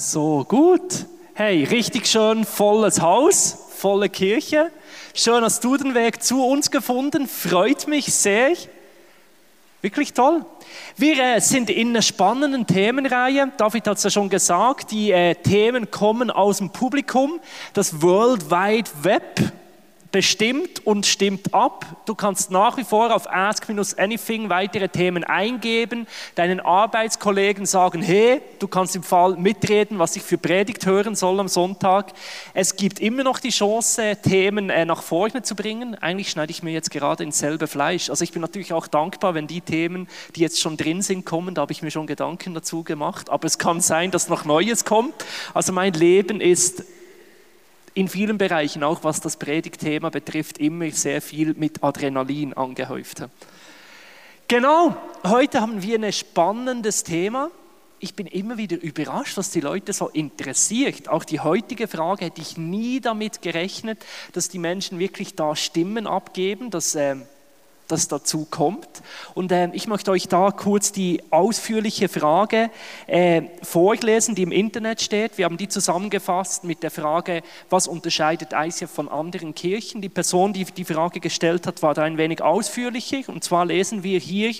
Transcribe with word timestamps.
So 0.00 0.44
gut. 0.46 1.06
Hey, 1.34 1.64
richtig 1.64 2.06
schön 2.06 2.44
volles 2.44 3.00
Haus, 3.00 3.66
volle 3.70 4.08
Kirche. 4.08 4.70
Schön 5.12 5.42
hast 5.42 5.64
du 5.64 5.76
den 5.76 5.92
Weg 5.92 6.22
zu 6.22 6.46
uns 6.46 6.70
gefunden. 6.70 7.26
Freut 7.26 7.88
mich 7.88 8.14
sehr. 8.14 8.52
Wirklich 9.82 10.12
toll. 10.12 10.46
Wir 10.96 11.18
äh, 11.18 11.40
sind 11.40 11.68
in 11.68 11.88
einer 11.88 12.02
spannenden 12.02 12.64
Themenreihe. 12.64 13.50
David 13.56 13.88
hat 13.88 13.96
es 13.96 14.04
ja 14.04 14.10
schon 14.10 14.28
gesagt. 14.28 14.92
Die 14.92 15.10
äh, 15.10 15.34
Themen 15.34 15.90
kommen 15.90 16.30
aus 16.30 16.58
dem 16.58 16.70
Publikum. 16.70 17.40
Das 17.72 18.00
World 18.00 18.52
Wide 18.52 18.90
Web 19.02 19.52
bestimmt 20.10 20.86
und 20.86 21.06
stimmt 21.06 21.52
ab. 21.52 21.84
Du 22.06 22.14
kannst 22.14 22.50
nach 22.50 22.76
wie 22.76 22.84
vor 22.84 23.14
auf 23.14 23.30
Ask-Anything 23.30 24.48
weitere 24.48 24.88
Themen 24.88 25.24
eingeben, 25.24 26.06
deinen 26.34 26.60
Arbeitskollegen 26.60 27.66
sagen, 27.66 28.02
hey, 28.02 28.40
du 28.58 28.68
kannst 28.68 28.96
im 28.96 29.02
Fall 29.02 29.36
mitreden, 29.36 29.98
was 29.98 30.16
ich 30.16 30.22
für 30.22 30.38
Predigt 30.38 30.86
hören 30.86 31.14
soll 31.14 31.40
am 31.40 31.48
Sonntag. 31.48 32.12
Es 32.54 32.76
gibt 32.76 33.00
immer 33.00 33.22
noch 33.22 33.38
die 33.38 33.50
Chance, 33.50 34.16
Themen 34.22 34.70
äh, 34.70 34.84
nach 34.84 35.02
vorne 35.02 35.42
zu 35.42 35.54
bringen. 35.54 35.94
Eigentlich 35.96 36.30
schneide 36.30 36.50
ich 36.50 36.62
mir 36.62 36.72
jetzt 36.72 36.90
gerade 36.90 37.24
ins 37.24 37.38
selbe 37.38 37.66
Fleisch. 37.66 38.08
Also 38.10 38.24
ich 38.24 38.32
bin 38.32 38.42
natürlich 38.42 38.72
auch 38.72 38.86
dankbar, 38.86 39.34
wenn 39.34 39.46
die 39.46 39.60
Themen, 39.60 40.08
die 40.36 40.40
jetzt 40.40 40.60
schon 40.60 40.76
drin 40.76 41.02
sind, 41.02 41.26
kommen. 41.26 41.54
Da 41.54 41.62
habe 41.62 41.72
ich 41.72 41.82
mir 41.82 41.90
schon 41.90 42.06
Gedanken 42.06 42.54
dazu 42.54 42.82
gemacht. 42.82 43.28
Aber 43.30 43.46
es 43.46 43.58
kann 43.58 43.80
sein, 43.80 44.10
dass 44.10 44.28
noch 44.28 44.44
Neues 44.44 44.84
kommt. 44.84 45.14
Also 45.54 45.72
mein 45.72 45.92
Leben 45.92 46.40
ist 46.40 46.84
in 47.98 48.06
vielen 48.06 48.38
Bereichen, 48.38 48.84
auch 48.84 49.02
was 49.02 49.20
das 49.20 49.36
Predigtthema 49.36 50.10
betrifft, 50.10 50.58
immer 50.58 50.88
sehr 50.92 51.20
viel 51.20 51.54
mit 51.54 51.82
Adrenalin 51.82 52.52
angehäuft. 52.52 53.24
Genau, 54.46 54.96
heute 55.24 55.60
haben 55.60 55.82
wir 55.82 56.00
ein 56.00 56.12
spannendes 56.12 57.02
Thema. 57.02 57.50
Ich 57.98 58.14
bin 58.14 58.28
immer 58.28 58.56
wieder 58.56 58.80
überrascht, 58.80 59.36
was 59.36 59.50
die 59.50 59.60
Leute 59.60 59.92
so 59.92 60.08
interessiert. 60.10 61.08
Auch 61.08 61.24
die 61.24 61.40
heutige 61.40 61.88
Frage 61.88 62.26
hätte 62.26 62.40
ich 62.40 62.56
nie 62.56 63.00
damit 63.00 63.42
gerechnet, 63.42 63.98
dass 64.32 64.48
die 64.48 64.60
Menschen 64.60 65.00
wirklich 65.00 65.34
da 65.34 65.56
Stimmen 65.56 66.06
abgeben, 66.06 66.70
dass 66.70 66.94
äh, 66.94 67.16
das 67.88 68.06
dazu 68.06 68.46
kommt. 68.48 68.88
Und 69.34 69.50
äh, 69.50 69.70
ich 69.72 69.88
möchte 69.88 70.10
euch 70.10 70.28
da 70.28 70.50
kurz 70.50 70.92
die 70.92 71.22
ausführliche 71.30 72.08
Frage 72.08 72.70
äh, 73.06 73.42
vorlesen, 73.62 74.34
die 74.34 74.42
im 74.42 74.52
Internet 74.52 75.00
steht. 75.00 75.38
Wir 75.38 75.46
haben 75.46 75.56
die 75.56 75.68
zusammengefasst 75.68 76.64
mit 76.64 76.82
der 76.82 76.90
Frage, 76.90 77.42
was 77.70 77.88
unterscheidet 77.88 78.50
ICF 78.52 78.90
von 78.90 79.08
anderen 79.08 79.54
Kirchen? 79.54 80.02
Die 80.02 80.08
Person, 80.08 80.52
die 80.52 80.64
die 80.64 80.84
Frage 80.84 81.20
gestellt 81.20 81.66
hat, 81.66 81.82
war 81.82 81.94
da 81.94 82.02
ein 82.02 82.18
wenig 82.18 82.42
ausführlicher. 82.42 83.22
Und 83.26 83.42
zwar 83.42 83.64
lesen 83.64 84.02
wir 84.02 84.20
hier, 84.20 84.54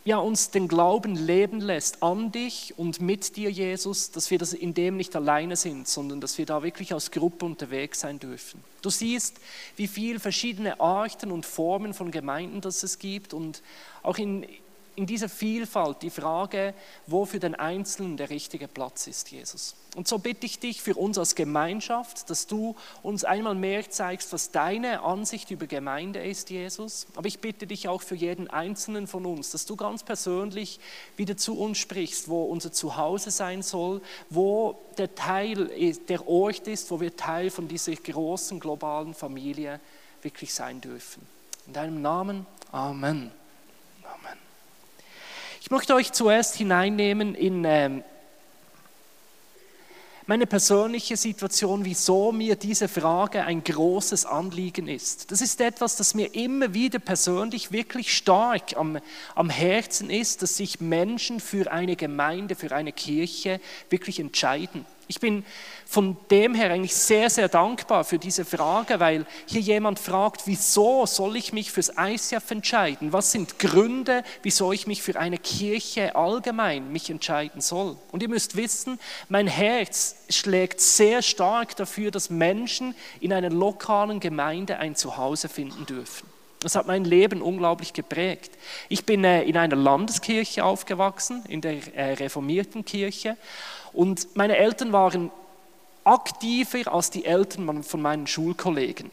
ja, 0.06 0.18
uns 0.18 0.50
den 0.50 0.68
Glauben 0.68 1.16
leben 1.16 1.60
lässt 1.60 2.00
an 2.00 2.30
dich 2.30 2.74
und 2.76 3.00
mit 3.00 3.36
dir, 3.36 3.50
Jesus, 3.50 4.12
dass 4.12 4.30
wir 4.30 4.38
das 4.38 4.52
in 4.52 4.72
dem 4.72 4.96
nicht 4.96 5.16
alleine 5.16 5.56
sind, 5.56 5.88
sondern 5.88 6.20
dass 6.20 6.38
wir 6.38 6.46
da 6.46 6.62
wirklich 6.62 6.94
als 6.94 7.10
Gruppe 7.10 7.44
unterwegs 7.44 8.00
sein 8.00 8.20
dürfen. 8.20 8.62
Du 8.82 8.90
siehst, 8.90 9.38
wie 9.74 9.88
viele 9.88 10.20
verschiedene 10.20 10.78
Arten 10.78 11.32
und 11.32 11.44
Formen 11.44 11.92
von 11.92 12.12
Gemeinden 12.12 12.60
das 12.60 12.84
es 12.84 13.00
gibt 13.00 13.34
und 13.34 13.62
auch 14.04 14.16
in, 14.16 14.46
in 14.96 15.06
dieser 15.06 15.28
Vielfalt 15.28 16.02
die 16.02 16.10
Frage, 16.10 16.74
wo 17.06 17.26
für 17.26 17.38
den 17.38 17.54
Einzelnen 17.54 18.16
der 18.16 18.30
richtige 18.30 18.66
Platz 18.66 19.06
ist, 19.06 19.30
Jesus. 19.30 19.76
Und 19.94 20.08
so 20.08 20.18
bitte 20.18 20.44
ich 20.46 20.58
dich 20.58 20.82
für 20.82 20.94
uns 20.94 21.16
als 21.16 21.34
Gemeinschaft, 21.34 22.28
dass 22.28 22.46
du 22.46 22.76
uns 23.02 23.24
einmal 23.24 23.54
mehr 23.54 23.88
zeigst, 23.88 24.32
was 24.32 24.50
deine 24.50 25.02
Ansicht 25.02 25.50
über 25.50 25.66
Gemeinde 25.66 26.22
ist, 26.22 26.50
Jesus. 26.50 27.06
Aber 27.14 27.28
ich 27.28 27.38
bitte 27.38 27.66
dich 27.66 27.88
auch 27.88 28.02
für 28.02 28.14
jeden 28.14 28.48
Einzelnen 28.48 29.06
von 29.06 29.24
uns, 29.24 29.50
dass 29.50 29.64
du 29.66 29.76
ganz 29.76 30.02
persönlich 30.02 30.80
wieder 31.16 31.36
zu 31.36 31.58
uns 31.58 31.78
sprichst, 31.78 32.28
wo 32.28 32.44
unser 32.44 32.72
Zuhause 32.72 33.30
sein 33.30 33.62
soll, 33.62 34.02
wo 34.28 34.78
der 34.98 35.14
Teil, 35.14 35.70
der 36.08 36.28
Ort 36.28 36.68
ist, 36.68 36.90
wo 36.90 37.00
wir 37.00 37.16
Teil 37.16 37.50
von 37.50 37.68
dieser 37.68 37.94
großen 37.94 38.60
globalen 38.60 39.14
Familie 39.14 39.80
wirklich 40.22 40.52
sein 40.52 40.80
dürfen. 40.80 41.26
In 41.66 41.72
deinem 41.72 42.02
Namen, 42.02 42.46
Amen. 42.72 43.30
Ich 45.66 45.70
möchte 45.72 45.96
euch 45.96 46.12
zuerst 46.12 46.54
hineinnehmen 46.54 47.34
in 47.34 47.64
ähm, 47.64 48.04
meine 50.26 50.46
persönliche 50.46 51.16
Situation, 51.16 51.84
wieso 51.84 52.30
mir 52.30 52.54
diese 52.54 52.86
Frage 52.86 53.42
ein 53.42 53.64
großes 53.64 54.26
Anliegen 54.26 54.86
ist. 54.86 55.32
Das 55.32 55.40
ist 55.40 55.60
etwas, 55.60 55.96
das 55.96 56.14
mir 56.14 56.36
immer 56.36 56.72
wieder 56.72 57.00
persönlich 57.00 57.72
wirklich 57.72 58.16
stark 58.16 58.76
am, 58.76 59.00
am 59.34 59.50
Herzen 59.50 60.08
ist, 60.08 60.42
dass 60.42 60.56
sich 60.56 60.80
Menschen 60.80 61.40
für 61.40 61.72
eine 61.72 61.96
Gemeinde, 61.96 62.54
für 62.54 62.70
eine 62.70 62.92
Kirche 62.92 63.60
wirklich 63.90 64.20
entscheiden. 64.20 64.86
Ich 65.08 65.20
bin 65.20 65.44
von 65.86 66.16
dem 66.30 66.54
her 66.54 66.72
eigentlich 66.72 66.94
sehr, 66.94 67.30
sehr 67.30 67.48
dankbar 67.48 68.02
für 68.02 68.18
diese 68.18 68.44
Frage, 68.44 68.98
weil 68.98 69.24
hier 69.46 69.60
jemand 69.60 70.00
fragt, 70.00 70.42
wieso 70.46 71.06
soll 71.06 71.36
ich 71.36 71.52
mich 71.52 71.70
fürs 71.70 71.92
ICF 71.96 72.50
entscheiden? 72.50 73.12
Was 73.12 73.30
sind 73.30 73.60
Gründe, 73.60 74.24
wieso 74.42 74.72
ich 74.72 74.88
mich 74.88 75.02
für 75.02 75.18
eine 75.18 75.38
Kirche 75.38 76.16
allgemein 76.16 76.90
mich 76.90 77.08
entscheiden 77.08 77.60
soll? 77.60 77.96
Und 78.10 78.22
ihr 78.22 78.28
müsst 78.28 78.56
wissen, 78.56 78.98
mein 79.28 79.46
Herz 79.46 80.16
schlägt 80.28 80.80
sehr 80.80 81.22
stark 81.22 81.76
dafür, 81.76 82.10
dass 82.10 82.30
Menschen 82.30 82.94
in 83.20 83.32
einer 83.32 83.50
lokalen 83.50 84.18
Gemeinde 84.18 84.78
ein 84.78 84.96
Zuhause 84.96 85.48
finden 85.48 85.86
dürfen. 85.86 86.28
Das 86.60 86.74
hat 86.74 86.86
mein 86.86 87.04
Leben 87.04 87.42
unglaublich 87.42 87.92
geprägt. 87.92 88.50
Ich 88.88 89.04
bin 89.04 89.22
äh, 89.24 89.42
in 89.42 89.56
einer 89.56 89.76
Landeskirche 89.76 90.64
aufgewachsen, 90.64 91.44
in 91.48 91.60
der 91.60 91.76
äh, 91.94 92.14
reformierten 92.14 92.84
Kirche. 92.84 93.36
Und 93.96 94.36
meine 94.36 94.58
Eltern 94.58 94.92
waren 94.92 95.30
aktiver 96.04 96.92
als 96.92 97.10
die 97.10 97.24
Eltern 97.24 97.82
von 97.82 98.02
meinen 98.02 98.26
Schulkollegen. 98.26 99.10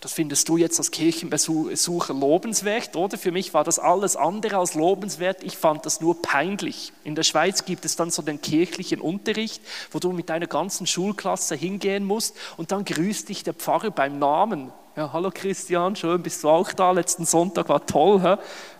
Das 0.00 0.12
findest 0.12 0.48
du 0.48 0.56
jetzt 0.58 0.78
als 0.78 0.90
Kirchenbesucher 0.90 2.12
lobenswert, 2.12 2.96
oder? 2.96 3.16
Für 3.16 3.32
mich 3.32 3.54
war 3.54 3.64
das 3.64 3.78
alles 3.78 4.14
andere 4.14 4.58
als 4.58 4.74
lobenswert. 4.74 5.42
Ich 5.42 5.56
fand 5.56 5.86
das 5.86 6.00
nur 6.00 6.20
peinlich. 6.20 6.92
In 7.04 7.14
der 7.14 7.22
Schweiz 7.22 7.64
gibt 7.64 7.84
es 7.84 7.96
dann 7.96 8.10
so 8.10 8.20
den 8.20 8.42
kirchlichen 8.42 9.00
Unterricht, 9.00 9.62
wo 9.92 9.98
du 9.98 10.12
mit 10.12 10.28
deiner 10.28 10.46
ganzen 10.46 10.86
Schulklasse 10.86 11.54
hingehen 11.54 12.04
musst 12.04 12.36
und 12.56 12.72
dann 12.72 12.84
grüßt 12.84 13.28
dich 13.28 13.42
der 13.42 13.54
Pfarrer 13.54 13.90
beim 13.90 14.18
Namen. 14.18 14.72
Ja, 14.96 15.12
hallo 15.12 15.30
Christian, 15.32 15.94
schön, 15.94 16.22
bist 16.22 16.42
du 16.42 16.48
auch 16.48 16.72
da? 16.72 16.90
Letzten 16.90 17.24
Sonntag 17.24 17.68
war 17.68 17.84
toll. 17.86 18.22
Hä? 18.22 18.36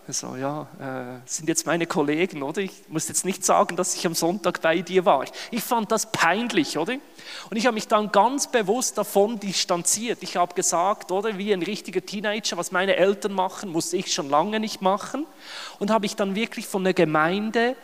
So, 0.09 0.37
ja, 0.37 0.69
äh, 0.79 1.19
sind 1.29 1.49
jetzt 1.49 1.67
meine 1.67 1.85
Kollegen, 1.87 2.45
oder? 2.45 2.61
Ich 2.61 2.71
muss 2.87 3.09
jetzt 3.09 3.25
nicht 3.25 3.45
sagen, 3.45 3.75
dass 3.75 3.97
ich 3.97 4.07
am 4.07 4.15
Sonntag 4.15 4.63
bei 4.63 4.81
dir 4.81 5.05
war. 5.05 5.25
Ich 5.51 5.65
fand 5.65 5.91
das 5.91 6.13
peinlich, 6.13 6.79
oder? 6.79 6.95
Und 7.51 7.57
ich 7.57 7.67
habe 7.67 7.75
mich 7.75 7.89
dann 7.89 8.13
ganz 8.13 8.47
bewusst 8.47 8.97
davon 8.99 9.41
distanziert. 9.41 10.19
Ich 10.23 10.37
habe 10.37 10.55
gesagt, 10.55 11.11
oder, 11.11 11.39
wie 11.39 11.53
ein 11.53 11.63
richtiger 11.63 12.07
Teenager, 12.07 12.57
was 12.57 12.71
meine 12.71 12.95
Eltern 12.95 13.33
machen, 13.33 13.73
muss 13.73 13.93
ich 13.93 14.13
schon 14.13 14.31
lange 14.31 14.61
nicht 14.61 14.81
machen. 14.81 15.27
Und 15.81 15.91
habe 15.91 16.07
ich 16.07 16.15
dann 16.15 16.37
wirklich 16.37 16.69
von 16.69 16.85
der 16.85 16.95
Gemeinde 16.95 17.75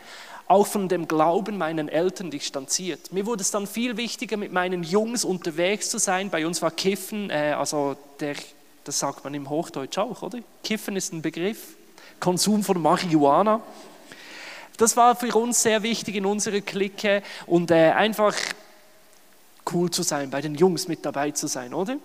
auch 0.47 0.67
von 0.67 0.87
dem 0.87 1.09
Glauben 1.09 1.57
meinen 1.57 1.89
Eltern 1.89 2.31
distanziert. 2.31 3.11
Mir 3.11 3.25
wurde 3.25 3.41
es 3.41 3.51
dann 3.51 3.67
viel 3.67 3.97
wichtiger, 3.97 4.37
mit 4.37 4.53
meinen 4.53 4.83
Jungs 4.83 5.25
unterwegs 5.25 5.89
zu 5.89 5.97
sein. 5.97 6.29
Bei 6.29 6.47
uns 6.47 6.61
war 6.61 6.71
Kiffen, 6.71 7.29
äh, 7.29 7.53
also 7.57 7.97
der, 8.21 8.35
das 8.85 8.99
sagt 8.99 9.25
man 9.25 9.33
im 9.33 9.49
Hochdeutsch 9.49 9.97
auch, 9.97 10.21
oder? 10.21 10.39
Kiffen 10.63 10.95
ist 10.95 11.11
ein 11.11 11.21
Begriff, 11.21 11.75
Konsum 12.23 12.63
von 12.63 12.81
Marihuana. 12.81 13.61
Das 14.77 14.95
war 14.95 15.13
für 15.17 15.35
uns 15.35 15.61
sehr 15.61 15.83
wichtig 15.83 16.15
in 16.15 16.25
unserer 16.25 16.61
Clique 16.61 17.21
und 17.47 17.69
äh, 17.69 17.91
einfach 17.91 18.33
cool 19.73 19.91
zu 19.91 20.03
sein, 20.03 20.29
bei 20.29 20.39
den 20.39 20.55
Jungs 20.55 20.87
mit 20.87 21.05
dabei 21.05 21.31
zu 21.31 21.47
sein, 21.47 21.73
oder? 21.73 21.97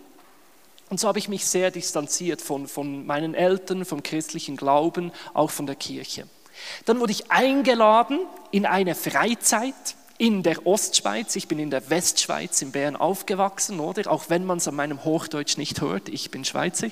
Und 0.91 0.99
so 0.99 1.07
habe 1.07 1.21
ich 1.21 1.29
mich 1.29 1.47
sehr 1.47 1.71
distanziert 1.71 2.43
von, 2.43 2.67
von 2.67 3.07
meinen 3.07 3.35
Eltern, 3.35 3.85
vom 3.85 4.03
christlichen 4.03 4.57
Glauben, 4.57 5.13
auch 5.35 5.53
von 5.53 5.67
der 5.67 5.77
Kirche. 5.77 6.27
Dann 6.85 6.99
wurde 6.99 7.13
ich 7.13 7.31
eingeladen 7.31 8.19
in 8.51 8.67
eine 8.67 8.97
Freizeit 8.97 9.75
in 10.17 10.43
der 10.43 10.67
Ostschweiz. 10.67 11.37
Ich 11.37 11.47
bin 11.47 11.61
in 11.61 11.71
der 11.71 11.91
Westschweiz 11.91 12.61
in 12.61 12.73
Bern 12.73 12.97
aufgewachsen, 12.97 13.79
oder? 13.79 14.11
Auch 14.11 14.31
wenn 14.31 14.45
man 14.45 14.59
es 14.59 14.67
an 14.67 14.75
meinem 14.75 15.05
Hochdeutsch 15.05 15.59
nicht 15.59 15.81
hört, 15.81 16.09
ich 16.09 16.33
bin 16.33 16.45
Schweizer. 16.45 16.89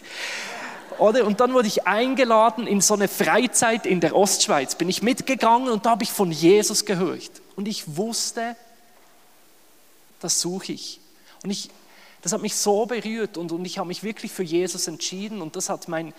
Oder? 0.99 1.27
Und 1.27 1.41
dann 1.41 1.53
wurde 1.53 1.69
ich 1.69 1.87
eingeladen 1.87 2.67
in 2.67 2.81
so 2.81 2.95
eine 2.95 3.09
Freizeit 3.09 3.87
in 3.87 4.01
der 4.01 4.17
Ostschweiz. 4.17 4.75
Bin 4.75 4.89
ich 4.89 5.03
mitgegangen 5.03 5.69
und 5.69 5.87
da 5.87 5.91
habe 5.91 6.05
ich 6.05 6.13
von 6.13 6.33
Jesus 6.33 6.85
gehört. 6.85 7.31
Und 7.57 7.69
ich 7.69 7.97
wusste, 7.97 8.57
das 10.21 10.41
suche 10.41 10.73
ich. 10.73 11.01
Und 11.43 11.51
ich, 11.51 11.71
das 12.23 12.33
hat 12.33 12.43
mich 12.43 12.57
so 12.57 12.87
berührt 12.87 13.37
und, 13.37 13.53
und 13.53 13.65
ich 13.65 13.79
habe 13.79 13.89
mich 13.89 14.03
wirklich 14.03 14.33
für 14.33 14.43
Jesus 14.43 14.89
entschieden 14.89 15.43
und 15.43 15.57
das 15.57 15.69
hat 15.69 15.89
mein, 15.89 16.13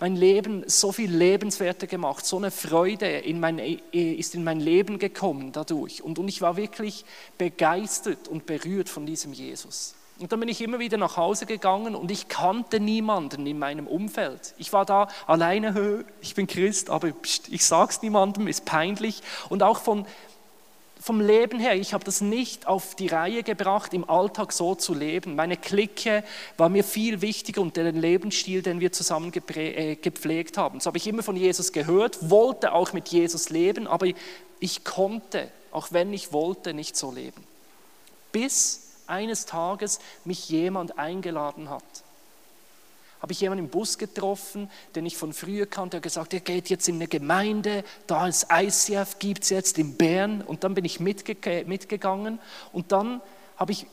mein 0.00 0.16
Leben 0.16 0.64
so 0.66 0.92
viel 0.92 1.14
lebenswerter 1.14 1.86
gemacht. 1.86 2.26
So 2.26 2.36
eine 2.36 2.50
Freude 2.50 3.06
in 3.06 3.40
mein, 3.40 3.58
ist 3.92 4.34
in 4.34 4.44
mein 4.44 4.60
Leben 4.60 4.98
gekommen 4.98 5.52
dadurch. 5.52 6.02
Und, 6.02 6.18
und 6.18 6.28
ich 6.28 6.40
war 6.40 6.56
wirklich 6.56 7.04
begeistert 7.38 8.28
und 8.28 8.46
berührt 8.46 8.88
von 8.88 9.06
diesem 9.06 9.32
Jesus. 9.32 9.94
Und 10.22 10.30
dann 10.30 10.38
bin 10.38 10.48
ich 10.48 10.60
immer 10.60 10.78
wieder 10.78 10.98
nach 10.98 11.16
Hause 11.16 11.46
gegangen 11.46 11.96
und 11.96 12.12
ich 12.12 12.28
kannte 12.28 12.78
niemanden 12.78 13.44
in 13.44 13.58
meinem 13.58 13.88
Umfeld. 13.88 14.54
Ich 14.56 14.72
war 14.72 14.84
da 14.84 15.08
alleine, 15.26 16.04
ich 16.20 16.36
bin 16.36 16.46
Christ, 16.46 16.90
aber 16.90 17.08
ich 17.50 17.64
sage 17.64 17.90
es 17.90 18.02
niemandem, 18.02 18.46
ist 18.46 18.64
peinlich. 18.64 19.20
Und 19.48 19.64
auch 19.64 19.80
von, 19.80 20.06
vom 21.00 21.20
Leben 21.20 21.58
her, 21.58 21.74
ich 21.74 21.92
habe 21.92 22.04
das 22.04 22.20
nicht 22.20 22.68
auf 22.68 22.94
die 22.94 23.08
Reihe 23.08 23.42
gebracht, 23.42 23.92
im 23.94 24.08
Alltag 24.08 24.52
so 24.52 24.76
zu 24.76 24.94
leben. 24.94 25.34
Meine 25.34 25.56
Clique 25.56 26.22
war 26.56 26.68
mir 26.68 26.84
viel 26.84 27.20
wichtiger 27.20 27.60
und 27.60 27.76
den 27.76 28.00
Lebensstil, 28.00 28.62
den 28.62 28.78
wir 28.78 28.92
zusammen 28.92 29.32
äh, 29.56 29.96
gepflegt 29.96 30.56
haben. 30.56 30.78
So 30.78 30.86
habe 30.86 30.98
ich 30.98 31.08
immer 31.08 31.24
von 31.24 31.34
Jesus 31.34 31.72
gehört, 31.72 32.30
wollte 32.30 32.74
auch 32.74 32.92
mit 32.92 33.08
Jesus 33.08 33.50
leben, 33.50 33.88
aber 33.88 34.06
ich 34.60 34.84
konnte, 34.84 35.48
auch 35.72 35.88
wenn 35.90 36.12
ich 36.12 36.32
wollte, 36.32 36.74
nicht 36.74 36.96
so 36.96 37.10
leben. 37.10 37.42
Bis 38.30 38.81
eines 39.12 39.46
Tages 39.46 40.00
mich 40.24 40.48
jemand 40.48 40.98
eingeladen 40.98 41.70
hat 41.70 41.84
habe 43.22 43.32
ich 43.32 43.40
jemanden 43.40 43.66
im 43.66 43.70
Bus 43.70 43.98
getroffen, 43.98 44.68
den 44.96 45.06
ich 45.06 45.16
von 45.16 45.32
früher 45.32 45.66
kannte, 45.66 45.92
der 45.92 46.00
gesagt, 46.00 46.34
er 46.34 46.40
geht 46.40 46.68
jetzt 46.70 46.88
in 46.88 46.96
eine 46.96 47.06
Gemeinde, 47.06 47.84
da 48.08 48.26
ist 48.26 48.48
ICF, 48.50 49.20
gibt 49.20 49.44
es 49.44 49.50
jetzt 49.50 49.78
in 49.78 49.96
Bern. 49.96 50.42
Und 50.42 50.64
dann 50.64 50.74
bin 50.74 50.84
ich 50.84 50.98
mitge 50.98 51.36
mitgegangen 51.64 52.40
und 52.72 52.90
dann 52.90 53.22
habe 53.56 53.70
ich 53.70 53.86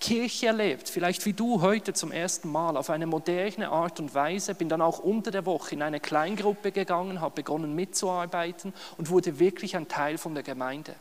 Kirche 0.00 0.48
erlebt, 0.48 0.90
vielleicht 0.90 1.24
wie 1.24 1.32
du 1.32 1.62
heute 1.62 1.94
zum 1.94 2.12
ersten 2.12 2.52
Mal, 2.52 2.76
auf 2.76 2.90
eine 2.90 3.06
moderne 3.06 3.70
Art 3.70 4.00
und 4.00 4.14
Weise, 4.14 4.54
bin 4.54 4.68
dann 4.68 4.82
auch 4.82 4.98
unter 4.98 5.30
der 5.30 5.46
Woche 5.46 5.74
in 5.74 5.80
eine 5.80 5.98
Kleingruppe 5.98 6.72
gegangen, 6.72 7.22
habe 7.22 7.36
begonnen 7.36 7.74
mitzuarbeiten 7.74 8.74
und 8.98 9.08
wurde 9.08 9.38
wirklich 9.38 9.76
ein 9.76 9.88
Teil 9.88 10.18
von 10.18 10.34
der 10.34 10.42
Gemeinde. 10.42 10.94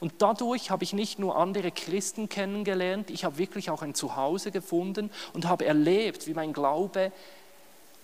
Und 0.00 0.14
dadurch 0.18 0.70
habe 0.70 0.84
ich 0.84 0.92
nicht 0.92 1.18
nur 1.18 1.36
andere 1.36 1.70
Christen 1.70 2.28
kennengelernt, 2.28 3.10
ich 3.10 3.24
habe 3.24 3.38
wirklich 3.38 3.70
auch 3.70 3.82
ein 3.82 3.94
Zuhause 3.94 4.50
gefunden 4.50 5.10
und 5.32 5.46
habe 5.46 5.64
erlebt, 5.64 6.26
wie 6.26 6.34
mein 6.34 6.52
Glaube 6.52 7.12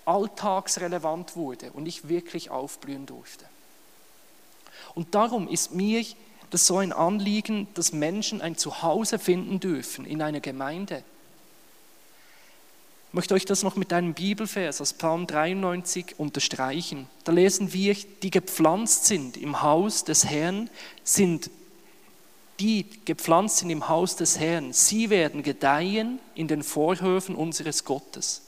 alltagsrelevant 0.05 1.37
wurde 1.37 1.71
und 1.73 1.87
ich 1.87 2.09
wirklich 2.09 2.51
aufblühen 2.51 3.07
durfte. 3.07 3.47
Und 4.95 5.15
darum 5.15 5.49
ist 5.49 5.75
mir 5.75 6.05
das 6.51 6.67
so 6.67 6.79
ein 6.79 6.93
Anliegen, 6.93 7.67
dass 7.75 7.93
Menschen 7.93 8.41
ein 8.41 8.57
Zuhause 8.57 9.19
finden 9.19 9.61
dürfen 9.61 10.05
in 10.05 10.23
einer 10.23 10.41
Gemeinde. 10.41 11.03
Ich 13.09 13.15
möchte 13.15 13.35
euch 13.35 13.45
das 13.45 13.63
noch 13.63 13.77
mit 13.77 13.93
einem 13.93 14.15
Bibelvers 14.15 14.81
aus 14.81 14.93
Psalm 14.93 15.27
93 15.27 16.19
unterstreichen. 16.19 17.09
Da 17.23 17.33
lesen 17.33 17.73
wir, 17.73 17.95
die 18.23 18.31
gepflanzt 18.31 19.07
sind 19.07 19.37
im 19.37 19.63
Haus 19.63 20.05
des 20.05 20.25
Herrn, 20.25 20.69
sind 21.05 21.49
die 22.61 22.87
gepflanzt 23.05 23.59
sind 23.59 23.71
im 23.71 23.89
Haus 23.89 24.17
des 24.17 24.39
Herrn, 24.39 24.73
sie 24.73 25.11
werden 25.11 25.43
gedeihen 25.43 26.21
in 26.35 26.49
den 26.49 26.63
Vorhöfen 26.63 27.35
unseres 27.35 27.85
Gottes. 27.85 28.43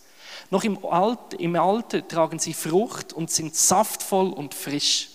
Noch 0.51 0.65
im, 0.65 0.85
Alt, 0.85 1.35
im 1.39 1.57
Alter 1.57 2.07
tragen 2.07 2.39
sie 2.39 2.55
Frucht 2.55 3.13
und 3.13 3.31
sind 3.31 3.57
saftvoll 3.57 4.33
und 4.33 4.55
frisch, 4.55 5.09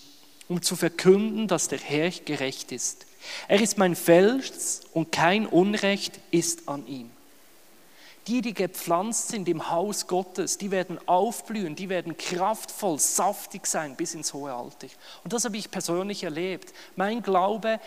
um 0.48 0.60
zu 0.60 0.76
verkünden, 0.76 1.48
dass 1.48 1.68
der 1.68 1.78
Herr 1.78 2.10
gerecht 2.10 2.72
ist. 2.72 3.06
Er 3.48 3.60
ist 3.60 3.78
mein 3.78 3.96
Fels 3.96 4.82
und 4.92 5.12
kein 5.12 5.46
Unrecht 5.46 6.20
ist 6.30 6.68
an 6.68 6.86
ihm. 6.86 7.10
Die, 8.28 8.40
die 8.40 8.54
gepflanzt 8.54 9.28
sind 9.28 9.48
im 9.48 9.70
Haus 9.70 10.06
Gottes, 10.06 10.56
die 10.56 10.70
werden 10.70 11.00
aufblühen, 11.08 11.74
die 11.74 11.88
werden 11.88 12.16
kraftvoll, 12.16 13.00
saftig 13.00 13.66
sein 13.66 13.96
bis 13.96 14.14
ins 14.14 14.32
hohe 14.32 14.52
Alter. 14.52 14.86
Und 15.24 15.32
das 15.32 15.44
habe 15.44 15.56
ich 15.56 15.72
persönlich 15.72 16.22
erlebt. 16.22 16.72
Mein 16.94 17.22
Glaube 17.22 17.80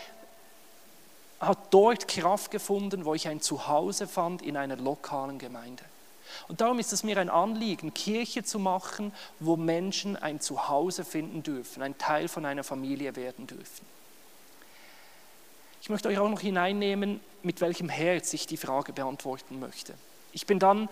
hat 1.40 1.58
dort 1.70 2.08
Kraft 2.08 2.50
gefunden, 2.50 3.04
wo 3.04 3.14
ich 3.14 3.28
ein 3.28 3.40
Zuhause 3.40 4.06
fand 4.06 4.42
in 4.42 4.56
einer 4.56 4.76
lokalen 4.76 5.38
Gemeinde. 5.38 5.84
Und 6.48 6.60
darum 6.60 6.78
ist 6.78 6.92
es 6.92 7.02
mir 7.02 7.18
ein 7.18 7.30
Anliegen, 7.30 7.94
Kirche 7.94 8.42
zu 8.42 8.58
machen, 8.58 9.12
wo 9.40 9.56
Menschen 9.56 10.16
ein 10.16 10.40
Zuhause 10.40 11.04
finden 11.04 11.42
dürfen, 11.42 11.82
ein 11.82 11.98
Teil 11.98 12.28
von 12.28 12.44
einer 12.44 12.64
Familie 12.64 13.16
werden 13.16 13.46
dürfen. 13.46 13.86
Ich 15.80 15.88
möchte 15.88 16.08
euch 16.08 16.18
auch 16.18 16.28
noch 16.28 16.40
hineinnehmen, 16.40 17.20
mit 17.42 17.60
welchem 17.60 17.88
Herz 17.88 18.32
ich 18.32 18.46
die 18.46 18.56
Frage 18.56 18.92
beantworten 18.92 19.60
möchte. 19.60 19.94
Ich 20.32 20.46
bin 20.46 20.58
dann 20.58 20.88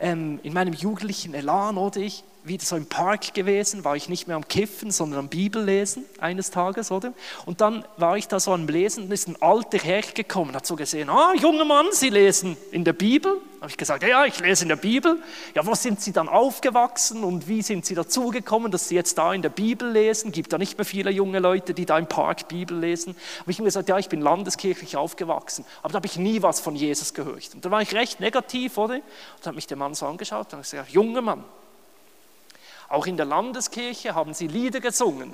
ähm, 0.00 0.38
in 0.42 0.52
meinem 0.52 0.74
jugendlichen 0.74 1.32
Elan, 1.34 1.78
oder 1.78 2.00
ich, 2.00 2.24
wieder 2.44 2.64
so 2.64 2.76
im 2.76 2.86
Park 2.86 3.34
gewesen, 3.34 3.84
war 3.84 3.94
ich 3.94 4.08
nicht 4.08 4.26
mehr 4.26 4.36
am 4.36 4.48
Kiffen, 4.48 4.90
sondern 4.90 5.20
am 5.20 5.28
Bibellesen 5.28 6.04
eines 6.18 6.50
Tages, 6.50 6.90
oder? 6.90 7.12
Und 7.46 7.60
dann 7.60 7.84
war 7.96 8.16
ich 8.16 8.26
da 8.26 8.40
so 8.40 8.52
am 8.52 8.66
Lesen 8.66 9.04
und 9.04 9.12
ist 9.12 9.28
ein 9.28 9.40
alter 9.40 9.78
Herr 9.78 10.02
gekommen, 10.02 10.54
hat 10.54 10.66
so 10.66 10.74
gesehen, 10.74 11.08
ah, 11.08 11.32
junger 11.34 11.64
Mann, 11.64 11.86
Sie 11.92 12.10
lesen 12.10 12.56
in 12.72 12.84
der 12.84 12.94
Bibel? 12.94 13.40
Habe 13.60 13.70
ich 13.70 13.76
gesagt, 13.76 14.02
ja, 14.02 14.24
ich 14.24 14.40
lese 14.40 14.64
in 14.64 14.70
der 14.70 14.76
Bibel. 14.76 15.22
Ja, 15.54 15.64
wo 15.64 15.76
sind 15.76 16.00
Sie 16.00 16.10
dann 16.10 16.28
aufgewachsen 16.28 17.22
und 17.22 17.46
wie 17.46 17.62
sind 17.62 17.86
Sie 17.86 17.94
dazugekommen, 17.94 18.72
dass 18.72 18.88
Sie 18.88 18.96
jetzt 18.96 19.18
da 19.18 19.32
in 19.32 19.40
der 19.40 19.50
Bibel 19.50 19.88
lesen? 19.88 20.32
Gibt 20.32 20.52
da 20.52 20.58
nicht 20.58 20.76
mehr 20.78 20.84
viele 20.84 21.12
junge 21.12 21.38
Leute, 21.38 21.72
die 21.72 21.86
da 21.86 21.96
im 21.96 22.08
Park 22.08 22.48
Bibel 22.48 22.76
lesen? 22.76 23.14
Habe 23.38 23.52
ich 23.52 23.60
ihm 23.60 23.64
gesagt, 23.64 23.88
ja, 23.88 23.98
ich 23.98 24.08
bin 24.08 24.20
landeskirchlich 24.20 24.96
aufgewachsen, 24.96 25.64
aber 25.80 25.92
da 25.92 25.96
habe 25.98 26.06
ich 26.06 26.16
nie 26.16 26.42
was 26.42 26.58
von 26.58 26.74
Jesus 26.74 27.14
gehört. 27.14 27.50
Und 27.54 27.64
da 27.64 27.70
war 27.70 27.80
ich 27.80 27.94
recht 27.94 28.18
negativ, 28.18 28.78
oder? 28.78 28.96
Und 28.96 29.02
dann 29.42 29.50
hat 29.50 29.54
mich 29.54 29.68
der 29.68 29.76
Mann 29.76 29.94
so 29.94 30.06
angeschaut 30.06 30.52
und 30.52 30.58
hat 30.58 30.62
gesagt, 30.62 30.90
junger 30.90 31.22
Mann, 31.22 31.44
auch 32.92 33.06
in 33.06 33.16
der 33.16 33.26
Landeskirche 33.26 34.14
haben 34.14 34.34
sie 34.34 34.46
Lieder 34.46 34.80
gesungen. 34.80 35.32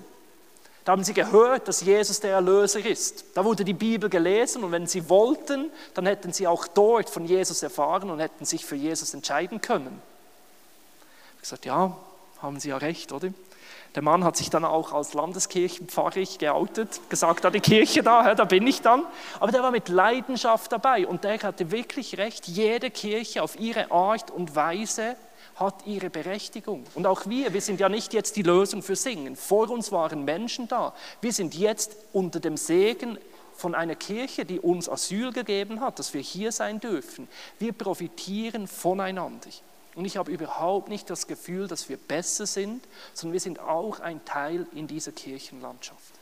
Da 0.84 0.92
haben 0.92 1.02
sie 1.02 1.12
gehört, 1.12 1.66
dass 1.66 1.80
Jesus 1.80 2.20
der 2.20 2.32
Erlöser 2.32 2.84
ist. 2.84 3.24
Da 3.34 3.44
wurde 3.44 3.64
die 3.64 3.74
Bibel 3.74 4.08
gelesen 4.08 4.62
und 4.64 4.72
wenn 4.72 4.86
sie 4.86 5.08
wollten, 5.10 5.70
dann 5.92 6.06
hätten 6.06 6.32
sie 6.32 6.46
auch 6.46 6.66
dort 6.68 7.10
von 7.10 7.26
Jesus 7.26 7.62
erfahren 7.62 8.10
und 8.10 8.20
hätten 8.20 8.44
sich 8.44 8.64
für 8.64 8.76
Jesus 8.76 9.12
entscheiden 9.12 9.60
können. 9.60 10.00
Ich 11.34 11.42
gesagt, 11.42 11.66
ja, 11.66 11.96
haben 12.40 12.60
Sie 12.60 12.68
ja 12.68 12.76
recht, 12.76 13.12
oder? 13.12 13.28
Der 13.94 14.02
Mann 14.02 14.22
hat 14.22 14.36
sich 14.36 14.50
dann 14.50 14.64
auch 14.64 14.92
als 14.92 15.14
Landeskirchenpfarrer 15.14 16.24
geoutet, 16.38 17.00
gesagt, 17.10 17.44
da 17.44 17.50
die 17.50 17.60
Kirche 17.60 18.02
da, 18.02 18.34
da 18.34 18.44
bin 18.44 18.66
ich 18.66 18.80
dann. 18.80 19.04
Aber 19.40 19.50
der 19.50 19.62
war 19.62 19.72
mit 19.72 19.88
Leidenschaft 19.88 20.70
dabei 20.70 21.06
und 21.06 21.24
der 21.24 21.42
hatte 21.42 21.72
wirklich 21.72 22.18
recht, 22.18 22.46
jede 22.46 22.90
Kirche 22.90 23.42
auf 23.42 23.58
ihre 23.58 23.90
Art 23.90 24.30
und 24.30 24.54
Weise 24.54 25.16
hat 25.58 25.86
ihre 25.86 26.10
Berechtigung. 26.10 26.84
Und 26.94 27.06
auch 27.06 27.26
wir, 27.26 27.52
wir 27.52 27.60
sind 27.60 27.80
ja 27.80 27.88
nicht 27.88 28.14
jetzt 28.14 28.36
die 28.36 28.42
Lösung 28.42 28.82
für 28.82 28.96
Singen. 28.96 29.36
Vor 29.36 29.70
uns 29.70 29.90
waren 29.90 30.24
Menschen 30.24 30.68
da. 30.68 30.94
Wir 31.20 31.32
sind 31.32 31.54
jetzt 31.54 31.96
unter 32.12 32.40
dem 32.40 32.56
Segen 32.56 33.18
von 33.54 33.74
einer 33.74 33.96
Kirche, 33.96 34.44
die 34.44 34.60
uns 34.60 34.88
Asyl 34.88 35.32
gegeben 35.32 35.80
hat, 35.80 35.98
dass 35.98 36.14
wir 36.14 36.20
hier 36.20 36.52
sein 36.52 36.78
dürfen. 36.78 37.28
Wir 37.58 37.72
profitieren 37.72 38.68
voneinander. 38.68 39.48
Und 39.96 40.04
ich 40.04 40.16
habe 40.16 40.30
überhaupt 40.30 40.88
nicht 40.88 41.10
das 41.10 41.26
Gefühl, 41.26 41.66
dass 41.66 41.88
wir 41.88 41.96
besser 41.96 42.46
sind, 42.46 42.84
sondern 43.14 43.32
wir 43.32 43.40
sind 43.40 43.58
auch 43.58 43.98
ein 43.98 44.24
Teil 44.24 44.64
in 44.72 44.86
dieser 44.86 45.10
Kirchenlandschaft. 45.10 46.14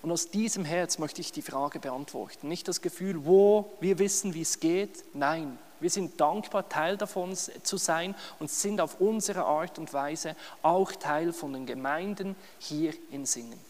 Und 0.00 0.10
aus 0.10 0.30
diesem 0.30 0.64
Herz 0.64 0.98
möchte 0.98 1.20
ich 1.20 1.32
die 1.32 1.42
Frage 1.42 1.80
beantworten. 1.80 2.48
Nicht 2.48 2.66
das 2.68 2.80
Gefühl, 2.80 3.26
wo 3.26 3.70
wir 3.80 3.98
wissen, 3.98 4.32
wie 4.32 4.40
es 4.40 4.60
geht. 4.60 5.04
Nein, 5.14 5.58
wir 5.80 5.90
sind 5.90 6.20
dankbar, 6.20 6.68
Teil 6.68 6.96
davon 6.96 7.36
zu 7.36 7.76
sein 7.76 8.14
und 8.38 8.50
sind 8.50 8.80
auf 8.80 9.00
unsere 9.00 9.44
Art 9.44 9.78
und 9.78 9.92
Weise 9.92 10.36
auch 10.62 10.92
Teil 10.92 11.32
von 11.32 11.52
den 11.52 11.66
Gemeinden 11.66 12.36
hier 12.58 12.94
in 13.10 13.26
Singen. 13.26 13.60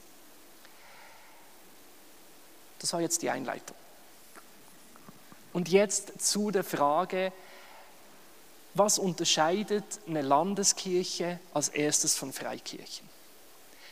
Das 2.78 2.92
war 2.92 3.00
jetzt 3.00 3.22
die 3.22 3.30
Einleitung. 3.30 3.76
Und 5.52 5.68
jetzt 5.68 6.20
zu 6.20 6.50
der 6.50 6.64
Frage, 6.64 7.32
was 8.74 8.98
unterscheidet 8.98 9.84
eine 10.06 10.20
Landeskirche 10.20 11.40
als 11.54 11.70
erstes 11.70 12.14
von 12.14 12.32
Freikirchen? 12.32 13.08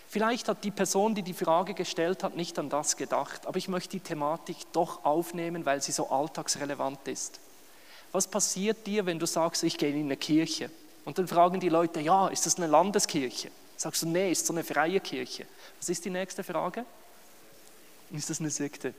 Vielleicht 0.06 0.46
hat 0.46 0.62
die 0.62 0.70
Person, 0.70 1.14
die 1.14 1.22
die 1.22 1.32
Frage 1.32 1.74
gestellt 1.74 2.22
hat, 2.22 2.36
nicht 2.36 2.58
an 2.58 2.68
das 2.68 2.96
gedacht, 2.96 3.46
aber 3.46 3.56
ich 3.56 3.66
möchte 3.66 3.96
die 3.96 4.00
Thematik 4.00 4.58
doch 4.72 5.04
aufnehmen, 5.04 5.66
weil 5.66 5.82
sie 5.82 5.90
so 5.90 6.08
alltagsrelevant 6.08 7.08
ist. 7.08 7.40
Was 8.14 8.28
passiert 8.28 8.86
dir, 8.86 9.06
wenn 9.06 9.18
du 9.18 9.26
sagst, 9.26 9.64
ich 9.64 9.76
gehe 9.76 9.90
in 9.90 10.04
eine 10.04 10.16
Kirche? 10.16 10.70
Und 11.04 11.18
dann 11.18 11.26
fragen 11.26 11.58
die 11.58 11.68
Leute, 11.68 11.98
ja, 11.98 12.28
ist 12.28 12.46
das 12.46 12.58
eine 12.58 12.68
Landeskirche? 12.68 13.50
Sagst 13.76 14.02
du, 14.02 14.06
nee, 14.06 14.30
ist 14.30 14.46
so 14.46 14.52
eine 14.52 14.62
freie 14.62 15.00
Kirche. 15.00 15.46
Was 15.80 15.88
ist 15.88 16.04
die 16.04 16.10
nächste 16.10 16.44
Frage? 16.44 16.84
Ist 18.12 18.30
das 18.30 18.38
eine 18.38 18.50
Sekte? 18.50 18.94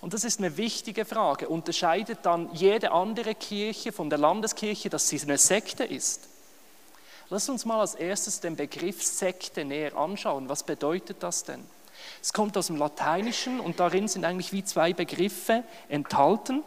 Und 0.00 0.14
das 0.14 0.24
ist 0.24 0.38
eine 0.38 0.56
wichtige 0.56 1.04
Frage. 1.04 1.46
Unterscheidet 1.50 2.20
dann 2.22 2.48
jede 2.54 2.92
andere 2.92 3.34
Kirche 3.34 3.92
von 3.92 4.08
der 4.08 4.18
Landeskirche, 4.18 4.88
dass 4.88 5.06
sie 5.06 5.20
eine 5.20 5.36
Sekte 5.36 5.84
ist? 5.84 6.26
Lass 7.28 7.50
uns 7.50 7.66
mal 7.66 7.80
als 7.80 7.94
erstes 7.94 8.40
den 8.40 8.56
Begriff 8.56 9.02
Sekte 9.02 9.66
näher 9.66 9.94
anschauen. 9.98 10.48
Was 10.48 10.62
bedeutet 10.62 11.22
das 11.22 11.44
denn? 11.44 11.62
Es 12.22 12.32
kommt 12.32 12.56
aus 12.56 12.68
dem 12.68 12.76
Lateinischen 12.76 13.60
und 13.60 13.80
darin 13.80 14.08
sind 14.08 14.24
eigentlich 14.24 14.52
wie 14.54 14.64
zwei 14.64 14.94
Begriffe 14.94 15.62
enthalten. 15.90 16.64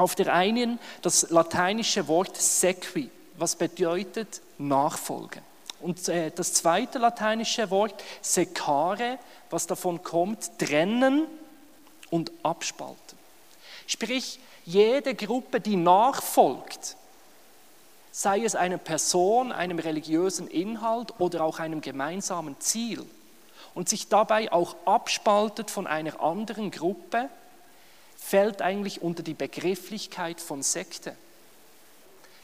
Auf 0.00 0.14
der 0.14 0.32
einen 0.32 0.78
das 1.02 1.28
lateinische 1.28 2.08
Wort 2.08 2.34
sequi, 2.34 3.10
was 3.36 3.54
bedeutet 3.54 4.40
Nachfolge. 4.56 5.42
Und 5.82 6.08
äh, 6.08 6.30
das 6.34 6.54
zweite 6.54 6.98
lateinische 6.98 7.70
Wort 7.70 8.02
secare, 8.22 9.18
was 9.50 9.66
davon 9.66 10.02
kommt, 10.02 10.58
trennen 10.58 11.26
und 12.08 12.32
abspalten. 12.42 13.18
Sprich, 13.86 14.40
jede 14.64 15.14
Gruppe, 15.14 15.60
die 15.60 15.76
nachfolgt, 15.76 16.96
sei 18.10 18.42
es 18.42 18.54
einer 18.54 18.78
Person, 18.78 19.52
einem 19.52 19.78
religiösen 19.78 20.48
Inhalt 20.48 21.12
oder 21.20 21.44
auch 21.44 21.58
einem 21.58 21.82
gemeinsamen 21.82 22.58
Ziel 22.58 23.04
und 23.74 23.90
sich 23.90 24.08
dabei 24.08 24.50
auch 24.50 24.76
abspaltet 24.86 25.70
von 25.70 25.86
einer 25.86 26.22
anderen 26.22 26.70
Gruppe, 26.70 27.28
fällt 28.30 28.62
eigentlich 28.62 29.02
unter 29.02 29.24
die 29.24 29.34
Begrifflichkeit 29.34 30.40
von 30.40 30.62
Sekte. 30.62 31.16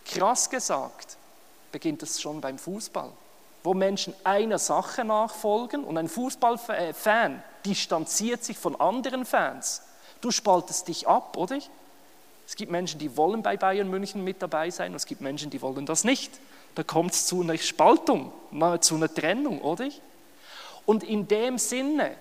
Krass 0.04 0.50
gesagt 0.50 1.16
beginnt 1.70 2.02
es 2.02 2.20
schon 2.20 2.40
beim 2.40 2.58
Fußball, 2.58 3.12
wo 3.62 3.72
Menschen 3.72 4.12
einer 4.24 4.58
Sache 4.58 5.04
nachfolgen 5.04 5.84
und 5.84 5.96
ein 5.96 6.08
Fußballfan 6.08 7.40
distanziert 7.64 8.42
sich 8.42 8.58
von 8.58 8.74
anderen 8.80 9.24
Fans. 9.24 9.82
Du 10.20 10.32
spaltest 10.32 10.88
dich 10.88 11.06
ab, 11.06 11.36
oder? 11.36 11.58
Es 12.48 12.56
gibt 12.56 12.72
Menschen, 12.72 12.98
die 12.98 13.16
wollen 13.16 13.44
bei 13.44 13.56
Bayern 13.56 13.88
München 13.88 14.24
mit 14.24 14.42
dabei 14.42 14.70
sein 14.70 14.90
und 14.90 14.96
es 14.96 15.06
gibt 15.06 15.20
Menschen, 15.20 15.50
die 15.50 15.62
wollen 15.62 15.86
das 15.86 16.02
nicht. 16.02 16.32
Da 16.74 16.82
kommt 16.82 17.12
es 17.12 17.26
zu 17.26 17.42
einer 17.42 17.58
Spaltung, 17.58 18.32
zu 18.80 18.96
einer 18.96 19.14
Trennung, 19.14 19.60
oder? 19.60 19.88
Und 20.84 21.04
in 21.04 21.28
dem 21.28 21.58
Sinne 21.58 22.16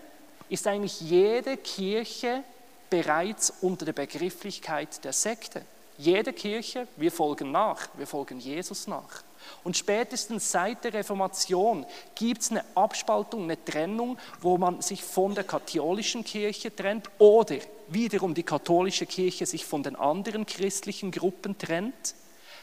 ist 0.49 0.67
eigentlich 0.67 1.01
jede 1.01 1.57
Kirche 1.57 2.43
bereits 2.89 3.53
unter 3.61 3.85
der 3.85 3.93
Begrifflichkeit 3.93 5.03
der 5.03 5.13
Sekte. 5.13 5.63
Jede 5.97 6.33
Kirche, 6.33 6.87
wir 6.97 7.11
folgen 7.11 7.51
nach, 7.51 7.87
wir 7.97 8.07
folgen 8.07 8.39
Jesus 8.39 8.87
nach. 8.87 9.23
Und 9.63 9.77
spätestens 9.77 10.51
seit 10.51 10.83
der 10.83 10.93
Reformation 10.93 11.85
gibt 12.15 12.41
es 12.41 12.51
eine 12.51 12.65
Abspaltung, 12.75 13.43
eine 13.43 13.63
Trennung, 13.63 14.17
wo 14.41 14.57
man 14.57 14.81
sich 14.81 15.03
von 15.03 15.35
der 15.35 15.43
katholischen 15.43 16.23
Kirche 16.23 16.75
trennt 16.75 17.09
oder 17.19 17.57
wiederum 17.87 18.33
die 18.33 18.43
katholische 18.43 19.05
Kirche 19.05 19.45
sich 19.45 19.65
von 19.65 19.83
den 19.83 19.95
anderen 19.95 20.45
christlichen 20.45 21.11
Gruppen 21.11 21.57
trennt. 21.57 22.15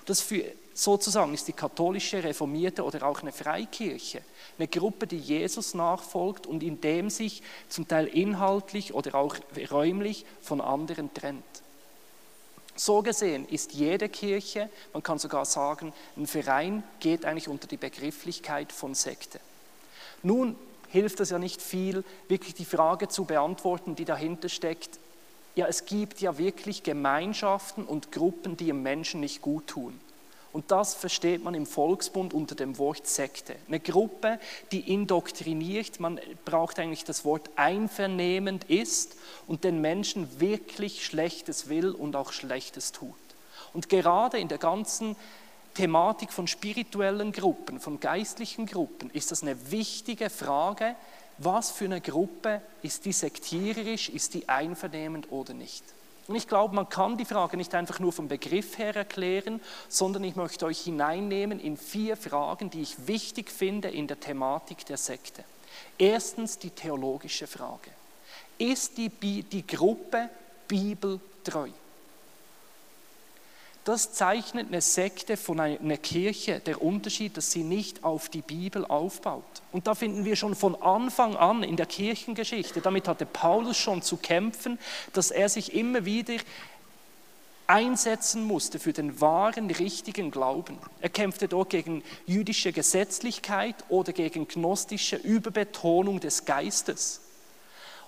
Das 0.05 0.21
für, 0.21 0.45
sozusagen 0.75 1.35
ist 1.35 1.49
die 1.49 1.53
katholische, 1.53 2.23
reformierte 2.23 2.85
oder 2.85 3.07
auch 3.07 3.21
eine 3.21 3.33
Freikirche. 3.33 4.23
Eine 4.59 4.69
Gruppe, 4.69 5.07
die 5.07 5.19
Jesus 5.19 5.75
nachfolgt 5.75 6.47
und 6.47 6.63
in 6.63 6.81
dem 6.81 7.11
sich 7.11 7.43
zum 7.69 7.89
Teil 7.89 8.07
inhaltlich 8.07 8.95
oder 8.95 9.15
auch 9.15 9.37
räumlich 9.71 10.25
von 10.41 10.61
anderen 10.61 11.13
trennt. 11.15 11.45
So 12.75 13.03
gesehen 13.03 13.47
ist 13.49 13.73
jede 13.75 14.09
Kirche, 14.09 14.71
man 14.93 15.03
kann 15.03 15.19
sogar 15.19 15.45
sagen, 15.45 15.93
ein 16.17 16.27
Verein 16.27 16.83
geht 17.01 17.25
eigentlich 17.25 17.49
unter 17.49 17.67
die 17.67 17.77
Begrifflichkeit 17.77 18.73
von 18.73 18.95
Sekte. 18.95 19.41
Nun 20.23 20.57
hilft 20.89 21.21
es 21.21 21.31
ja 21.31 21.39
nicht 21.39 21.61
viel, 21.61 22.05
wirklich 22.29 22.55
die 22.55 22.65
Frage 22.65 23.09
zu 23.09 23.25
beantworten, 23.25 23.95
die 23.95 24.05
dahinter 24.05 24.49
steckt. 24.49 24.99
Ja, 25.55 25.67
es 25.67 25.85
gibt 25.85 26.21
ja 26.21 26.39
wirklich 26.39 26.83
Gemeinschaften 26.83 27.85
und 27.85 28.11
Gruppen, 28.11 28.57
die 28.57 28.71
im 28.71 28.83
Menschen 28.83 29.21
nicht 29.21 29.43
gut 29.43 29.67
tun. 29.67 30.01
Und 30.53 30.71
das 30.71 30.95
versteht 30.95 31.43
man 31.43 31.55
im 31.55 31.65
Volksbund 31.65 32.35
unter 32.35 32.55
dem 32.55 32.77
Wort 32.77 33.07
Sekte. 33.07 33.57
Eine 33.69 33.81
Gruppe, 33.81 34.39
die 34.71 34.93
indoktriniert, 34.93 35.99
man 35.99 36.21
braucht 36.45 36.79
eigentlich 36.79 37.05
das 37.05 37.25
Wort 37.25 37.49
einvernehmend 37.57 38.65
ist 38.65 39.17
und 39.47 39.65
den 39.65 39.81
Menschen 39.81 40.41
wirklich 40.41 41.07
Schlechtes 41.07 41.69
will 41.69 41.91
und 41.91 42.17
auch 42.17 42.33
Schlechtes 42.33 42.93
tut. 42.93 43.15
Und 43.73 43.89
gerade 43.89 44.39
in 44.39 44.49
der 44.49 44.59
ganzen 44.59 45.17
Thematik 45.75 46.33
von 46.33 46.47
spirituellen 46.47 47.33
Gruppen, 47.33 47.81
von 47.81 47.99
geistlichen 47.99 48.67
Gruppen, 48.67 49.11
ist 49.11 49.31
das 49.31 49.43
eine 49.43 49.71
wichtige 49.71 50.29
Frage, 50.29 50.95
was 51.39 51.71
für 51.71 51.87
eine 51.87 52.03
Gruppe 52.03 52.61
ist 52.83 53.07
die 53.07 53.13
sektiererisch, 53.13 54.11
ist 54.11 54.35
die 54.35 54.51
einvernehmend 54.51 55.33
oder 55.33 55.55
nicht. 55.55 55.83
Und 56.29 56.37
ich 56.37 56.47
glaube, 56.47 56.75
man 56.75 56.89
kann 56.89 57.17
die 57.17 57.25
Frage 57.25 57.57
nicht 57.57 57.75
einfach 57.75 57.99
nur 57.99 58.13
vom 58.13 58.29
Begriff 58.29 58.79
her 58.79 58.95
erklären, 58.95 59.61
sondern 59.89 60.23
ich 60.25 60.37
möchte 60.37 60.67
euch 60.67 60.81
hineinnehmen 60.81 61.59
in 61.59 61.77
vier 61.77 62.17
Fragen, 62.17 62.71
die 62.71 62.83
ich 62.83 63.07
wichtig 63.07 63.51
finde 63.51 63.89
in 63.89 64.07
der 64.07 64.21
Thematik 64.21 64.87
der 64.87 64.97
Sekte. 64.97 65.45
Erstens 65.99 66.59
die 66.59 66.71
theologische 66.71 67.47
Frage. 67.47 67.91
Ist 68.59 68.97
die, 68.99 69.09
die 69.09 69.67
Gruppe 69.67 70.29
bibeltreu? 70.69 71.71
Das 73.85 74.13
zeichnet 74.13 74.69
eine 74.69 74.81
Sekte 74.81 75.37
von 75.37 75.59
einer 75.59 75.97
Kirche, 75.97 76.61
der 76.61 76.83
Unterschied, 76.83 77.37
dass 77.37 77.51
sie 77.51 77.65
nicht 77.65 78.05
auf 78.05 78.29
die 78.29 78.43
Bibel 78.43 78.85
aufbaut. 78.85 79.43
Und 79.73 79.89
da 79.89 79.97
finden 79.97 80.25
wir 80.25 80.37
schon 80.37 80.55
von 80.55 80.81
Anfang 80.81 81.35
an 81.35 81.65
in 81.65 81.77
der 81.77 81.87
Kirchengeschichte, 81.87 82.81
damit 82.81 83.09
hatte 83.09 83.27
Paulus 83.27 83.77
schon 83.77 84.01
zu 84.01 84.19
kämpfen, 84.19 84.79
dass 85.13 85.33
er 85.33 85.49
sich 85.49 85.75
immer 85.75 86.05
wieder 86.05 86.35
einsetzen 87.67 88.45
musste 88.45 88.79
für 88.79 88.93
den 88.93 89.21
wahren, 89.21 89.69
richtigen 89.69 90.31
Glauben. 90.31 90.79
Er 91.01 91.09
kämpfte 91.09 91.49
dort 91.49 91.71
gegen 91.71 92.05
jüdische 92.27 92.73
Gesetzlichkeit 92.73 93.77
oder 93.89 94.13
gegen 94.13 94.47
gnostische 94.47 95.17
Überbetonung 95.17 96.21
des 96.21 96.45
Geistes. 96.45 97.21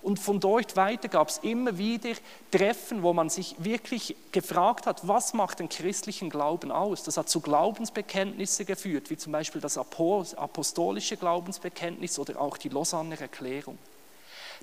Und 0.05 0.19
von 0.19 0.39
dort 0.39 0.77
weiter 0.77 1.09
gab 1.09 1.31
es 1.31 1.39
immer 1.39 1.79
wieder 1.79 2.11
Treffen, 2.51 3.03
wo 3.03 3.15
man 3.15 3.31
sich 3.31 3.57
wirklich 3.59 4.15
gefragt 4.33 4.87
hat, 4.87 5.09
was 5.09 5.33
macht 5.33 5.61
den 5.61 5.71
christlichen 5.71 6.29
Glauben 6.29 6.71
aus? 6.71 7.05
Das 7.05 7.17
hat 7.17 7.31
zu 7.31 7.41
Glaubensbekenntnisse 7.41 8.67
geführt, 8.67 9.09
wie 9.09 9.17
zum 9.17 9.33
Beispiel 9.33 9.63
das 9.63 9.79
apostolische 9.79 11.17
Glaubensbekenntnis 11.17 12.19
oder 12.19 12.39
auch 12.39 12.59
die 12.59 12.69
Lausanner 12.69 13.19
Erklärung. 13.19 13.79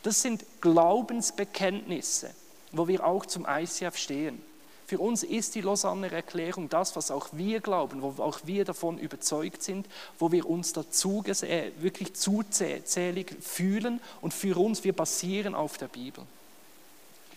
Das 0.03 0.21
sind 0.21 0.45
Glaubensbekenntnisse, 0.61 2.35
wo 2.71 2.87
wir 2.87 3.03
auch 3.03 3.25
zum 3.25 3.47
ICF 3.49 3.97
stehen. 3.97 4.43
Für 4.91 4.99
uns 4.99 5.23
ist 5.23 5.55
die 5.55 5.61
Lausanner 5.61 6.11
Erklärung 6.11 6.67
das, 6.67 6.97
was 6.97 7.11
auch 7.11 7.29
wir 7.31 7.61
glauben, 7.61 8.01
wo 8.01 8.21
auch 8.21 8.41
wir 8.43 8.65
davon 8.65 8.97
überzeugt 8.97 9.63
sind, 9.63 9.87
wo 10.19 10.33
wir 10.33 10.45
uns 10.45 10.73
dazu 10.73 11.23
äh, 11.23 11.71
wirklich 11.79 12.13
zuzählig 12.13 13.33
fühlen 13.39 14.01
und 14.19 14.33
für 14.33 14.57
uns, 14.57 14.83
wir 14.83 14.91
basieren 14.91 15.55
auf 15.55 15.77
der 15.77 15.87
Bibel. 15.87 16.25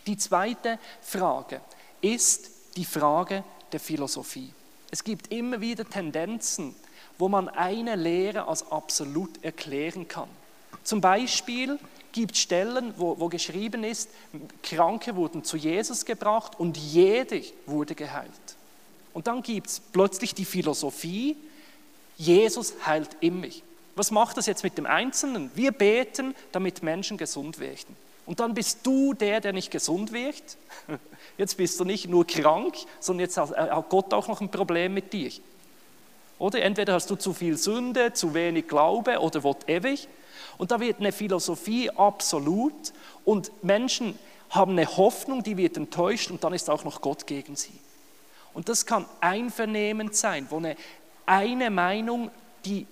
Die 0.05 0.17
zweite 0.17 0.79
Frage 1.01 1.61
ist 2.01 2.49
die 2.75 2.83
Frage 2.83 3.45
der 3.71 3.79
Philosophie. 3.79 4.51
Es 4.91 5.05
gibt 5.05 5.31
immer 5.31 5.61
wieder 5.61 5.89
Tendenzen, 5.89 6.75
wo 7.17 7.29
man 7.29 7.47
eine 7.47 7.95
Lehre 7.95 8.49
als 8.49 8.69
absolut 8.69 9.41
erklären 9.45 10.09
kann. 10.09 10.27
Zum 10.83 10.99
Beispiel 10.99 11.79
gibt 12.15 12.37
Stellen, 12.37 12.93
wo, 12.95 13.19
wo 13.19 13.27
geschrieben 13.27 13.83
ist, 13.83 14.09
Kranke 14.63 15.17
wurden 15.17 15.43
zu 15.43 15.57
Jesus 15.57 16.05
gebracht 16.05 16.57
und 16.57 16.77
jeder 16.77 17.41
wurde 17.65 17.93
geheilt. 17.93 18.31
Und 19.13 19.27
dann 19.27 19.43
gibt 19.43 19.67
es 19.67 19.81
plötzlich 19.81 20.33
die 20.33 20.45
Philosophie, 20.45 21.35
Jesus 22.15 22.73
heilt 22.85 23.17
immer. 23.19 23.49
Was 23.97 24.11
macht 24.11 24.37
das 24.37 24.45
jetzt 24.45 24.63
mit 24.63 24.77
dem 24.77 24.85
Einzelnen? 24.85 25.51
Wir 25.55 25.73
beten, 25.73 26.35
damit 26.53 26.83
Menschen 26.83 27.17
gesund 27.17 27.59
werden. 27.59 27.97
Und 28.25 28.39
dann 28.39 28.53
bist 28.53 28.79
du 28.83 29.13
der, 29.13 29.41
der 29.41 29.51
nicht 29.51 29.69
gesund 29.69 30.13
wird. 30.13 30.57
Jetzt 31.37 31.57
bist 31.57 31.79
du 31.79 31.83
nicht 31.83 32.07
nur 32.07 32.25
krank, 32.25 32.75
sondern 32.99 33.25
jetzt 33.25 33.37
hat 33.37 33.89
Gott 33.89 34.13
auch 34.13 34.27
noch 34.27 34.41
ein 34.41 34.49
Problem 34.49 34.93
mit 34.93 35.11
dir. 35.13 35.31
Oder 36.39 36.61
entweder 36.61 36.93
hast 36.93 37.09
du 37.09 37.17
zu 37.17 37.33
viel 37.33 37.57
Sünde, 37.57 38.13
zu 38.13 38.33
wenig 38.33 38.67
Glaube 38.67 39.19
oder 39.19 39.43
whatever. 39.43 39.93
Und 40.57 40.71
da 40.71 40.79
wird 40.79 40.99
eine 40.99 41.11
Philosophie 41.11 41.89
absolut 41.89 42.93
und 43.23 43.51
Menschen 43.63 44.17
haben 44.49 44.73
eine 44.73 44.97
Hoffnung, 44.97 45.43
die 45.43 45.57
wird 45.57 45.77
enttäuscht 45.77 46.31
und 46.31 46.43
dann 46.43 46.53
ist 46.53 46.69
auch 46.69 46.83
noch 46.83 47.01
Gott 47.01 47.27
gegen 47.27 47.55
sie. 47.55 47.79
Und 48.53 48.69
das 48.69 48.85
kann 48.85 49.05
einvernehmend 49.19 50.15
sein, 50.15 50.47
wo 50.49 50.57
eine, 50.57 50.77
eine 51.25 51.69
Meinung, 51.69 52.31
die 52.63 52.87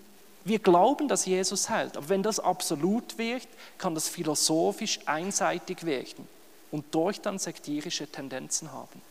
wir 0.45 0.59
glauben, 0.59 1.07
dass 1.07 1.25
Jesus 1.25 1.69
heilt, 1.69 1.95
aber 1.95 2.09
wenn 2.09 2.21
das 2.21 2.39
absolut 2.39 3.17
wird, 3.17 3.47
kann 3.77 3.95
das 3.95 4.09
philosophisch 4.09 4.99
einseitig 5.05 5.85
werden 5.85 6.27
und 6.69 6.93
durch 6.93 7.21
dann 7.21 7.39
sektierische 7.39 8.07
Tendenzen 8.07 8.73
haben. 8.73 9.01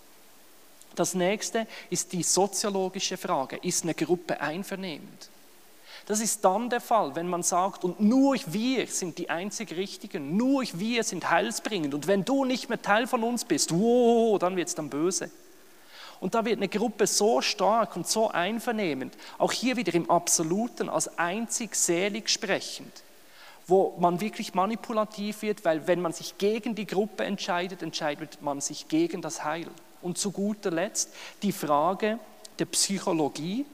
Das 0.94 1.14
nächste 1.14 1.66
ist 1.88 2.12
die 2.12 2.22
soziologische 2.22 3.16
Frage. 3.16 3.56
Ist 3.62 3.84
eine 3.84 3.94
Gruppe 3.94 4.40
einvernehmend? 4.40 5.30
Das 6.12 6.20
ist 6.20 6.44
dann 6.44 6.68
der 6.68 6.82
Fall, 6.82 7.16
wenn 7.16 7.26
man 7.26 7.42
sagt, 7.42 7.84
und 7.84 7.98
nur 7.98 8.36
wir 8.48 8.86
sind 8.86 9.16
die 9.16 9.30
einzig 9.30 9.74
Richtigen, 9.74 10.36
nur 10.36 10.62
wir 10.74 11.04
sind 11.04 11.30
heilsbringend. 11.30 11.94
Und 11.94 12.06
wenn 12.06 12.22
du 12.22 12.44
nicht 12.44 12.68
mehr 12.68 12.82
Teil 12.82 13.06
von 13.06 13.22
uns 13.22 13.46
bist, 13.46 13.72
wow, 13.72 14.38
dann 14.38 14.54
wird 14.54 14.68
es 14.68 14.74
dann 14.74 14.90
böse. 14.90 15.30
Und 16.20 16.34
da 16.34 16.44
wird 16.44 16.58
eine 16.58 16.68
Gruppe 16.68 17.06
so 17.06 17.40
stark 17.40 17.96
und 17.96 18.06
so 18.06 18.28
einvernehmend, 18.28 19.16
auch 19.38 19.52
hier 19.52 19.78
wieder 19.78 19.94
im 19.94 20.10
Absoluten, 20.10 20.90
als 20.90 21.16
einzig 21.16 21.74
selig 21.74 22.28
sprechend, 22.28 22.92
wo 23.66 23.96
man 23.98 24.20
wirklich 24.20 24.52
manipulativ 24.52 25.40
wird, 25.40 25.64
weil 25.64 25.86
wenn 25.86 26.02
man 26.02 26.12
sich 26.12 26.36
gegen 26.36 26.74
die 26.74 26.86
Gruppe 26.86 27.24
entscheidet, 27.24 27.80
entscheidet 27.82 28.42
man 28.42 28.60
sich 28.60 28.86
gegen 28.86 29.22
das 29.22 29.44
Heil. 29.44 29.68
Und 30.02 30.18
zu 30.18 30.30
guter 30.30 30.72
Letzt 30.72 31.08
die 31.40 31.52
Frage 31.52 32.18
der 32.58 32.66
Psychologie, 32.66 33.64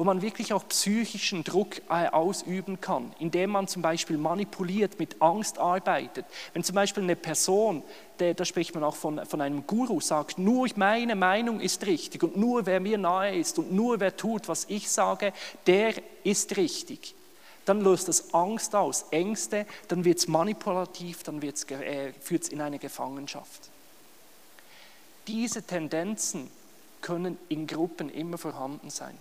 wo 0.00 0.04
man 0.04 0.22
wirklich 0.22 0.54
auch 0.54 0.66
psychischen 0.66 1.44
Druck 1.44 1.82
äh, 1.90 2.08
ausüben 2.08 2.80
kann, 2.80 3.12
indem 3.18 3.50
man 3.50 3.68
zum 3.68 3.82
Beispiel 3.82 4.16
manipuliert, 4.16 4.98
mit 4.98 5.20
Angst 5.20 5.58
arbeitet. 5.58 6.24
Wenn 6.54 6.64
zum 6.64 6.74
Beispiel 6.74 7.02
eine 7.02 7.16
Person, 7.16 7.82
da 8.16 8.42
spricht 8.46 8.74
man 8.74 8.82
auch 8.82 8.96
von, 8.96 9.26
von 9.26 9.42
einem 9.42 9.66
Guru, 9.66 10.00
sagt, 10.00 10.38
nur 10.38 10.66
meine 10.76 11.14
Meinung 11.16 11.60
ist 11.60 11.84
richtig 11.84 12.22
und 12.22 12.34
nur 12.34 12.64
wer 12.64 12.80
mir 12.80 12.96
nahe 12.96 13.36
ist 13.36 13.58
und 13.58 13.72
nur 13.72 14.00
wer 14.00 14.16
tut, 14.16 14.48
was 14.48 14.64
ich 14.70 14.90
sage, 14.90 15.34
der 15.66 15.92
ist 16.24 16.56
richtig. 16.56 17.14
Dann 17.66 17.82
löst 17.82 18.08
das 18.08 18.32
Angst 18.32 18.74
aus, 18.74 19.04
Ängste, 19.10 19.66
dann 19.88 20.06
wird 20.06 20.16
es 20.16 20.28
manipulativ, 20.28 21.24
dann 21.24 21.42
äh, 21.42 22.14
führt 22.22 22.44
es 22.44 22.48
in 22.48 22.62
eine 22.62 22.78
Gefangenschaft. 22.78 23.68
Diese 25.26 25.62
Tendenzen 25.62 26.50
können 27.02 27.36
in 27.50 27.66
Gruppen 27.66 28.08
immer 28.08 28.38
vorhanden 28.38 28.88
sein. 28.88 29.18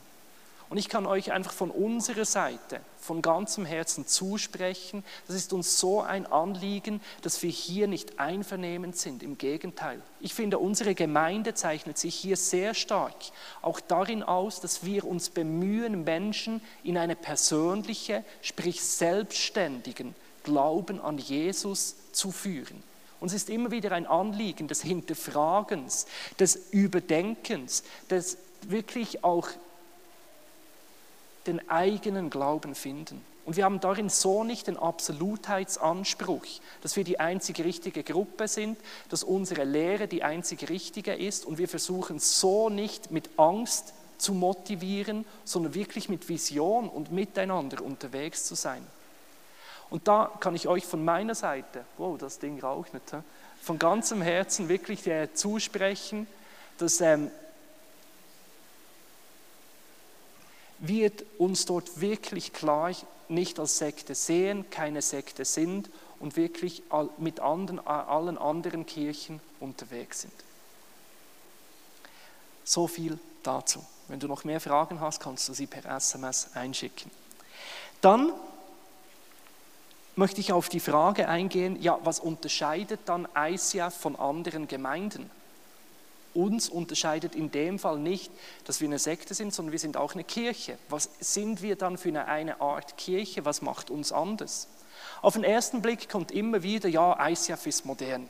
Und 0.70 0.78
ich 0.78 0.88
kann 0.88 1.08
euch 1.08 1.32
einfach 1.32 1.52
von 1.52 1.72
unserer 1.72 2.26
Seite, 2.26 2.80
von 3.00 3.24
ganzem 3.24 3.66
Herzen 3.66 4.06
zusprechen, 4.06 5.04
das 5.26 5.36
ist 5.36 5.52
uns 5.52 5.80
so 5.80 6.02
ein 6.02 6.28
Anliegen, 6.28 7.02
dass 7.24 7.42
wir 7.42 7.50
hier 7.50 7.88
nicht 7.88 8.20
einvernehmend 8.20 8.96
sind. 8.96 9.24
Im 9.24 9.40
Gegenteil. 9.40 10.00
Ich 10.20 10.36
finde, 10.36 10.60
unsere 10.60 10.94
Gemeinde 10.94 11.56
zeichnet 11.56 11.98
sich 11.98 12.14
hier 12.14 12.38
sehr 12.38 12.76
stark 12.76 13.16
auch 13.64 13.80
darin 13.80 14.22
aus, 14.22 14.62
dass 14.62 14.86
wir 14.86 15.06
uns 15.06 15.32
bemühen, 15.32 16.04
Menschen 16.04 16.62
in 16.84 17.00
eine 17.00 17.16
persönliche, 17.16 18.24
sprich 18.44 18.84
selbstständigen 18.84 20.14
Glauben 20.44 21.02
an 21.02 21.18
Jesus 21.18 21.96
zu 22.12 22.32
führen. 22.32 22.84
Uns 23.20 23.34
ist 23.34 23.50
immer 23.50 23.72
wieder 23.72 23.92
ein 23.92 24.06
Anliegen 24.06 24.68
des 24.68 24.82
Hinterfragens, 24.82 26.06
des 26.40 26.72
Überdenkens, 26.72 27.84
des 28.10 28.38
wirklich 28.68 29.24
auch 29.24 29.50
den 31.50 31.70
eigenen 31.70 32.30
Glauben 32.30 32.76
finden. 32.76 33.26
Und 33.46 33.58
wir 33.58 33.66
haben 33.66 33.80
darin 33.80 34.10
so 34.10 34.44
nicht 34.44 34.68
den 34.68 34.78
Absolutheitsanspruch, 34.78 36.46
dass 36.82 36.96
wir 36.96 37.04
die 37.04 37.20
einzige 37.20 37.66
richtige 37.66 38.04
Gruppe 38.04 38.48
sind, 38.48 38.78
dass 39.10 39.24
unsere 39.24 39.64
Lehre 39.64 40.08
die 40.08 40.24
einzige 40.24 40.70
richtige 40.70 41.16
ist 41.16 41.46
und 41.46 41.58
wir 41.58 41.68
versuchen 41.68 42.20
so 42.20 42.70
nicht 42.70 43.10
mit 43.10 43.28
Angst 43.38 43.94
zu 44.20 44.34
motivieren, 44.34 45.26
sondern 45.46 45.74
wirklich 45.74 46.10
mit 46.10 46.30
Vision 46.30 46.90
und 46.90 47.12
miteinander 47.12 47.82
unterwegs 47.84 48.46
zu 48.46 48.54
sein. 48.54 48.86
Und 49.90 50.08
da 50.08 50.32
kann 50.40 50.54
ich 50.54 50.68
euch 50.68 50.86
von 50.86 51.04
meiner 51.04 51.34
Seite, 51.34 51.84
wow, 51.98 52.18
das 52.20 52.38
Ding 52.38 52.60
raucht 52.60 52.94
nicht, 52.94 53.06
von 53.62 53.80
ganzem 53.80 54.22
Herzen 54.22 54.70
wirklich 54.70 55.08
äh, 55.08 55.34
zusprechen, 55.34 56.28
dass 56.78 57.02
ähm, 57.02 57.32
wird 60.80 61.26
uns 61.38 61.66
dort 61.66 62.02
wirklich 62.02 62.54
klar 62.54 62.92
nicht 63.28 63.60
als 63.60 63.78
Sekte 63.78 64.16
sehen, 64.16 64.70
keine 64.70 65.02
Sekte 65.02 65.46
sind 65.46 65.90
und 66.20 66.36
wirklich 66.36 66.84
mit 67.18 67.40
anderen, 67.40 67.86
allen 67.86 68.38
anderen 68.38 68.86
Kirchen 68.86 69.40
unterwegs 69.60 70.22
sind. 70.22 70.34
So 72.64 72.88
viel 72.88 73.20
dazu. 73.44 73.86
Wenn 74.08 74.20
du 74.20 74.28
noch 74.28 74.44
mehr 74.44 74.60
Fragen 74.60 75.00
hast, 75.00 75.22
kannst 75.22 75.48
du 75.50 75.54
sie 75.54 75.68
per 75.68 75.86
SMS 75.86 76.50
einschicken. 76.56 77.12
Dann 78.02 78.32
möchte 80.16 80.42
ich 80.42 80.52
auf 80.52 80.70
die 80.70 80.80
Frage 80.80 81.28
eingehen, 81.28 81.82
ja, 81.82 82.00
was 82.04 82.20
unterscheidet 82.20 83.02
dann 83.06 83.28
ICF 83.36 83.94
von 83.94 84.16
anderen 84.16 84.68
Gemeinden? 84.68 85.30
Uns 86.34 86.70
unterscheidet 86.70 87.36
in 87.36 87.52
dem 87.52 87.80
Fall 87.80 88.00
nicht, 88.00 88.32
dass 88.66 88.82
wir 88.82 88.88
eine 88.88 89.00
Sekte 89.00 89.34
sind, 89.34 89.54
sondern 89.54 89.72
wir 89.72 89.80
sind 89.80 89.98
auch 89.98 90.14
eine 90.14 90.24
Kirche. 90.24 90.78
Was 90.90 91.10
sind 91.20 91.62
wir 91.62 91.76
dann 91.76 91.98
für 91.98 92.10
eine, 92.10 92.26
eine 92.26 92.62
Art 92.62 92.98
Kirche? 92.98 93.46
Was 93.46 93.62
macht 93.62 93.90
uns 93.90 94.12
anders? 94.12 94.68
Auf 95.22 95.34
den 95.34 95.44
ersten 95.44 95.82
Blick 95.82 96.10
kommt 96.10 96.32
immer 96.32 96.64
wieder, 96.64 96.90
ja, 96.90 97.18
ICF 97.30 97.66
ist 97.68 97.86
modern. 97.86 98.30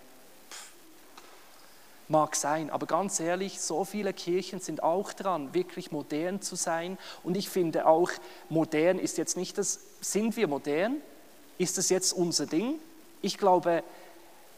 Mag 2.07 2.35
sein, 2.35 2.71
aber 2.71 2.87
ganz 2.87 3.19
ehrlich, 3.19 3.61
so 3.61 3.85
viele 3.85 4.13
Kirchen 4.13 4.59
sind 4.59 4.81
auch 4.81 5.13
dran, 5.13 5.53
wirklich 5.53 5.91
modern 5.91 6.41
zu 6.41 6.55
sein. 6.55 6.97
Und 7.23 7.37
ich 7.37 7.49
finde 7.49 7.85
auch, 7.85 8.09
modern 8.49 8.97
ist 8.97 9.19
jetzt 9.19 9.37
nicht 9.37 9.59
das, 9.59 9.79
sind 10.01 10.35
wir 10.35 10.47
modern? 10.47 10.97
Ist 11.59 11.77
das 11.77 11.89
jetzt 11.89 12.13
unser 12.13 12.47
Ding? 12.47 12.79
Ich 13.21 13.37
glaube, 13.37 13.83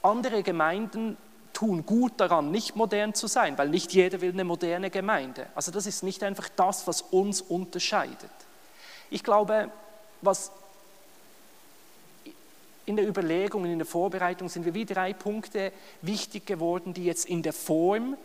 andere 0.01 0.43
Gemeinden 0.43 1.17
tun 1.61 1.85
gut 1.85 2.13
daran, 2.17 2.49
nicht 2.49 2.75
modern 2.75 3.13
zu 3.13 3.27
sein, 3.27 3.55
weil 3.55 3.69
nicht 3.69 3.93
jeder 3.93 4.19
will 4.21 4.31
eine 4.31 4.43
moderne 4.43 4.89
Gemeinde. 4.89 5.45
Also 5.53 5.71
das 5.71 5.85
ist 5.85 6.01
nicht 6.01 6.23
einfach 6.23 6.49
das, 6.55 6.87
was 6.87 7.03
uns 7.03 7.39
unterscheidet. 7.39 8.31
Ich 9.11 9.23
glaube, 9.23 9.69
was 10.23 10.51
in 12.87 12.95
der 12.95 13.07
Überlegung, 13.07 13.63
in 13.65 13.77
der 13.77 13.85
Vorbereitung 13.85 14.49
sind 14.49 14.65
wir 14.65 14.73
wie 14.73 14.85
drei 14.85 15.13
Punkte 15.13 15.71
wichtig 16.01 16.47
geworden, 16.47 16.95
die 16.95 17.05
jetzt 17.05 17.25
in 17.25 17.43
der 17.43 17.53
Form 17.53 18.17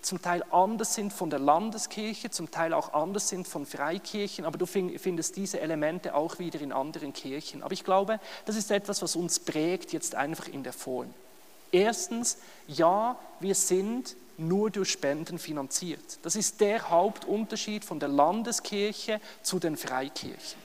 zum 0.00 0.22
Teil 0.22 0.44
anders 0.52 0.94
sind 0.94 1.12
von 1.12 1.28
der 1.28 1.40
Landeskirche, 1.40 2.30
zum 2.30 2.52
Teil 2.52 2.72
auch 2.72 2.92
anders 2.92 3.28
sind 3.28 3.48
von 3.48 3.66
Freikirchen, 3.66 4.44
aber 4.44 4.58
du 4.58 4.66
findest 4.66 5.36
diese 5.36 5.58
Elemente 5.58 6.14
auch 6.14 6.38
wieder 6.38 6.60
in 6.60 6.70
anderen 6.70 7.12
Kirchen. 7.12 7.64
Aber 7.64 7.72
ich 7.72 7.82
glaube, 7.82 8.20
das 8.44 8.54
ist 8.54 8.70
etwas, 8.70 9.02
was 9.02 9.16
uns 9.16 9.40
prägt 9.40 9.92
jetzt 9.92 10.14
einfach 10.14 10.46
in 10.46 10.62
der 10.62 10.72
Form. 10.72 11.12
Erstens, 11.72 12.38
ja, 12.66 13.18
wir 13.38 13.54
sind 13.54 14.16
nur 14.40 14.70
durch 14.70 14.90
Spenden 14.90 15.38
finanziert. 15.38 16.18
Das 16.22 16.34
ist 16.34 16.60
der 16.60 16.90
Hauptunterschied 16.90 17.84
von 17.84 18.00
der 18.00 18.08
Landeskirche 18.08 19.20
zu 19.42 19.58
den 19.58 19.76
Freikirchen. 19.76 20.58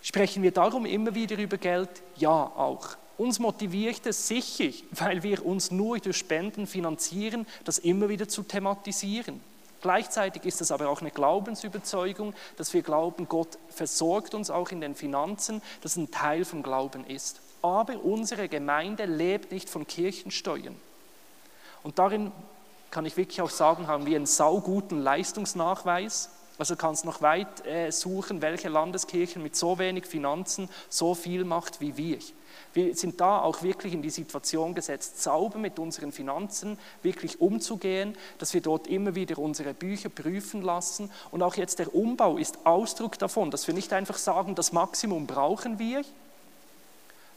Sprechen 0.00 0.42
wir 0.42 0.52
darum 0.52 0.86
immer 0.86 1.14
wieder 1.14 1.36
über 1.36 1.58
Geld? 1.58 1.90
Ja, 2.16 2.30
auch. 2.30 2.96
Uns 3.18 3.40
motiviert 3.40 4.06
es 4.06 4.28
sicher, 4.28 4.72
weil 4.92 5.24
wir 5.24 5.44
uns 5.44 5.72
nur 5.72 5.98
durch 5.98 6.16
Spenden 6.16 6.68
finanzieren, 6.68 7.46
das 7.64 7.78
immer 7.78 8.08
wieder 8.08 8.28
zu 8.28 8.44
thematisieren. 8.44 9.40
Gleichzeitig 9.82 10.44
ist 10.44 10.60
es 10.60 10.70
aber 10.70 10.88
auch 10.88 11.00
eine 11.00 11.10
Glaubensüberzeugung, 11.10 12.34
dass 12.56 12.72
wir 12.74 12.82
glauben, 12.82 13.28
Gott 13.28 13.58
versorgt 13.68 14.34
uns 14.34 14.50
auch 14.50 14.70
in 14.70 14.80
den 14.80 14.94
Finanzen, 14.94 15.62
das 15.82 15.96
ein 15.96 16.10
Teil 16.10 16.44
vom 16.44 16.62
Glauben 16.62 17.04
ist 17.04 17.40
aber 17.62 18.04
unsere 18.04 18.48
Gemeinde 18.48 19.04
lebt 19.04 19.52
nicht 19.52 19.68
von 19.68 19.86
Kirchensteuern. 19.86 20.76
Und 21.82 21.98
darin 21.98 22.32
kann 22.90 23.06
ich 23.06 23.16
wirklich 23.16 23.40
auch 23.40 23.50
sagen, 23.50 23.86
haben 23.86 24.06
wir 24.06 24.16
einen 24.16 24.26
sauguten 24.26 25.00
Leistungsnachweis. 25.02 26.30
Also 26.58 26.74
kannst 26.74 27.04
noch 27.04 27.22
weit 27.22 27.64
äh, 27.66 27.92
suchen, 27.92 28.42
welche 28.42 28.68
Landeskirche 28.68 29.38
mit 29.38 29.54
so 29.54 29.78
wenig 29.78 30.06
Finanzen 30.06 30.68
so 30.88 31.14
viel 31.14 31.44
macht 31.44 31.80
wie 31.80 31.96
wir. 31.96 32.18
Wir 32.74 32.94
sind 32.96 33.20
da 33.20 33.40
auch 33.40 33.62
wirklich 33.62 33.94
in 33.94 34.02
die 34.02 34.10
Situation 34.10 34.74
gesetzt, 34.74 35.22
sauber 35.22 35.58
mit 35.58 35.78
unseren 35.78 36.12
Finanzen 36.12 36.78
wirklich 37.02 37.40
umzugehen, 37.40 38.16
dass 38.38 38.54
wir 38.54 38.60
dort 38.60 38.88
immer 38.88 39.14
wieder 39.14 39.38
unsere 39.38 39.72
Bücher 39.72 40.08
prüfen 40.08 40.62
lassen. 40.62 41.10
Und 41.30 41.42
auch 41.42 41.54
jetzt 41.54 41.78
der 41.78 41.94
Umbau 41.94 42.36
ist 42.36 42.58
Ausdruck 42.66 43.18
davon, 43.18 43.50
dass 43.50 43.66
wir 43.66 43.74
nicht 43.74 43.92
einfach 43.92 44.18
sagen, 44.18 44.54
das 44.54 44.72
Maximum 44.72 45.26
brauchen 45.26 45.78
wir, 45.78 46.02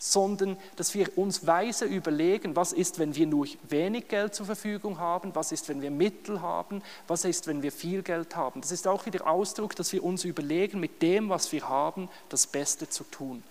sondern 0.03 0.57
dass 0.77 0.95
wir 0.95 1.15
uns 1.15 1.45
weise 1.45 1.85
überlegen, 1.85 2.55
was 2.55 2.73
ist, 2.73 2.97
wenn 2.97 3.15
wir 3.15 3.27
nur 3.27 3.45
wenig 3.69 4.07
Geld 4.07 4.33
zur 4.33 4.47
Verfügung 4.47 4.97
haben, 4.97 5.35
was 5.35 5.51
ist, 5.51 5.69
wenn 5.69 5.79
wir 5.83 5.91
Mittel 5.91 6.41
haben, 6.41 6.81
was 7.07 7.23
ist, 7.23 7.45
wenn 7.45 7.61
wir 7.61 7.71
viel 7.71 8.01
Geld 8.01 8.35
haben. 8.35 8.61
Das 8.61 8.71
ist 8.71 8.87
auch 8.87 9.05
wieder 9.05 9.27
Ausdruck, 9.27 9.75
dass 9.75 9.93
wir 9.93 10.03
uns 10.03 10.23
überlegen, 10.25 10.79
mit 10.79 11.03
dem, 11.03 11.29
was 11.29 11.51
wir 11.51 11.69
haben, 11.69 12.09
das 12.29 12.47
Beste 12.47 12.89
zu 12.89 13.03
tun. 13.03 13.43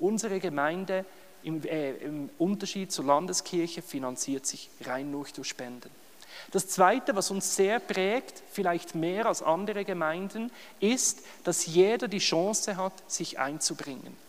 Unsere 0.00 0.40
Gemeinde 0.40 1.04
im, 1.44 1.62
äh, 1.62 1.92
im 1.98 2.28
Unterschied 2.38 2.90
zur 2.90 3.04
Landeskirche 3.04 3.80
finanziert 3.80 4.46
sich 4.46 4.70
rein 4.80 5.12
nur 5.12 5.26
durch 5.32 5.46
Spenden. 5.46 5.90
Das 6.50 6.66
Zweite, 6.66 7.14
was 7.14 7.30
uns 7.30 7.54
sehr 7.54 7.78
prägt, 7.78 8.42
vielleicht 8.50 8.96
mehr 8.96 9.26
als 9.26 9.42
andere 9.44 9.84
Gemeinden, 9.84 10.50
ist, 10.80 11.22
dass 11.44 11.66
jeder 11.66 12.08
die 12.08 12.18
Chance 12.18 12.76
hat, 12.76 13.08
sich 13.08 13.38
einzubringen. 13.38 14.23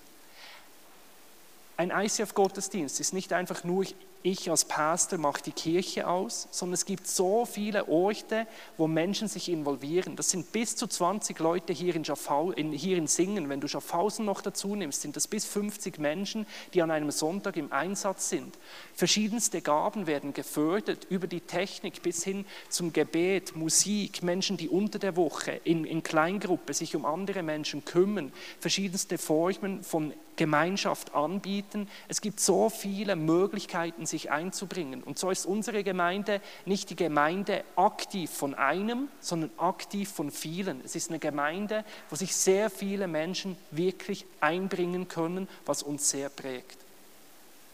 Ein 1.78 1.92
ICF-Gottesdienst 1.92 3.00
ist 3.00 3.14
nicht 3.14 3.34
einfach 3.34 3.64
nur, 3.64 3.86
als 4.26 4.66
Pastor 4.66 5.20
mache 5.20 5.44
die 5.44 5.52
Kirche 5.52 6.08
aus, 6.08 6.48
sondern 6.50 6.74
es 6.74 6.86
gibt 6.86 7.06
so 7.06 7.46
viele 7.46 7.88
Orte, 7.88 8.48
wo 8.76 8.88
Menschen 8.88 9.28
sich 9.28 9.50
involvieren. 9.50 10.16
Das 10.16 10.32
sind 10.32 10.52
bis 10.52 10.76
zu 10.76 10.88
20 10.88 11.38
Leute 11.38 11.74
hier 11.74 11.96
in, 11.96 12.04
Schaffhausen, 12.04 12.72
hier 12.72 12.98
in 12.98 13.06
Singen. 13.06 13.50
Wenn 13.50 13.62
du 13.62 13.68
Schaffhausen 13.68 14.26
noch 14.26 14.42
dazu 14.42 14.76
nimmst, 14.76 15.02
sind 15.02 15.16
das 15.16 15.28
bis 15.28 15.46
50 15.46 16.00
Menschen, 16.00 16.48
die 16.74 16.82
an 16.82 16.90
einem 16.90 17.12
Sonntag 17.12 17.56
im 17.56 17.72
Einsatz 17.72 18.30
sind. 18.30 18.58
Verschiedenste 18.96 19.62
Gaben 19.62 20.08
werden 20.08 20.34
gefördert, 20.34 21.06
über 21.10 21.28
die 21.28 21.42
Technik 21.42 22.02
bis 22.02 22.24
hin 22.24 22.46
zum 22.70 22.94
Gebet, 22.94 23.56
Musik, 23.56 24.24
Menschen, 24.24 24.58
die 24.58 24.70
unter 24.70 24.98
der 24.98 25.16
Woche 25.16 25.62
in, 25.64 25.86
in 25.86 26.02
Kleingruppe 26.02 26.74
sich 26.74 26.96
um 26.96 27.06
andere 27.06 27.44
Menschen 27.44 27.86
kümmern, 27.86 28.34
verschiedenste 28.60 29.20
Formen 29.20 29.84
von 29.84 30.14
Gemeinschaft 30.36 31.14
anbieten. 31.14 31.88
Es 32.08 32.22
gibt 32.22 32.40
so 32.40 32.70
viele 32.70 33.16
Möglichkeiten, 33.16 34.06
sich 34.06 34.15
einzubringen. 34.32 35.04
Und 35.04 35.20
so 35.20 35.30
ist 35.30 35.46
unsere 35.46 35.84
Gemeinde 35.84 36.42
nicht 36.66 36.90
die 36.90 36.96
Gemeinde 36.96 37.64
aktiv 37.76 38.32
von 38.32 38.54
einem, 38.54 39.10
sondern 39.20 39.52
aktiv 39.58 40.10
von 40.10 40.32
vielen. 40.32 40.82
Es 40.84 40.96
ist 40.96 41.10
eine 41.10 41.20
Gemeinde, 41.20 41.86
wo 42.10 42.16
sich 42.16 42.36
sehr 42.36 42.70
viele 42.70 43.08
Menschen 43.08 43.58
wirklich 43.72 44.26
einbringen 44.40 45.08
können, 45.08 45.48
was 45.66 45.84
uns 45.84 46.10
sehr 46.10 46.30
prägt. 46.30 46.78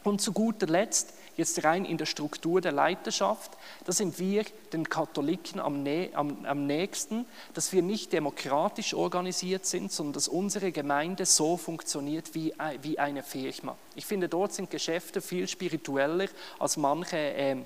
Und 0.04 0.22
zu 0.22 0.34
guter 0.34 0.68
Letzt 0.68 1.14
jetzt 1.42 1.64
rein 1.64 1.86
in 1.86 1.98
der 1.98 2.06
Struktur 2.06 2.62
der 2.62 2.72
Leiterschaft, 2.72 3.52
da 3.86 3.92
sind 3.92 4.18
wir 4.20 4.46
den 4.72 4.88
Katholiken 4.88 5.60
am, 5.60 5.86
am, 6.14 6.46
am 6.46 6.66
nächsten, 6.66 7.26
dass 7.54 7.74
wir 7.74 7.82
nicht 7.82 8.14
demokratisch 8.14 8.94
organisiert 8.94 9.66
sind, 9.66 9.92
sondern 9.92 10.14
dass 10.14 10.28
unsere 10.28 10.72
Gemeinde 10.72 11.26
so 11.26 11.58
funktioniert 11.58 12.34
wie, 12.34 12.54
wie 12.82 13.00
eine 13.00 13.24
Firma. 13.24 13.76
Ich 13.96 14.06
finde, 14.06 14.30
dort 14.30 14.54
sind 14.54 14.70
Geschäfte 14.70 15.22
viel 15.22 15.48
spiritueller 15.48 16.28
als 16.60 16.78
manche 16.78 17.18
äh, 17.18 17.58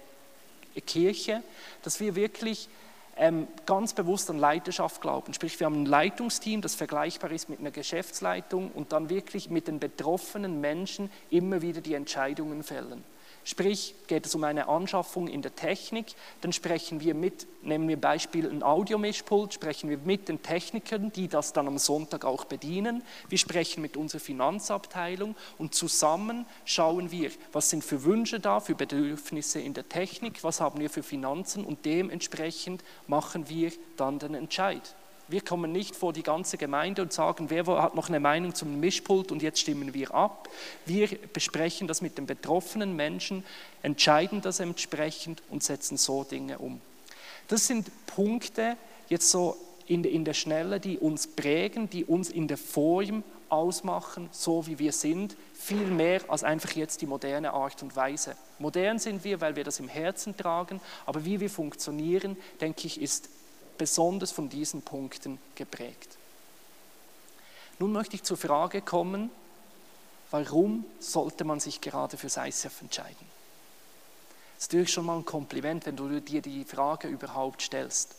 Kirche, 0.85 1.43
dass 1.83 1.99
wir 1.99 2.15
wirklich 2.15 2.67
ähm, 3.17 3.47
ganz 3.65 3.93
bewusst 3.93 4.29
an 4.29 4.39
Leiterschaft 4.39 5.01
glauben. 5.01 5.33
Sprich, 5.33 5.59
wir 5.59 5.65
haben 5.65 5.83
ein 5.83 5.85
Leitungsteam, 5.85 6.61
das 6.61 6.75
vergleichbar 6.75 7.31
ist 7.31 7.49
mit 7.49 7.59
einer 7.59 7.71
Geschäftsleitung 7.71 8.71
und 8.71 8.91
dann 8.91 9.09
wirklich 9.09 9.49
mit 9.49 9.67
den 9.67 9.79
betroffenen 9.79 10.59
Menschen 10.59 11.09
immer 11.29 11.61
wieder 11.61 11.81
die 11.81 11.93
Entscheidungen 11.93 12.63
fällen. 12.63 13.03
Sprich, 13.47 13.93
geht 14.07 14.25
es 14.25 14.33
um 14.33 14.43
eine 14.43 14.67
Anschaffung 14.67 15.27
in 15.27 15.43
der 15.43 15.55
Technik, 15.55 16.07
dann 16.41 16.51
sprechen 16.51 16.99
wir 16.99 17.13
mit, 17.13 17.45
nehmen 17.61 17.87
wir 17.87 18.01
Beispiel 18.01 18.49
ein 18.49 18.63
Audiomischpult, 18.63 19.53
sprechen 19.53 19.87
wir 19.87 19.99
mit 19.99 20.29
den 20.29 20.41
Technikern, 20.41 21.11
die 21.11 21.27
das 21.27 21.53
dann 21.53 21.67
am 21.67 21.77
Sonntag 21.77 22.25
auch 22.25 22.45
bedienen. 22.45 23.03
Wir 23.29 23.37
sprechen 23.37 23.83
mit 23.83 23.97
unserer 23.97 24.19
Finanzabteilung 24.19 25.35
und 25.59 25.75
zusammen 25.75 26.47
schauen 26.65 27.11
wir, 27.11 27.29
was 27.53 27.69
sind 27.69 27.83
für 27.83 28.03
Wünsche 28.03 28.39
da, 28.39 28.59
für 28.59 28.73
Bedürfnisse 28.73 29.59
in 29.59 29.75
der 29.75 29.87
Technik, 29.87 30.43
was 30.43 30.59
haben 30.59 30.79
wir 30.79 30.89
für 30.89 31.03
Finanzen 31.03 31.65
und 31.65 31.85
dementsprechend 31.85 32.83
machen 33.05 33.47
wir 33.47 33.71
dann 33.95 34.17
den 34.17 34.33
Entscheid. 34.33 34.95
Wir 35.27 35.41
kommen 35.41 35.71
nicht 35.71 35.95
vor 35.95 36.13
die 36.13 36.23
ganze 36.23 36.57
Gemeinde 36.57 37.01
und 37.01 37.11
sagen, 37.11 37.49
wer 37.49 37.65
hat 37.81 37.95
noch 37.95 38.09
eine 38.09 38.19
Meinung 38.19 38.53
zum 38.53 38.79
Mischpult 38.79 39.31
und 39.31 39.41
jetzt 39.41 39.59
stimmen 39.59 39.93
wir 39.93 40.13
ab. 40.13 40.49
Wir 40.85 41.07
besprechen 41.33 41.87
das 41.87 42.01
mit 42.01 42.17
den 42.17 42.27
betroffenen 42.27 42.95
Menschen, 42.95 43.43
entscheiden 43.81 44.41
das 44.41 44.59
entsprechend 44.59 45.41
und 45.49 45.63
setzen 45.63 45.97
so 45.97 46.23
Dinge 46.23 46.59
um. 46.59 46.79
Das 47.47 47.67
sind 47.67 47.89
Punkte 48.05 48.77
jetzt 49.09 49.29
so 49.29 49.57
in, 49.87 50.03
in 50.03 50.25
der 50.25 50.33
Schnelle, 50.33 50.79
die 50.79 50.97
uns 50.97 51.27
prägen, 51.27 51.89
die 51.89 52.05
uns 52.05 52.29
in 52.29 52.47
der 52.47 52.57
Form 52.57 53.23
ausmachen, 53.49 54.29
so 54.31 54.65
wie 54.67 54.79
wir 54.79 54.91
sind, 54.91 55.35
viel 55.53 55.85
mehr 55.85 56.21
als 56.27 56.43
einfach 56.43 56.71
jetzt 56.71 57.01
die 57.01 57.05
moderne 57.05 57.53
Art 57.53 57.81
und 57.83 57.95
Weise. 57.95 58.35
Modern 58.59 58.99
sind 58.99 59.23
wir, 59.23 59.41
weil 59.41 59.55
wir 59.55 59.63
das 59.63 59.79
im 59.79 59.87
Herzen 59.87 60.35
tragen, 60.35 60.81
aber 61.05 61.25
wie 61.25 61.39
wir 61.39 61.49
funktionieren, 61.49 62.37
denke 62.59 62.87
ich, 62.87 62.99
ist 63.01 63.29
besonders 63.77 64.31
von 64.31 64.49
diesen 64.49 64.81
Punkten 64.81 65.39
geprägt. 65.55 66.17
Nun 67.79 67.91
möchte 67.91 68.15
ich 68.15 68.23
zur 68.23 68.37
Frage 68.37 68.81
kommen, 68.81 69.29
warum 70.31 70.85
sollte 70.99 71.43
man 71.43 71.59
sich 71.59 71.81
gerade 71.81 72.17
für 72.17 72.27
ICF 72.27 72.81
entscheiden? 72.81 73.35
Das 74.55 74.65
ist 74.65 74.71
natürlich 74.71 74.93
schon 74.93 75.05
mal 75.05 75.17
ein 75.17 75.25
Kompliment, 75.25 75.85
wenn 75.85 75.97
du 75.97 76.21
dir 76.21 76.41
die 76.41 76.63
Frage 76.63 77.09
überhaupt 77.09 77.61
stellst. 77.61 78.15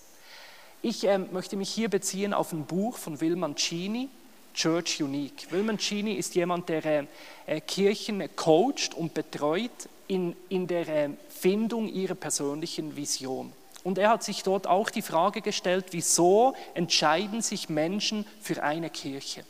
Ich 0.83 1.05
äh, 1.05 1.19
möchte 1.19 1.57
mich 1.57 1.71
hier 1.71 1.89
beziehen 1.89 2.35
auf 2.35 2.53
ein 2.53 2.67
Buch 2.67 2.99
von 2.99 3.21
Will 3.21 3.37
Mancini, 3.37 4.11
Church 4.53 5.03
Unique. 5.03 5.51
Will 5.51 6.17
ist 6.17 6.35
jemand, 6.35 6.69
der 6.69 6.85
äh, 6.85 7.07
äh 7.47 7.61
Kirchen 7.61 8.23
coacht 8.37 8.95
und 8.95 9.15
betreut 9.15 9.89
in, 10.09 10.37
in 10.49 10.67
der 10.67 10.89
äh, 10.89 11.11
Findung 11.29 11.89
ihrer 11.89 12.15
persönlichen 12.15 12.95
Vision. 12.95 13.53
Und 13.87 13.97
er 13.99 14.11
hat 14.11 14.23
sich 14.25 14.43
dort 14.43 14.67
auch 14.67 14.91
die 14.91 15.01
Frage 15.01 15.41
gestellt, 15.43 15.85
wieso 15.93 16.55
entscheiden 16.75 17.41
sich 17.41 17.69
Menschen 17.69 18.27
für 18.41 18.65
eine 18.65 18.91
Kirche? 18.91 19.45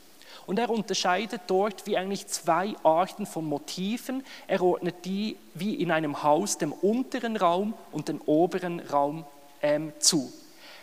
Und 0.46 0.58
er 0.58 0.68
unterscheidet 0.68 1.40
dort 1.46 1.86
wie 1.86 1.96
eigentlich 1.96 2.26
zwei 2.26 2.74
Arten 2.82 3.24
von 3.24 3.46
Motiven. 3.46 4.22
Er 4.46 4.60
ordnet 4.60 5.06
die 5.06 5.38
wie 5.54 5.76
in 5.76 5.90
einem 5.90 6.22
Haus 6.22 6.58
dem 6.58 6.72
unteren 6.72 7.38
Raum 7.38 7.72
und 7.92 8.08
den 8.08 8.20
oberen 8.20 8.80
Raum 8.80 9.24
ähm, 9.62 9.94
zu. 10.00 10.30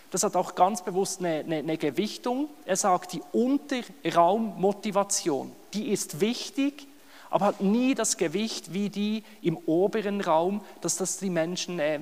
Das 0.09 0.23
hat 0.23 0.35
auch 0.35 0.55
ganz 0.55 0.81
bewusst 0.81 1.19
eine, 1.19 1.41
eine, 1.41 1.57
eine 1.57 1.77
Gewichtung. 1.77 2.49
Er 2.65 2.75
sagt, 2.75 3.13
die 3.13 3.21
Unterraummotivation, 3.33 5.51
die 5.75 5.91
ist 5.91 6.21
wichtig, 6.21 6.87
aber 7.29 7.45
hat 7.45 7.61
nie 7.61 7.93
das 7.93 8.17
Gewicht 8.17 8.73
wie 8.73 8.89
die 8.89 9.23
im 9.43 9.57
oberen 9.57 10.21
Raum, 10.21 10.61
dass 10.81 10.97
das 10.97 11.19
die 11.19 11.29
Menschen 11.29 11.77
äh, 11.77 11.99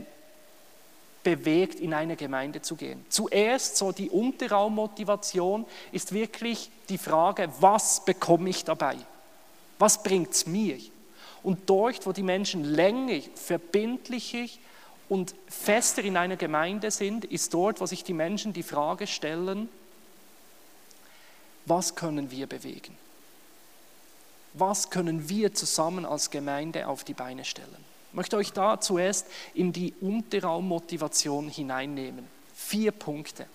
bewegt, 1.24 1.80
in 1.80 1.94
eine 1.94 2.16
Gemeinde 2.16 2.62
zu 2.62 2.76
gehen. 2.76 3.06
Zuerst 3.10 3.78
so 3.78 3.92
die 3.92 4.10
Unterraummotivation 4.10 5.66
ist 5.92 6.14
wirklich 6.14 6.70
die 6.90 6.98
Frage, 6.98 7.50
was 7.60 8.04
bekomme 8.06 8.50
ich 8.50 8.64
dabei? 8.64 8.98
Was 9.80 10.04
bringt 10.04 10.32
es 10.32 10.46
mir? 10.46 10.78
Und 11.44 11.70
dort, 11.70 12.06
wo 12.06 12.12
die 12.12 12.24
Menschen 12.24 12.64
länger, 12.64 13.22
verbindlicher 13.36 14.48
und 15.10 15.34
fester 15.48 16.04
in 16.04 16.18
einer 16.18 16.38
Gemeinde 16.38 16.92
sind, 16.92 17.26
ist 17.26 17.54
dort, 17.54 17.82
wo 17.82 17.86
sich 17.86 18.04
die 18.04 18.14
Menschen 18.14 18.54
die 18.54 18.64
Frage 18.64 19.08
stellen, 19.08 19.70
was 21.66 21.96
können 21.96 22.32
wir 22.32 22.48
bewegen? 22.48 22.98
Was 24.54 24.90
können 24.90 25.30
wir 25.30 25.54
zusammen 25.54 26.06
als 26.06 26.30
Gemeinde 26.30 26.88
auf 26.88 27.04
die 27.04 27.14
Beine 27.14 27.46
stellen? 27.46 27.91
Ich 28.12 28.16
möchte 28.16 28.36
euch 28.36 28.52
da 28.52 28.78
zuerst 28.78 29.26
in 29.54 29.72
die 29.72 29.94
Unterraummotivation 30.02 31.48
hineinnehmen. 31.48 32.28
Vier 32.54 32.92
Punkte. 32.92 33.46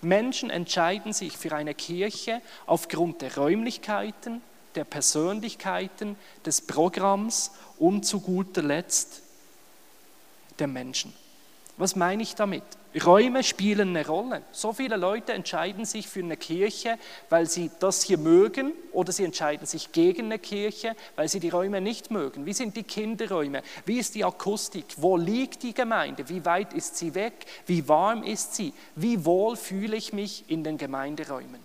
Menschen 0.00 0.48
entscheiden 0.48 1.12
sich 1.12 1.36
für 1.36 1.54
eine 1.54 1.74
Kirche 1.74 2.40
aufgrund 2.64 3.20
der 3.20 3.36
Räumlichkeiten, 3.36 4.40
der 4.76 4.84
Persönlichkeiten, 4.84 6.16
des 6.46 6.62
Programms 6.62 7.50
und 7.78 8.06
zu 8.06 8.20
guter 8.20 8.62
Letzt 8.62 9.22
der 10.58 10.68
Menschen. 10.68 11.12
Was 11.78 11.94
meine 11.94 12.24
ich 12.24 12.34
damit? 12.34 12.64
Räume 13.04 13.44
spielen 13.44 13.90
eine 13.90 14.04
Rolle. 14.04 14.42
So 14.50 14.72
viele 14.72 14.96
Leute 14.96 15.32
entscheiden 15.32 15.84
sich 15.84 16.08
für 16.08 16.18
eine 16.18 16.36
Kirche, 16.36 16.98
weil 17.30 17.48
sie 17.48 17.70
das 17.78 18.02
hier 18.02 18.18
mögen, 18.18 18.72
oder 18.90 19.12
sie 19.12 19.24
entscheiden 19.24 19.64
sich 19.64 19.92
gegen 19.92 20.24
eine 20.24 20.40
Kirche, 20.40 20.96
weil 21.14 21.28
sie 21.28 21.38
die 21.38 21.50
Räume 21.50 21.80
nicht 21.80 22.10
mögen. 22.10 22.46
Wie 22.46 22.52
sind 22.52 22.76
die 22.76 22.82
Kinderräume? 22.82 23.62
Wie 23.84 23.98
ist 24.00 24.16
die 24.16 24.24
Akustik? 24.24 24.86
Wo 24.96 25.16
liegt 25.16 25.62
die 25.62 25.72
Gemeinde? 25.72 26.28
Wie 26.28 26.44
weit 26.44 26.72
ist 26.72 26.96
sie 26.96 27.14
weg? 27.14 27.46
Wie 27.66 27.86
warm 27.86 28.24
ist 28.24 28.56
sie? 28.56 28.74
Wie 28.96 29.24
wohl 29.24 29.56
fühle 29.56 29.96
ich 29.96 30.12
mich 30.12 30.44
in 30.48 30.64
den 30.64 30.78
Gemeinderäumen? 30.78 31.60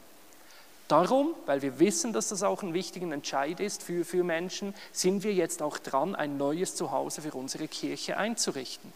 Darum, 0.88 1.34
weil 1.48 1.64
wir 1.64 1.80
wissen, 1.80 2.14
dass 2.14 2.28
das 2.28 2.44
auch 2.44 2.62
ein 2.62 2.76
wichtiger 2.76 3.12
Entscheid 3.12 3.60
ist 3.60 3.82
für, 3.82 4.06
für 4.06 4.24
Menschen, 4.24 4.76
sind 4.92 5.24
wir 5.24 5.34
jetzt 5.34 5.64
auch 5.64 5.80
dran, 5.80 6.14
ein 6.14 6.38
neues 6.38 6.76
Zuhause 6.76 7.24
für 7.24 7.34
unsere 7.34 7.68
Kirche 7.68 8.18
einzurichten. 8.18 8.94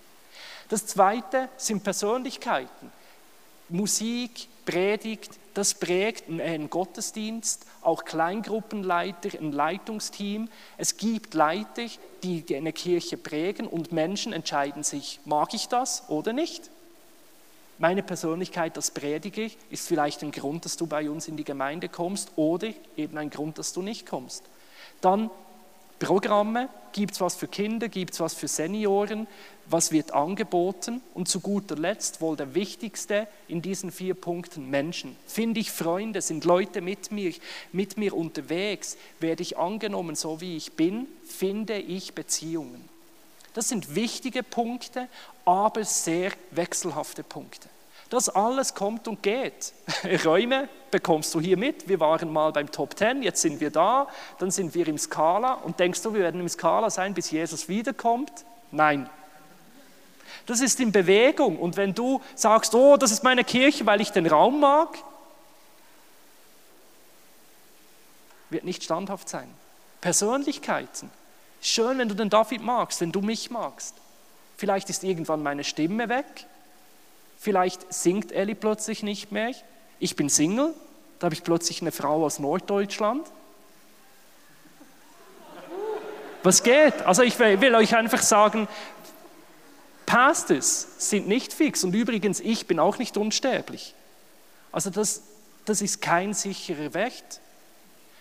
Das 0.70 0.86
Zweite 0.86 1.50
sind 1.58 1.84
Persönlichkeiten. 1.84 2.92
Musik, 3.70 4.48
Predigt, 4.66 5.32
das 5.54 5.74
prägt 5.74 6.30
einen 6.30 6.70
Gottesdienst, 6.70 7.66
auch 7.82 8.04
Kleingruppenleiter, 8.04 9.40
ein 9.40 9.52
Leitungsteam. 9.52 10.50
Es 10.78 10.98
gibt 10.98 11.34
Leiter, 11.34 11.86
die 12.22 12.44
eine 12.56 12.74
Kirche 12.74 13.18
prägen 13.18 13.66
und 13.66 13.92
Menschen 13.92 14.34
entscheiden 14.34 14.84
sich, 14.84 15.20
mag 15.26 15.54
ich 15.54 15.68
das 15.68 16.04
oder 16.10 16.34
nicht. 16.34 16.70
Meine 17.80 18.04
Persönlichkeit 18.04 18.76
als 18.76 18.92
Prediger 18.92 19.50
ist 19.70 19.88
vielleicht 19.88 20.22
ein 20.22 20.32
Grund, 20.32 20.66
dass 20.66 20.78
du 20.78 20.86
bei 20.86 21.10
uns 21.10 21.28
in 21.28 21.38
die 21.38 21.44
Gemeinde 21.44 21.90
kommst 21.90 22.32
oder 22.36 22.68
eben 22.96 23.18
ein 23.18 23.30
Grund, 23.30 23.58
dass 23.58 23.72
du 23.72 23.82
nicht 23.82 24.06
kommst. 24.06 24.44
Dann 25.00 25.30
Programme, 26.00 26.70
gibt 26.94 27.14
es 27.14 27.22
was 27.22 27.36
für 27.36 27.48
Kinder, 27.48 27.90
gibt 27.90 28.14
es 28.14 28.20
was 28.20 28.34
für 28.34 28.48
Senioren, 28.48 29.28
was 29.70 29.92
wird 29.92 30.14
angeboten 30.14 31.02
und 31.14 31.28
zu 31.28 31.40
guter 31.40 31.76
Letzt 31.76 32.22
wohl 32.22 32.36
der 32.38 32.54
wichtigste 32.54 33.28
in 33.48 33.62
diesen 33.62 33.92
vier 33.92 34.14
Punkten 34.14 34.70
Menschen. 34.70 35.16
Finde 35.28 35.60
ich 35.60 35.72
Freunde, 35.72 36.22
sind 36.22 36.46
Leute 36.46 36.82
mit 36.82 37.12
mir, 37.12 37.34
mit 37.72 37.98
mir 37.98 38.16
unterwegs, 38.16 38.98
werde 39.20 39.44
ich 39.44 39.58
angenommen, 39.58 40.16
so 40.16 40.40
wie 40.40 40.56
ich 40.56 40.74
bin, 40.74 41.08
finde 41.26 41.78
ich 41.78 42.14
Beziehungen. 42.14 42.88
Das 43.54 43.70
sind 43.70 43.96
wichtige 43.96 44.44
Punkte, 44.44 45.08
aber 45.44 45.84
sehr 45.84 46.32
wechselhafte 46.52 47.24
Punkte. 47.24 47.70
Das 48.10 48.30
alles 48.30 48.74
kommt 48.74 49.08
und 49.08 49.22
geht. 49.22 49.74
Räume 50.26 50.70
bekommst 50.91 51.34
du 51.36 51.41
hier 51.41 51.58
mit. 51.58 51.89
Wir 51.89 52.00
waren 52.00 52.32
mal 52.32 52.52
beim 52.52 52.72
Top 52.72 52.96
Ten, 52.96 53.22
jetzt 53.22 53.41
sind 53.41 53.60
wir 53.60 53.70
da, 53.70 54.08
dann 54.39 54.52
sind 54.52 54.74
wir 54.74 54.88
im 54.88 54.98
Skala 54.98 55.54
und 55.54 55.80
denkst 55.80 56.02
du, 56.02 56.13
wir 56.13 56.22
werden 56.22 56.39
im 56.39 56.50
Skala 56.50 56.89
sein, 56.89 57.13
bis 57.13 57.32
Jesus 57.32 57.67
wiederkommt? 57.67 58.32
Nein. 58.72 59.10
Das 60.46 60.62
ist 60.62 60.80
in 60.80 60.91
Bewegung 60.91 61.60
und 61.60 61.76
wenn 61.76 61.93
du 61.93 62.22
sagst, 62.36 62.74
oh, 62.74 62.96
das 62.96 63.12
ist 63.12 63.24
meine 63.24 63.43
Kirche, 63.43 63.86
weil 63.86 64.00
ich 64.00 64.12
den 64.12 64.26
Raum 64.26 64.62
mag, 64.62 64.98
wird 68.50 68.63
nicht 68.63 68.84
standhaft 68.84 69.28
sein. 69.28 69.54
Persönlichkeiten. 70.00 71.12
Schön, 71.62 71.98
wenn 71.98 72.08
du 72.08 72.15
den 72.15 72.30
David 72.30 72.62
magst, 72.62 73.02
wenn 73.02 73.12
du 73.12 73.22
mich 73.22 73.52
magst. 73.52 73.96
Vielleicht 74.56 74.89
ist 74.89 75.04
irgendwann 75.04 75.43
meine 75.43 75.63
Stimme 75.63 76.08
weg, 76.08 76.46
Vielleicht 77.48 77.94
singt 77.94 78.34
Elli 78.34 78.56
plötzlich 78.56 79.04
nicht 79.04 79.32
mehr. 79.32 79.54
Ich 80.00 80.18
bin 80.18 80.28
Single, 80.28 80.74
da 81.18 81.28
habe 81.28 81.34
ich 81.34 81.46
plötzlich 81.46 81.80
eine 81.80 81.94
Frau 81.94 82.26
aus 82.26 82.40
Norddeutschland. 82.40 83.26
Was 86.44 86.62
geht? 86.62 87.04
Also 87.04 87.24
ich 87.24 87.40
will 87.40 87.74
euch 87.74 87.96
einfach 87.96 88.22
sagen, 88.22 88.68
Pastors 90.06 90.88
sind 90.98 91.30
nicht 91.30 91.54
fix 91.54 91.86
und 91.86 91.96
übrigens, 91.96 92.42
ich 92.42 92.68
bin 92.68 92.82
auch 92.82 92.98
nicht 92.98 93.16
unsterblich. 93.16 93.96
Also 94.74 94.90
das, 94.90 95.22
das 95.64 95.82
ist 95.82 96.02
kein 96.02 96.34
sicherer 96.34 96.94
Wert. 96.94 97.40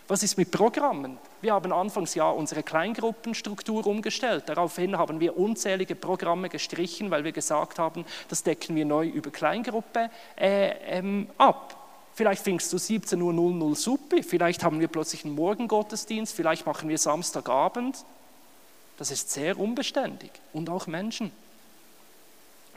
Was 0.09 0.23
ist 0.23 0.39
mit 0.39 0.53
Programmen? 0.53 1.19
Wir 1.41 1.53
haben 1.53 1.73
Anfangsjahr 1.73 2.37
unsere 2.37 2.63
Kleingruppenstruktur 2.63 3.85
umgestellt. 3.87 4.45
Daraufhin 4.47 4.97
haben 4.97 5.19
wir 5.19 5.37
unzählige 5.37 5.97
Programme 5.97 6.49
gestrichen, 6.49 7.11
weil 7.11 7.25
wir 7.25 7.33
gesagt 7.33 7.81
haben, 7.81 8.05
das 8.29 8.45
decken 8.45 8.77
wir 8.77 8.85
neu 8.85 9.09
über 9.09 9.31
Kleingruppe 9.31 10.11
äh, 10.37 10.99
ähm, 10.99 11.29
ab. 11.39 11.83
Vielleicht 12.15 12.45
fingst 12.45 12.73
du 12.73 12.77
17.00 12.77 13.61
Uhr 13.61 13.77
Suppe, 13.77 14.23
vielleicht 14.23 14.63
haben 14.63 14.79
wir 14.79 14.89
plötzlich 14.89 15.25
einen 15.25 15.35
Morgengottesdienst, 15.35 16.35
vielleicht 16.35 16.67
machen 16.67 16.89
wir 16.89 16.99
Samstagabend. 16.99 18.05
Das 18.99 19.11
ist 19.11 19.31
sehr 19.31 19.59
unbeständig 19.59 20.31
und 20.53 20.71
auch 20.71 20.87
Menschen. 20.87 21.33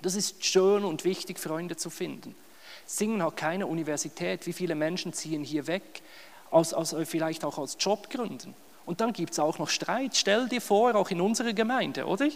Das 0.01 0.15
ist 0.15 0.43
schön 0.43 0.83
und 0.83 1.05
wichtig, 1.05 1.39
Freunde 1.39 1.77
zu 1.77 1.89
finden. 1.89 2.35
Singen 2.85 3.21
hat 3.21 3.37
keine 3.37 3.67
Universität. 3.67 4.47
Wie 4.47 4.53
viele 4.53 4.73
Menschen 4.73 5.13
ziehen 5.13 5.43
hier 5.43 5.67
weg? 5.67 6.01
Als, 6.51 6.73
als 6.73 6.95
vielleicht 7.05 7.43
auch 7.43 7.57
als 7.57 7.77
Job 7.79 8.09
gründen. 8.09 8.55
Und 8.85 9.01
dann 9.01 9.13
gibt 9.13 9.33
es 9.33 9.39
auch 9.39 9.59
noch 9.59 9.69
Streit. 9.69 10.15
Stell 10.15 10.47
dir 10.47 10.61
vor, 10.61 10.95
auch 10.95 11.11
in 11.11 11.21
unserer 11.21 11.53
Gemeinde, 11.53 12.05
oder? 12.05 12.27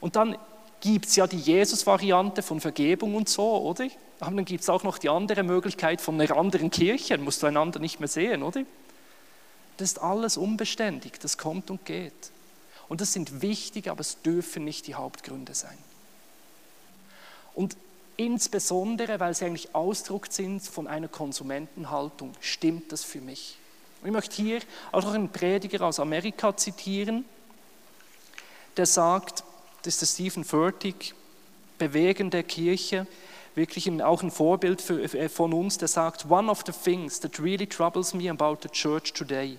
Und 0.00 0.16
dann 0.16 0.36
gibt 0.80 1.06
es 1.06 1.16
ja 1.16 1.26
die 1.26 1.38
Jesus-Variante 1.38 2.42
von 2.42 2.60
Vergebung 2.60 3.14
und 3.14 3.28
so, 3.28 3.62
oder? 3.62 3.86
Aber 4.20 4.36
dann 4.36 4.44
gibt 4.44 4.62
es 4.62 4.68
auch 4.68 4.82
noch 4.82 4.98
die 4.98 5.08
andere 5.08 5.42
Möglichkeit 5.42 6.00
von 6.00 6.20
einer 6.20 6.36
anderen 6.36 6.70
Kirche, 6.70 7.18
musst 7.18 7.42
du 7.42 7.46
einander 7.46 7.80
nicht 7.80 8.00
mehr 8.00 8.08
sehen, 8.08 8.42
oder? 8.42 8.62
Das 9.76 9.90
ist 9.90 9.98
alles 9.98 10.36
unbeständig, 10.36 11.18
das 11.20 11.36
kommt 11.36 11.70
und 11.70 11.84
geht. 11.84 12.12
Und 12.88 13.00
das 13.00 13.12
sind 13.12 13.42
wichtige, 13.42 13.90
aber 13.90 14.00
es 14.00 14.20
dürfen 14.22 14.64
nicht 14.64 14.86
die 14.86 14.94
Hauptgründe 14.94 15.54
sein. 15.54 15.76
Und 17.54 17.76
Insbesondere, 18.16 19.18
weil 19.18 19.34
sie 19.34 19.44
eigentlich 19.44 19.74
Ausdruck 19.74 20.28
sind 20.30 20.62
von 20.62 20.86
einer 20.86 21.08
Konsumentenhaltung, 21.08 22.32
stimmt 22.40 22.92
das 22.92 23.02
für 23.02 23.20
mich. 23.20 23.56
Und 24.00 24.08
ich 24.08 24.12
möchte 24.12 24.36
hier 24.36 24.60
auch 24.92 25.02
noch 25.02 25.14
einen 25.14 25.30
Prediger 25.30 25.84
aus 25.86 25.98
Amerika 25.98 26.56
zitieren, 26.56 27.24
der 28.76 28.86
sagt, 28.86 29.42
das 29.82 29.94
ist 29.94 30.02
der 30.02 30.06
Stephen 30.06 30.44
Furtick, 30.44 31.14
bewegende 31.78 32.42
Kirche, 32.44 33.06
wirklich 33.54 33.90
auch 34.02 34.22
ein 34.22 34.30
Vorbild 34.30 34.80
für, 34.80 35.02
äh, 35.02 35.28
von 35.28 35.52
uns, 35.52 35.78
der 35.78 35.88
sagt, 35.88 36.30
one 36.30 36.50
of 36.50 36.62
the 36.66 36.72
things 36.72 37.20
that 37.20 37.40
really 37.40 37.66
troubles 37.66 38.14
me 38.14 38.30
about 38.30 38.58
the 38.62 38.68
church 38.68 39.12
today 39.12 39.58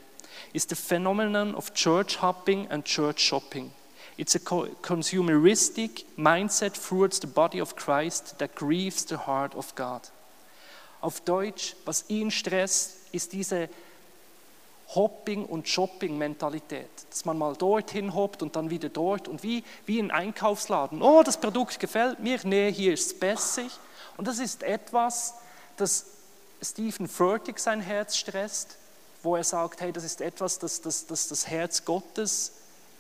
is 0.53 0.65
the 0.67 0.75
phenomenon 0.75 1.55
of 1.55 1.73
church 1.73 2.21
hopping 2.21 2.69
and 2.69 2.85
church 2.85 3.19
shopping. 3.19 3.71
It's 4.17 4.35
a 4.35 4.39
consumeristic 4.39 6.05
mindset 6.17 6.73
towards 6.87 7.19
the 7.19 7.27
body 7.27 7.59
of 7.59 7.75
Christ 7.75 8.37
that 8.39 8.55
grieves 8.55 9.05
the 9.05 9.17
heart 9.17 9.53
of 9.55 9.75
God. 9.75 10.01
Auf 11.01 11.19
Deutsch, 11.21 11.75
was 11.85 12.05
ihn 12.09 12.31
stresst, 12.31 12.93
ist 13.11 13.33
diese 13.33 13.69
Hopping- 14.93 15.45
und 15.45 15.67
Shopping-Mentalität. 15.67 16.89
Dass 17.09 17.25
man 17.25 17.37
mal 17.37 17.55
dorthin 17.55 18.13
hoppt 18.13 18.41
und 18.41 18.55
dann 18.55 18.69
wieder 18.69 18.87
dort 18.87 19.27
und 19.27 19.43
wie, 19.43 19.63
wie 19.85 19.99
ein 19.99 20.11
Einkaufsladen. 20.11 21.01
Oh, 21.01 21.21
das 21.23 21.39
Produkt 21.39 21.79
gefällt 21.79 22.19
mir, 22.19 22.39
nee, 22.43 22.71
hier 22.71 22.93
ist 22.93 23.07
es 23.07 23.19
besser. 23.19 23.67
Und 24.15 24.27
das 24.27 24.39
ist 24.39 24.63
etwas, 24.63 25.33
das 25.75 26.05
Stephen 26.61 27.09
Furtick 27.09 27.59
sein 27.59 27.81
Herz 27.81 28.15
stresst, 28.15 28.77
wo 29.23 29.35
er 29.35 29.43
sagt, 29.43 29.81
hey, 29.81 29.91
das 29.91 30.05
ist 30.05 30.21
etwas, 30.21 30.59
das 30.59 30.81
das, 30.81 31.05
das, 31.05 31.27
das 31.27 31.47
Herz 31.47 31.83
Gottes 31.83 32.53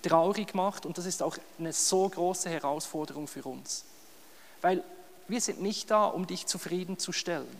traurig 0.05 0.53
macht 0.53 0.85
und 0.85 0.97
das 0.97 1.05
ist 1.05 1.23
auch 1.23 1.37
eine 1.57 1.73
so 1.73 2.07
große 2.07 2.49
Herausforderung 2.49 3.27
für 3.27 3.43
uns. 3.43 3.85
Weil 4.61 4.83
wir 5.27 5.41
sind 5.41 5.61
nicht 5.61 5.89
da, 5.89 6.05
um 6.05 6.27
dich 6.27 6.45
zufriedenzustellen, 6.45 7.57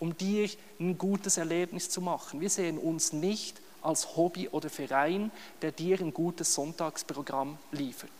um 0.00 0.16
dir 0.16 0.48
ein 0.80 0.98
gutes 0.98 1.36
Erlebnis 1.36 1.88
zu 1.88 2.00
machen. 2.00 2.40
Wir 2.40 2.50
sehen 2.50 2.78
uns 2.78 3.12
nicht 3.12 3.60
als 3.82 4.16
Hobby 4.16 4.48
oder 4.48 4.68
Verein, 4.68 5.30
der 5.62 5.72
dir 5.72 6.00
ein 6.00 6.12
gutes 6.12 6.54
Sonntagsprogramm 6.54 7.58
liefert. 7.72 8.10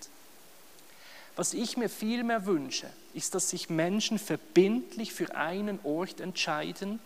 Was 1.36 1.54
ich 1.54 1.76
mir 1.76 1.88
vielmehr 1.88 2.46
wünsche, 2.46 2.90
ist, 3.14 3.34
dass 3.34 3.50
sich 3.50 3.70
Menschen 3.70 4.18
verbindlich 4.18 5.12
für 5.12 5.34
einen 5.34 5.78
Ort 5.84 6.20
entscheiden, 6.20 7.00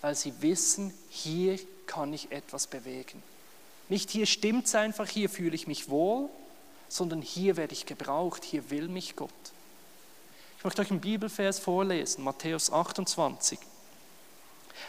weil 0.00 0.14
sie 0.14 0.32
wissen, 0.40 0.94
hier 1.10 1.58
kann 1.86 2.12
ich 2.12 2.32
etwas 2.32 2.66
bewegen. 2.66 3.22
Nicht 3.90 4.10
hier 4.10 4.24
stimmt 4.24 4.66
es 4.66 4.74
einfach, 4.74 5.08
hier 5.08 5.28
fühle 5.28 5.54
ich 5.54 5.66
mich 5.66 5.90
wohl, 5.90 6.28
sondern 6.88 7.20
hier 7.20 7.56
werde 7.56 7.72
ich 7.74 7.86
gebraucht, 7.86 8.44
hier 8.44 8.70
will 8.70 8.88
mich 8.88 9.16
Gott. 9.16 9.28
Ich 10.58 10.64
möchte 10.64 10.80
euch 10.80 10.90
einen 10.90 11.00
Bibelvers 11.00 11.58
vorlesen, 11.58 12.22
Matthäus 12.22 12.72
28. 12.72 13.58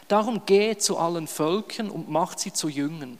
Darum 0.07 0.45
geht 0.45 0.83
zu 0.83 0.97
allen 0.97 1.27
Völkern 1.27 1.89
und 1.89 2.09
macht 2.09 2.39
sie 2.39 2.53
zu 2.53 2.69
Jüngern. 2.69 3.17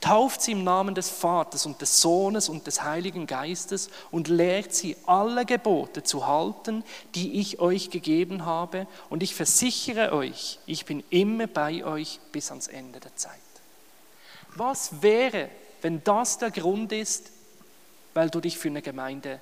Tauft 0.00 0.42
sie 0.42 0.52
im 0.52 0.64
Namen 0.64 0.96
des 0.96 1.10
Vaters 1.10 1.64
und 1.64 1.80
des 1.80 2.00
Sohnes 2.00 2.48
und 2.48 2.66
des 2.66 2.82
Heiligen 2.82 3.28
Geistes 3.28 3.88
und 4.10 4.26
lehrt 4.26 4.74
sie 4.74 4.96
alle 5.06 5.46
Gebote 5.46 6.02
zu 6.02 6.26
halten, 6.26 6.82
die 7.14 7.38
ich 7.38 7.60
euch 7.60 7.90
gegeben 7.90 8.44
habe. 8.44 8.88
Und 9.10 9.22
ich 9.22 9.34
versichere 9.36 10.12
euch, 10.12 10.58
ich 10.66 10.86
bin 10.86 11.04
immer 11.10 11.46
bei 11.46 11.84
euch 11.84 12.18
bis 12.32 12.50
ans 12.50 12.66
Ende 12.66 12.98
der 12.98 13.14
Zeit. 13.14 13.38
Was 14.56 15.02
wäre, 15.02 15.48
wenn 15.82 16.02
das 16.04 16.38
der 16.38 16.50
Grund 16.50 16.92
ist, 16.92 17.30
weil 18.14 18.30
du 18.30 18.40
dich 18.40 18.58
für 18.58 18.68
eine 18.68 18.82
Gemeinde 18.82 19.40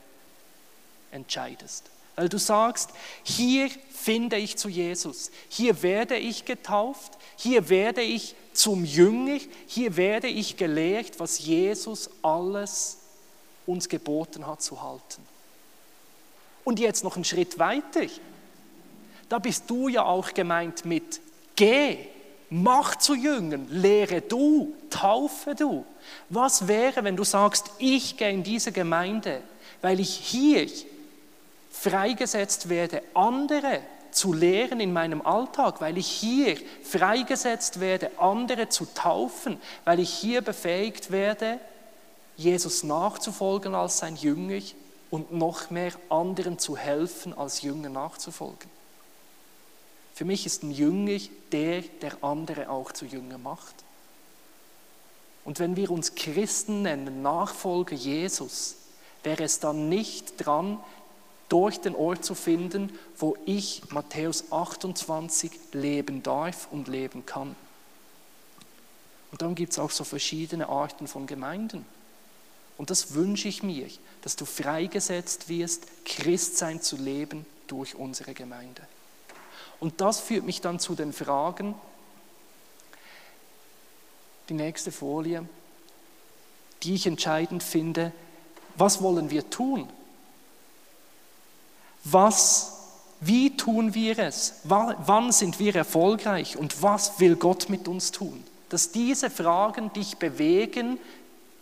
entscheidest. 1.11 1.91
Weil 2.17 2.29
du 2.29 2.39
sagst, 2.39 2.91
hier 3.23 3.71
finde 3.91 4.37
ich 4.37 4.57
zu 4.57 4.69
Jesus, 4.69 5.31
hier 5.49 5.83
werde 5.83 6.17
ich 6.17 6.45
getauft, 6.45 7.13
hier 7.37 7.69
werde 7.69 8.03
ich 8.03 8.35
zum 8.53 8.85
Jünger, 8.85 9.39
hier 9.67 9.97
werde 9.97 10.27
ich 10.27 10.57
gelehrt, 10.57 11.21
was 11.21 11.39
Jesus 11.39 12.11
alles 12.23 12.99
uns 13.67 13.89
geboten 13.89 14.47
hat 14.47 14.63
zu 14.63 14.83
halten. 14.83 15.23
Und 16.65 16.81
jetzt 16.81 17.05
noch 17.05 17.15
einen 17.15 17.25
Schritt 17.25 17.59
weiter. 17.59 18.07
Da 19.29 19.39
bist 19.39 19.71
du 19.71 19.89
ja 19.89 20.05
auch 20.05 20.35
gemeint 20.35 20.85
mit 20.85 21.21
geh, 21.55 21.99
mach 22.51 22.97
zu 22.97 23.15
Jüngern, 23.15 23.67
lehre 23.71 24.21
du, 24.21 24.75
taufe 24.91 25.55
du. 25.55 25.85
Was 26.29 26.69
wäre, 26.69 27.05
wenn 27.05 27.17
du 27.17 27.25
sagst, 27.25 27.71
ich 27.79 28.17
gehe 28.17 28.31
in 28.31 28.43
diese 28.43 28.73
Gemeinde, 28.73 29.41
weil 29.83 30.01
ich 30.01 30.11
hier 30.11 30.69
freigesetzt 31.71 32.69
werde, 32.69 33.03
andere 33.15 33.81
zu 34.11 34.33
lehren 34.33 34.81
in 34.81 34.93
meinem 34.93 35.23
Alltag, 35.23 35.81
weil 35.81 35.99
ich 35.99 36.09
hier 36.09 36.57
freigesetzt 36.83 37.81
werde, 37.81 38.11
andere 38.19 38.69
zu 38.69 38.87
taufen, 38.95 39.61
weil 39.85 40.01
ich 40.01 40.11
hier 40.11 40.41
befähigt 40.41 41.11
werde, 41.11 41.61
Jesus 42.37 42.83
nachzufolgen 42.85 43.75
als 43.75 43.99
sein 43.99 44.17
Jünger 44.17 44.63
und 45.11 45.33
noch 45.33 45.71
mehr 45.71 45.93
anderen 46.09 46.59
zu 46.59 46.77
helfen, 46.77 47.37
als 47.37 47.63
Jünger 47.63 47.89
nachzufolgen. 47.89 48.78
Für 50.19 50.25
mich 50.25 50.47
ist 50.47 50.65
ein 50.65 50.73
Jünger 50.73 51.21
der, 51.53 51.81
der 51.81 52.25
andere 52.25 52.71
auch 52.71 52.91
zu 52.91 53.05
Jünger 53.07 53.39
macht. 53.39 53.77
Und 55.45 55.61
wenn 55.61 55.77
wir 55.77 55.93
uns 55.93 56.17
Christen 56.17 56.83
nennen, 56.83 57.23
Nachfolger 57.23 57.95
Jesus, 57.95 58.79
wäre 59.23 59.45
es 59.45 59.61
dann 59.61 59.89
nicht 59.89 60.45
dran, 60.45 60.81
durch 61.49 61.81
den 61.81 61.95
Ort 61.95 62.25
zu 62.25 62.35
finden, 62.35 62.99
wo 63.17 63.37
ich, 63.47 63.93
Matthäus 63.93 64.51
28, 64.51 65.53
leben 65.71 66.25
darf 66.25 66.67
und 66.73 66.89
leben 66.89 67.25
kann. 67.25 67.55
Und 69.31 69.41
dann 69.41 69.55
gibt 69.55 69.71
es 69.71 69.79
auch 69.79 69.93
so 69.93 70.03
verschiedene 70.03 70.69
Arten 70.69 71.07
von 71.07 71.29
Gemeinden. 71.29 71.87
Und 72.77 72.91
das 72.91 73.15
wünsche 73.15 73.47
ich 73.47 73.63
mir, 73.63 73.87
dass 74.23 74.35
du 74.35 74.47
freigesetzt 74.47 75.49
wirst, 75.49 75.87
Christsein 76.05 76.83
zu 76.83 76.97
leben 76.97 77.47
durch 77.69 77.95
unsere 77.95 78.35
Gemeinde. 78.35 78.83
Und 79.81 80.01
das 80.01 80.21
führt 80.21 80.45
mich 80.45 80.61
dann 80.61 80.81
zu 80.81 80.95
den 80.95 81.13
Fragen, 81.13 81.75
die 84.49 84.55
nächste 84.55 84.91
Folie, 84.91 85.47
die 86.83 86.95
ich 86.95 87.07
entscheidend 87.07 87.63
finde, 87.63 88.13
was 88.77 89.03
wollen 89.03 89.31
wir 89.31 89.51
tun? 89.51 89.89
Was, 92.05 92.73
wie 93.21 93.57
tun 93.57 93.95
wir 93.95 94.19
es? 94.19 94.61
Wann 94.65 95.33
sind 95.33 95.59
wir 95.59 95.75
erfolgreich 95.75 96.57
und 96.57 96.83
was 96.83 97.21
will 97.21 97.37
Gott 97.37 97.69
mit 97.69 97.89
uns 97.89 98.13
tun? 98.13 98.45
Dass 98.69 98.93
diese 98.93 99.31
Fragen 99.31 99.93
dich 99.93 100.19
bewegen, 100.19 100.99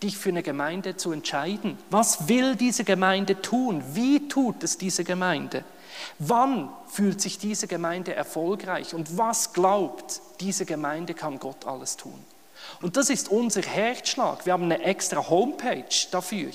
dich 0.03 0.19
für 0.19 0.29
eine 0.29 0.43
Gemeinde 0.43 0.97
zu 0.97 1.13
entscheiden. 1.13 1.79
Was 1.91 2.29
will 2.29 2.57
diese 2.57 2.85
Gemeinde 2.85 3.41
tun? 3.41 3.83
Wie 3.93 4.29
tut 4.29 4.63
es 4.63 4.79
diese 4.79 5.05
Gemeinde? 5.05 5.65
Wann 6.19 6.71
fühlt 6.89 7.21
sich 7.21 7.39
diese 7.39 7.67
Gemeinde 7.67 8.15
erfolgreich 8.15 8.95
und 8.95 9.17
was 9.17 9.53
glaubt, 9.53 10.21
diese 10.41 10.67
Gemeinde 10.67 11.15
kann 11.15 11.39
Gott 11.39 11.67
alles 11.67 11.97
tun? 11.97 12.23
Und 12.83 12.97
das 12.97 13.11
ist 13.11 13.31
unser 13.31 13.63
Herzschlag. 13.63 14.45
Wir 14.45 14.53
haben 14.53 14.65
eine 14.65 14.83
extra 14.83 15.29
Homepage 15.29 15.85
dafür. 16.11 16.51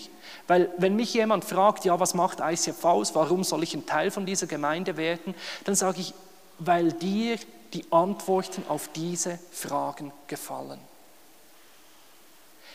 Weil 0.48 0.70
wenn 0.78 0.96
mich 0.96 1.14
jemand 1.14 1.46
fragt, 1.46 1.86
ja, 1.86 2.00
was 2.00 2.14
macht 2.14 2.40
ICF 2.42 2.84
aus, 2.84 3.16
warum 3.16 3.44
soll 3.44 3.64
ich 3.64 3.74
ein 3.74 3.86
Teil 3.86 4.12
von 4.12 4.26
dieser 4.26 4.48
Gemeinde 4.48 4.98
werden, 4.98 5.34
dann 5.64 5.76
sage 5.76 6.02
ich, 6.02 6.14
weil 6.60 6.92
dir 6.92 7.38
die 7.74 7.86
Antworten 7.92 8.64
auf 8.68 8.90
diese 8.90 9.40
Fragen 9.52 10.12
gefallen. 10.28 10.80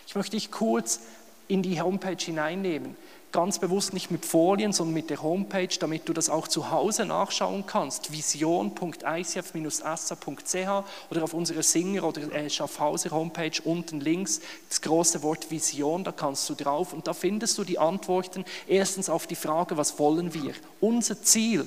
Ich 0.07 0.15
möchte 0.15 0.37
dich 0.37 0.51
kurz 0.51 1.01
in 1.49 1.63
die 1.63 1.81
Homepage 1.81 2.17
hineinnehmen 2.19 2.97
ganz 3.37 3.59
bewusst 3.59 3.93
nicht 3.93 4.11
mit 4.11 4.25
Folien, 4.25 4.73
sondern 4.73 4.95
mit 4.95 5.11
der 5.11 5.23
Homepage, 5.23 5.69
damit 5.79 6.09
du 6.09 6.15
das 6.15 6.31
auch 6.31 6.49
zu 6.49 6.71
Hause 6.71 7.05
nachschauen 7.05 7.67
kannst. 7.67 8.11
vision.icf-assa.ch 8.11 10.85
oder 11.11 11.23
auf 11.23 11.35
unserer 11.35 11.63
Singer- 11.63 12.05
oder 12.05 12.33
äh, 12.33 12.49
Schaffhauser 12.49 13.11
Homepage 13.11 13.61
unten 13.65 14.01
links 14.01 14.41
das 14.71 14.81
große 14.81 15.23
Wort 15.23 15.51
Vision, 15.51 16.03
da 16.03 16.13
kannst 16.13 16.49
du 16.49 16.55
drauf 16.55 16.95
und 16.95 17.07
da 17.07 17.13
findest 17.13 17.59
du 17.59 17.65
die 17.65 17.79
Antworten 17.79 18.47
erstens 18.67 19.11
auf 19.11 19.27
die 19.27 19.35
Frage, 19.35 19.77
was 19.77 19.99
wollen 19.99 20.33
wir? 20.33 20.55
Unser 20.81 21.23
Ziel. 21.23 21.67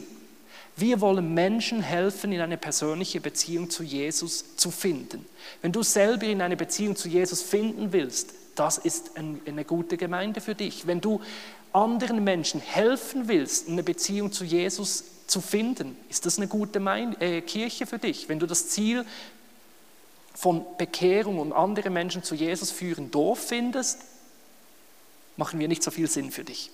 Wir 0.79 1.01
wollen 1.01 1.33
Menschen 1.33 1.81
helfen, 1.81 2.31
in 2.31 2.39
eine 2.39 2.57
persönliche 2.57 3.19
Beziehung 3.19 3.69
zu 3.69 3.83
Jesus 3.83 4.55
zu 4.55 4.71
finden. 4.71 5.25
Wenn 5.61 5.73
du 5.73 5.83
selber 5.83 6.25
in 6.25 6.41
eine 6.41 6.55
Beziehung 6.55 6.95
zu 6.95 7.09
Jesus 7.09 7.41
finden 7.41 7.91
willst, 7.91 8.33
das 8.55 8.77
ist 8.77 9.11
eine 9.17 9.65
gute 9.65 9.97
Gemeinde 9.97 10.39
für 10.39 10.55
dich. 10.55 10.87
Wenn 10.87 11.01
du 11.01 11.19
anderen 11.73 12.23
Menschen 12.23 12.61
helfen 12.61 13.27
willst, 13.27 13.67
eine 13.67 13.83
Beziehung 13.83 14.31
zu 14.31 14.45
Jesus 14.45 15.03
zu 15.27 15.41
finden, 15.41 15.97
ist 16.09 16.25
das 16.25 16.37
eine 16.37 16.47
gute 16.47 16.79
äh, 17.19 17.41
Kirche 17.41 17.85
für 17.85 17.99
dich. 17.99 18.29
Wenn 18.29 18.39
du 18.39 18.47
das 18.47 18.69
Ziel 18.69 19.05
von 20.33 20.65
Bekehrung 20.77 21.39
und 21.39 21.51
andere 21.51 21.89
Menschen 21.89 22.23
zu 22.23 22.35
Jesus 22.35 22.71
führen 22.71 23.11
doof 23.11 23.39
findest, 23.39 23.99
machen 25.35 25.59
wir 25.59 25.67
nicht 25.67 25.83
so 25.83 25.91
viel 25.91 26.09
Sinn 26.09 26.31
für 26.31 26.43
dich. 26.43 26.71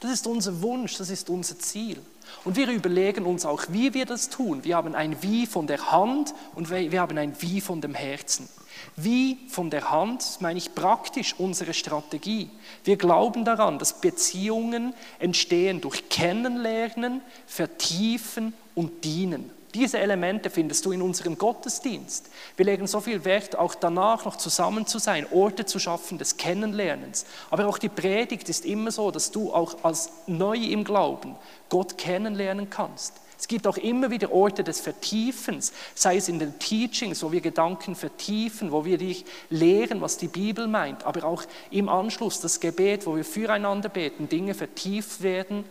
Das 0.00 0.12
ist 0.12 0.26
unser 0.26 0.62
Wunsch, 0.62 0.96
das 0.96 1.10
ist 1.10 1.28
unser 1.28 1.58
Ziel. 1.58 2.00
Und 2.44 2.56
wir 2.56 2.68
überlegen 2.68 3.24
uns 3.24 3.44
auch, 3.44 3.64
wie 3.70 3.94
wir 3.94 4.06
das 4.06 4.28
tun. 4.28 4.62
Wir 4.64 4.76
haben 4.76 4.94
ein 4.94 5.22
Wie 5.22 5.46
von 5.46 5.66
der 5.66 5.90
Hand 5.90 6.34
und 6.54 6.70
wir 6.70 7.00
haben 7.00 7.18
ein 7.18 7.34
Wie 7.40 7.60
von 7.60 7.80
dem 7.80 7.94
Herzen. 7.94 8.48
Wie 8.96 9.38
von 9.48 9.70
der 9.70 9.90
Hand, 9.90 10.38
meine 10.40 10.58
ich 10.58 10.74
praktisch 10.74 11.34
unsere 11.38 11.74
Strategie. 11.74 12.50
Wir 12.84 12.96
glauben 12.96 13.44
daran, 13.44 13.78
dass 13.78 14.00
Beziehungen 14.00 14.94
entstehen 15.18 15.80
durch 15.80 16.08
Kennenlernen, 16.08 17.20
Vertiefen 17.46 18.54
und 18.74 19.04
Dienen. 19.04 19.50
Diese 19.74 19.98
Elemente 19.98 20.48
findest 20.48 20.86
du 20.86 20.92
in 20.92 21.02
unserem 21.02 21.36
Gottesdienst. 21.36 22.30
Wir 22.56 22.64
legen 22.64 22.86
so 22.86 23.00
viel 23.00 23.24
Wert, 23.26 23.56
auch 23.56 23.74
danach 23.74 24.24
noch 24.24 24.36
zusammen 24.36 24.86
zu 24.86 24.98
sein, 24.98 25.26
Orte 25.30 25.66
zu 25.66 25.78
schaffen 25.78 26.16
des 26.16 26.38
Kennenlernens. 26.38 27.26
Aber 27.50 27.66
auch 27.66 27.76
die 27.76 27.90
Predigt 27.90 28.48
ist 28.48 28.64
immer 28.64 28.90
so, 28.90 29.10
dass 29.10 29.30
du 29.30 29.52
auch 29.52 29.84
als 29.84 30.10
neu 30.26 30.56
im 30.56 30.84
Glauben 30.84 31.36
Gott 31.68 31.98
kennenlernen 31.98 32.70
kannst. 32.70 33.14
Es 33.38 33.46
gibt 33.46 33.66
auch 33.66 33.76
immer 33.76 34.10
wieder 34.10 34.32
Orte 34.32 34.64
des 34.64 34.80
Vertiefens, 34.80 35.72
sei 35.94 36.16
es 36.16 36.28
in 36.28 36.40
den 36.40 36.58
Teachings, 36.58 37.22
wo 37.22 37.30
wir 37.30 37.40
Gedanken 37.40 37.94
vertiefen, 37.94 38.72
wo 38.72 38.84
wir 38.84 38.98
dich 38.98 39.24
lehren, 39.48 40.00
was 40.00 40.16
die 40.16 40.26
Bibel 40.26 40.66
meint, 40.66 41.04
aber 41.04 41.24
auch 41.24 41.44
im 41.70 41.88
Anschluss 41.88 42.40
das 42.40 42.58
Gebet, 42.58 43.06
wo 43.06 43.14
wir 43.14 43.24
füreinander 43.24 43.90
beten, 43.90 44.28
Dinge 44.28 44.54
vertieft 44.54 45.22
werden 45.22 45.64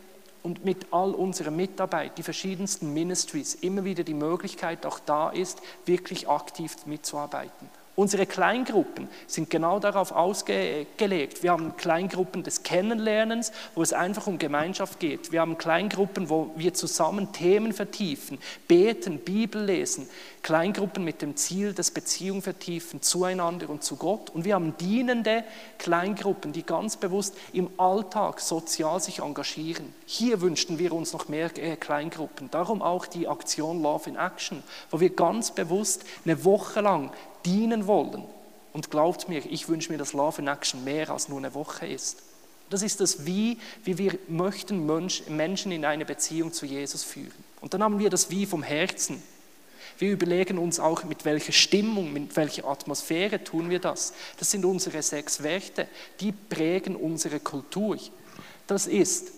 und 0.48 0.64
mit 0.64 0.88
all 0.92 1.14
unserer 1.14 1.52
Mitarbeit, 1.52 2.18
die 2.18 2.24
verschiedensten 2.24 2.94
Ministries, 2.94 3.54
immer 3.54 3.84
wieder 3.84 4.06
die 4.06 4.14
Möglichkeit 4.14 4.86
auch 4.86 4.98
da 5.00 5.30
ist, 5.30 5.62
wirklich 5.86 6.30
aktiv 6.30 6.74
mitzuarbeiten. 6.86 7.68
Unsere 8.00 8.28
Kleingruppen 8.28 9.08
sind 9.26 9.50
genau 9.50 9.80
darauf 9.80 10.12
ausgelegt. 10.12 11.42
Wir 11.42 11.50
haben 11.50 11.76
Kleingruppen 11.78 12.44
des 12.44 12.62
Kennenlernens, 12.62 13.52
wo 13.74 13.82
es 13.82 13.92
einfach 13.92 14.28
um 14.28 14.38
Gemeinschaft 14.38 15.00
geht. 15.00 15.32
Wir 15.32 15.42
haben 15.42 15.58
Kleingruppen, 15.58 16.30
wo 16.30 16.52
wir 16.56 16.76
zusammen 16.76 17.32
Themen 17.32 17.74
vertiefen, 17.74 18.38
beten, 18.68 19.18
Bibel 19.18 19.64
lesen. 19.64 20.08
Kleingruppen 20.44 21.04
mit 21.04 21.24
dem 21.24 21.36
Ziel, 21.38 21.74
das 21.74 21.90
Beziehung 21.90 22.44
vertiefen 22.44 23.02
zueinander 23.02 23.68
und 23.68 23.84
zu 23.84 23.96
Gott. 23.96 24.30
Und 24.30 24.46
wir 24.46 24.54
haben 24.54 24.78
dienende 24.78 25.44
Kleingruppen, 25.80 26.54
die 26.54 26.64
ganz 26.64 26.98
bewusst 26.98 27.36
im 27.52 27.68
Alltag 27.78 28.42
sozial 28.42 29.00
sich 29.00 29.24
engagieren. 29.24 29.92
Hier 30.06 30.40
wünschten 30.42 30.78
wir 30.78 30.94
uns 30.94 31.14
noch 31.14 31.30
mehr 31.30 31.50
äh, 31.58 31.76
Kleingruppen. 31.76 32.52
Darum 32.52 32.84
auch 32.84 33.08
die 33.08 33.28
Aktion 33.28 33.82
Love 33.82 34.08
in 34.08 34.18
Action, 34.18 34.62
wo 34.92 35.00
wir 35.00 35.10
ganz 35.10 35.50
bewusst 35.50 36.06
eine 36.24 36.46
Woche 36.46 36.82
lang 36.82 37.12
dienen 37.48 37.88
wollen. 37.88 38.24
Und 38.74 38.92
glaubt 38.92 39.28
mir, 39.28 39.44
ich 39.50 39.70
wünsche 39.70 39.92
mir, 39.92 39.98
dass 39.98 40.14
Love 40.14 40.42
in 40.42 40.48
Action 40.48 40.84
mehr 40.84 41.10
als 41.10 41.30
nur 41.30 41.40
eine 41.40 41.56
Woche 41.56 41.88
ist. 41.88 42.22
Das 42.70 42.82
ist 42.82 43.00
das 43.00 43.26
Wie, 43.26 43.58
wie 43.84 43.98
wir 43.98 44.20
möchten 44.28 44.86
Menschen 44.86 45.72
in 45.72 45.86
eine 45.86 46.06
Beziehung 46.06 46.52
zu 46.52 46.66
Jesus 46.66 47.04
führen. 47.04 47.44
Und 47.62 47.74
dann 47.74 47.82
haben 47.82 47.98
wir 47.98 48.10
das 48.10 48.30
Wie 48.30 48.46
vom 48.46 48.62
Herzen. 48.62 49.24
Wir 49.98 50.12
überlegen 50.12 50.60
uns 50.60 50.80
auch, 50.80 51.06
mit 51.06 51.26
welcher 51.26 51.54
Stimmung, 51.54 52.14
mit 52.14 52.36
welcher 52.36 52.66
Atmosphäre 52.66 53.44
tun 53.44 53.70
wir 53.70 53.80
das. 53.80 54.14
Das 54.38 54.52
sind 54.52 54.66
unsere 54.66 55.02
sechs 55.02 55.42
Werte, 55.42 55.88
die 56.20 56.32
prägen 56.32 56.96
unsere 56.96 57.40
Kultur. 57.40 57.98
Das 58.68 58.86
ist 58.86 59.32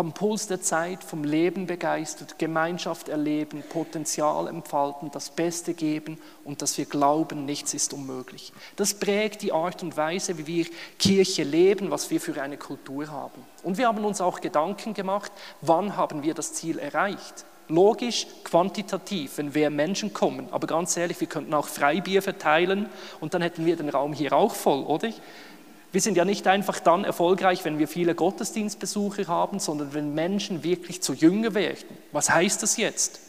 am 0.00 0.12
Puls 0.12 0.46
der 0.46 0.62
Zeit, 0.62 1.04
vom 1.04 1.24
Leben 1.24 1.66
begeistert, 1.66 2.38
Gemeinschaft 2.38 3.10
erleben, 3.10 3.62
Potenzial 3.68 4.48
entfalten, 4.48 5.10
das 5.12 5.28
Beste 5.28 5.74
geben 5.74 6.18
und 6.42 6.62
dass 6.62 6.78
wir 6.78 6.86
glauben, 6.86 7.44
nichts 7.44 7.74
ist 7.74 7.92
unmöglich. 7.92 8.54
Das 8.76 8.94
prägt 8.94 9.42
die 9.42 9.52
Art 9.52 9.82
und 9.82 9.98
Weise, 9.98 10.38
wie 10.38 10.46
wir 10.46 10.66
Kirche 10.98 11.42
leben, 11.42 11.90
was 11.90 12.10
wir 12.10 12.18
für 12.18 12.40
eine 12.40 12.56
Kultur 12.56 13.08
haben. 13.08 13.44
Und 13.62 13.76
wir 13.76 13.88
haben 13.88 14.02
uns 14.06 14.22
auch 14.22 14.40
Gedanken 14.40 14.94
gemacht, 14.94 15.32
wann 15.60 15.98
haben 15.98 16.22
wir 16.22 16.32
das 16.32 16.54
Ziel 16.54 16.78
erreicht. 16.78 17.44
Logisch, 17.68 18.26
quantitativ, 18.42 19.36
wenn 19.36 19.52
mehr 19.52 19.68
Menschen 19.68 20.14
kommen. 20.14 20.48
Aber 20.50 20.66
ganz 20.66 20.96
ehrlich, 20.96 21.20
wir 21.20 21.28
könnten 21.28 21.52
auch 21.52 21.68
Freibier 21.68 22.22
verteilen 22.22 22.88
und 23.20 23.34
dann 23.34 23.42
hätten 23.42 23.66
wir 23.66 23.76
den 23.76 23.90
Raum 23.90 24.14
hier 24.14 24.32
auch 24.32 24.54
voll, 24.54 24.82
oder? 24.82 25.10
Wir 25.92 26.00
sind 26.00 26.16
ja 26.16 26.24
nicht 26.24 26.46
einfach 26.46 26.78
dann 26.78 27.04
erfolgreich, 27.04 27.64
wenn 27.64 27.78
wir 27.78 27.88
viele 27.88 28.14
Gottesdienstbesucher 28.14 29.26
haben, 29.26 29.58
sondern 29.58 29.92
wenn 29.92 30.14
Menschen 30.14 30.62
wirklich 30.62 31.02
zu 31.02 31.14
Jünger 31.14 31.54
werden. 31.54 31.96
Was 32.12 32.30
heißt 32.30 32.62
das 32.62 32.76
jetzt? 32.76 33.20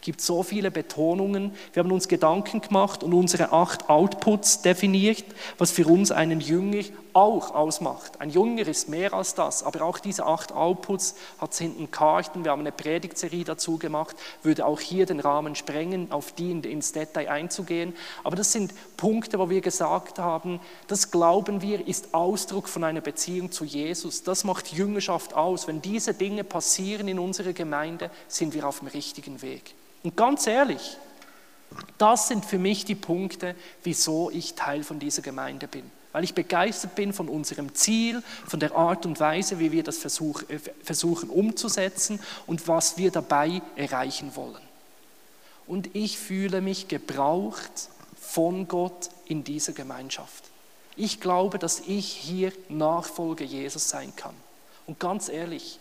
gibt 0.00 0.20
so 0.20 0.42
viele 0.42 0.70
Betonungen. 0.70 1.52
Wir 1.72 1.82
haben 1.82 1.92
uns 1.92 2.08
Gedanken 2.08 2.60
gemacht 2.60 3.02
und 3.02 3.12
unsere 3.14 3.52
acht 3.52 3.88
Outputs 3.88 4.62
definiert, 4.62 5.24
was 5.58 5.70
für 5.70 5.86
uns 5.86 6.12
einen 6.12 6.40
Jünger 6.40 6.84
auch 7.18 7.52
ausmacht. 7.54 8.20
Ein 8.20 8.30
Jünger 8.30 8.66
ist 8.66 8.88
mehr 8.88 9.12
als 9.12 9.34
das, 9.34 9.64
aber 9.64 9.82
auch 9.82 9.98
diese 9.98 10.24
acht 10.24 10.52
Outputs 10.52 11.16
hat 11.38 11.52
es 11.52 11.58
hinten 11.58 11.90
Karten. 11.90 12.44
Wir 12.44 12.52
haben 12.52 12.60
eine 12.60 12.70
Predigtserie 12.70 13.44
dazu 13.44 13.76
gemacht, 13.76 14.16
würde 14.42 14.64
auch 14.64 14.78
hier 14.78 15.04
den 15.04 15.18
Rahmen 15.18 15.56
sprengen, 15.56 16.12
auf 16.12 16.32
die 16.32 16.52
ins 16.52 16.92
Detail 16.92 17.28
einzugehen. 17.28 17.94
Aber 18.22 18.36
das 18.36 18.52
sind 18.52 18.72
Punkte, 18.96 19.38
wo 19.38 19.50
wir 19.50 19.60
gesagt 19.60 20.18
haben, 20.20 20.60
das 20.86 21.10
glauben 21.10 21.60
wir, 21.60 21.86
ist 21.86 22.14
Ausdruck 22.14 22.68
von 22.68 22.84
einer 22.84 23.00
Beziehung 23.00 23.50
zu 23.50 23.64
Jesus. 23.64 24.22
Das 24.22 24.44
macht 24.44 24.72
Jüngerschaft 24.72 25.34
aus. 25.34 25.66
Wenn 25.66 25.82
diese 25.82 26.14
Dinge 26.14 26.44
passieren 26.44 27.08
in 27.08 27.18
unserer 27.18 27.52
Gemeinde, 27.52 28.10
sind 28.28 28.54
wir 28.54 28.66
auf 28.66 28.78
dem 28.78 28.88
richtigen 28.88 29.42
Weg. 29.42 29.74
Und 30.04 30.16
ganz 30.16 30.46
ehrlich, 30.46 30.96
das 31.98 32.28
sind 32.28 32.44
für 32.44 32.58
mich 32.58 32.84
die 32.84 32.94
Punkte, 32.94 33.56
wieso 33.82 34.30
ich 34.30 34.54
Teil 34.54 34.84
von 34.84 35.00
dieser 35.00 35.22
Gemeinde 35.22 35.66
bin. 35.66 35.97
Weil 36.18 36.24
ich 36.24 36.34
begeistert 36.34 36.96
bin 36.96 37.12
von 37.12 37.28
unserem 37.28 37.76
Ziel, 37.76 38.24
von 38.44 38.58
der 38.58 38.74
Art 38.74 39.06
und 39.06 39.20
Weise, 39.20 39.60
wie 39.60 39.70
wir 39.70 39.84
das 39.84 40.04
äh, 40.04 40.58
versuchen 40.82 41.30
umzusetzen 41.30 42.18
und 42.48 42.66
was 42.66 42.96
wir 42.96 43.12
dabei 43.12 43.62
erreichen 43.76 44.34
wollen. 44.34 44.60
Und 45.68 45.94
ich 45.94 46.18
fühle 46.18 46.60
mich 46.60 46.88
gebraucht 46.88 47.70
von 48.20 48.66
Gott 48.66 49.10
in 49.26 49.44
dieser 49.44 49.74
Gemeinschaft. 49.74 50.42
Ich 50.96 51.20
glaube, 51.20 51.60
dass 51.60 51.82
ich 51.86 52.08
hier 52.08 52.50
Nachfolger 52.68 53.44
Jesus 53.44 53.88
sein 53.88 54.12
kann. 54.16 54.34
Und 54.88 54.98
ganz 54.98 55.28
ehrlich, 55.28 55.78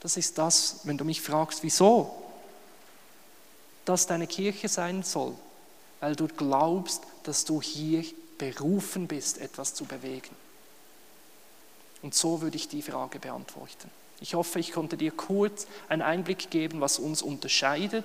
das 0.00 0.16
ist 0.16 0.38
das, 0.38 0.80
wenn 0.84 0.96
du 0.96 1.04
mich 1.04 1.20
fragst, 1.20 1.62
wieso? 1.62 2.10
dass 3.84 4.06
deine 4.06 4.26
Kirche 4.26 4.70
sein 4.70 5.02
soll, 5.02 5.34
weil 6.00 6.16
du 6.16 6.26
glaubst, 6.26 7.02
dass 7.24 7.44
du 7.44 7.60
hier 7.60 8.02
berufen 8.38 9.06
bist, 9.06 9.38
etwas 9.38 9.74
zu 9.74 9.84
bewegen. 9.84 10.34
Und 12.02 12.14
so 12.14 12.42
würde 12.42 12.56
ich 12.56 12.68
die 12.68 12.82
Frage 12.82 13.18
beantworten. 13.18 13.90
Ich 14.20 14.34
hoffe, 14.34 14.58
ich 14.58 14.72
konnte 14.72 14.96
dir 14.96 15.10
kurz 15.10 15.66
einen 15.88 16.02
Einblick 16.02 16.50
geben, 16.50 16.80
was 16.80 16.98
uns 16.98 17.22
unterscheidet 17.22 18.04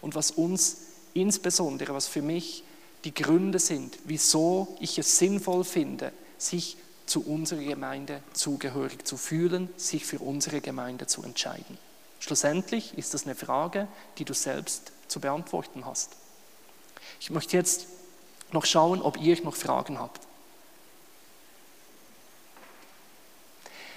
und 0.00 0.14
was 0.14 0.30
uns 0.30 0.78
insbesondere, 1.14 1.94
was 1.94 2.06
für 2.06 2.22
mich 2.22 2.64
die 3.04 3.14
Gründe 3.14 3.58
sind, 3.58 3.98
wieso 4.04 4.76
ich 4.80 4.98
es 4.98 5.18
sinnvoll 5.18 5.64
finde, 5.64 6.12
sich 6.38 6.76
zu 7.06 7.22
unserer 7.26 7.62
Gemeinde 7.62 8.22
zugehörig 8.32 9.04
zu 9.04 9.16
fühlen, 9.16 9.68
sich 9.76 10.04
für 10.06 10.20
unsere 10.20 10.60
Gemeinde 10.60 11.06
zu 11.06 11.22
entscheiden. 11.22 11.78
Schlussendlich 12.20 12.96
ist 12.96 13.14
das 13.14 13.24
eine 13.24 13.34
Frage, 13.34 13.88
die 14.18 14.24
du 14.24 14.34
selbst 14.34 14.92
zu 15.08 15.20
beantworten 15.20 15.86
hast. 15.86 16.10
Ich 17.18 17.30
möchte 17.30 17.56
jetzt 17.56 17.86
noch 18.54 18.66
schauen, 18.66 19.02
ob 19.02 19.20
ihr 19.20 19.40
noch 19.42 19.54
Fragen 19.54 19.98
habt. 19.98 20.20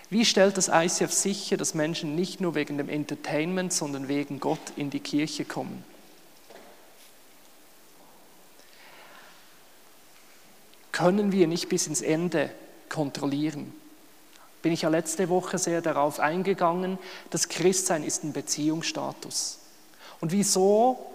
Wie 0.09 0.25
stellt 0.25 0.57
das 0.57 0.67
ICF 0.67 1.11
sicher, 1.11 1.57
dass 1.57 1.73
Menschen 1.73 2.15
nicht 2.15 2.39
nur 2.39 2.53
wegen 2.53 2.77
dem 2.77 2.87
Entertainment, 2.87 3.73
sondern 3.73 4.07
wegen 4.07 4.39
Gott 4.39 4.59
in 4.75 4.91
die 4.91 4.99
Kirche 4.99 5.43
kommen? 5.43 5.83
Können 10.91 11.31
wir 11.31 11.47
nicht 11.47 11.67
bis 11.69 11.87
ins 11.87 12.01
Ende 12.01 12.51
kontrollieren? 12.89 13.73
Bin 14.61 14.71
ich 14.71 14.83
ja 14.83 14.89
letzte 14.89 15.29
Woche 15.29 15.57
sehr 15.57 15.81
darauf 15.81 16.19
eingegangen, 16.19 16.99
das 17.31 17.49
Christsein 17.49 18.03
ist 18.03 18.23
ein 18.23 18.33
Beziehungsstatus. 18.33 19.57
Und 20.21 20.31
wieso 20.31 21.12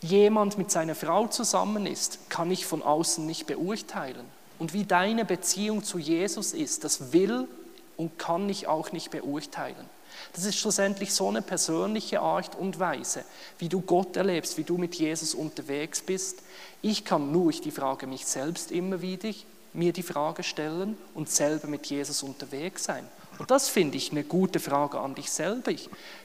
jemand 0.00 0.58
mit 0.58 0.70
seiner 0.70 0.94
Frau 0.94 1.26
zusammen 1.26 1.86
ist, 1.86 2.30
kann 2.30 2.50
ich 2.50 2.66
von 2.66 2.82
außen 2.82 3.24
nicht 3.26 3.46
beurteilen. 3.46 4.24
Und 4.58 4.72
wie 4.72 4.84
deine 4.84 5.24
Beziehung 5.24 5.82
zu 5.84 5.98
Jesus 5.98 6.52
ist, 6.52 6.84
das 6.84 7.12
will 7.12 7.48
und 7.96 8.18
kann 8.18 8.48
ich 8.48 8.66
auch 8.66 8.92
nicht 8.92 9.10
beurteilen. 9.10 9.88
Das 10.32 10.44
ist 10.44 10.56
schlussendlich 10.56 11.14
so 11.14 11.28
eine 11.28 11.42
persönliche 11.42 12.20
Art 12.20 12.56
und 12.56 12.78
Weise, 12.78 13.24
wie 13.58 13.68
du 13.68 13.80
Gott 13.80 14.16
erlebst, 14.16 14.58
wie 14.58 14.64
du 14.64 14.76
mit 14.76 14.94
Jesus 14.96 15.34
unterwegs 15.34 16.00
bist. 16.00 16.42
Ich 16.82 17.04
kann 17.04 17.32
nur 17.32 17.50
ich 17.50 17.60
die 17.60 17.70
Frage 17.70 18.06
mich 18.06 18.26
selbst 18.26 18.70
immer 18.72 19.00
wieder 19.00 19.30
mir 19.72 19.92
die 19.92 20.02
Frage 20.02 20.42
stellen 20.42 20.96
und 21.14 21.28
selber 21.30 21.68
mit 21.68 21.86
Jesus 21.86 22.22
unterwegs 22.22 22.84
sein. 22.84 23.06
Und 23.38 23.50
das 23.50 23.68
finde 23.68 23.96
ich 23.96 24.10
eine 24.10 24.24
gute 24.24 24.60
Frage 24.60 24.98
an 24.98 25.14
dich 25.14 25.30
selber. 25.30 25.72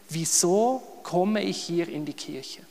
Wieso 0.09 0.81
komme 1.03 1.43
ich 1.43 1.57
hier 1.57 1.87
in 1.87 2.05
die 2.05 2.13
Kirche? 2.13 2.61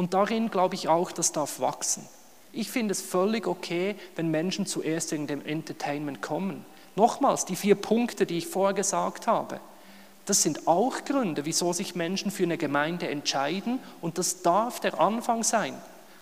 Und 0.00 0.14
darin 0.14 0.50
glaube 0.50 0.76
ich 0.76 0.88
auch, 0.88 1.12
das 1.12 1.32
darf 1.32 1.60
wachsen. 1.60 2.08
Ich 2.54 2.70
finde 2.70 2.92
es 2.92 3.02
völlig 3.02 3.46
okay, 3.46 3.96
wenn 4.16 4.30
Menschen 4.30 4.64
zuerst 4.64 5.12
in 5.12 5.26
dem 5.26 5.44
Entertainment 5.44 6.22
kommen. 6.22 6.64
Nochmals, 6.96 7.44
die 7.44 7.54
vier 7.54 7.74
Punkte, 7.74 8.24
die 8.24 8.38
ich 8.38 8.46
vorher 8.46 8.72
gesagt 8.72 9.26
habe, 9.26 9.60
das 10.24 10.40
sind 10.40 10.66
auch 10.66 11.04
Gründe, 11.04 11.44
wieso 11.44 11.74
sich 11.74 11.96
Menschen 11.96 12.30
für 12.30 12.44
eine 12.44 12.56
Gemeinde 12.56 13.08
entscheiden 13.08 13.78
und 14.00 14.16
das 14.16 14.40
darf 14.40 14.80
der 14.80 14.98
Anfang 14.98 15.42
sein. 15.42 15.74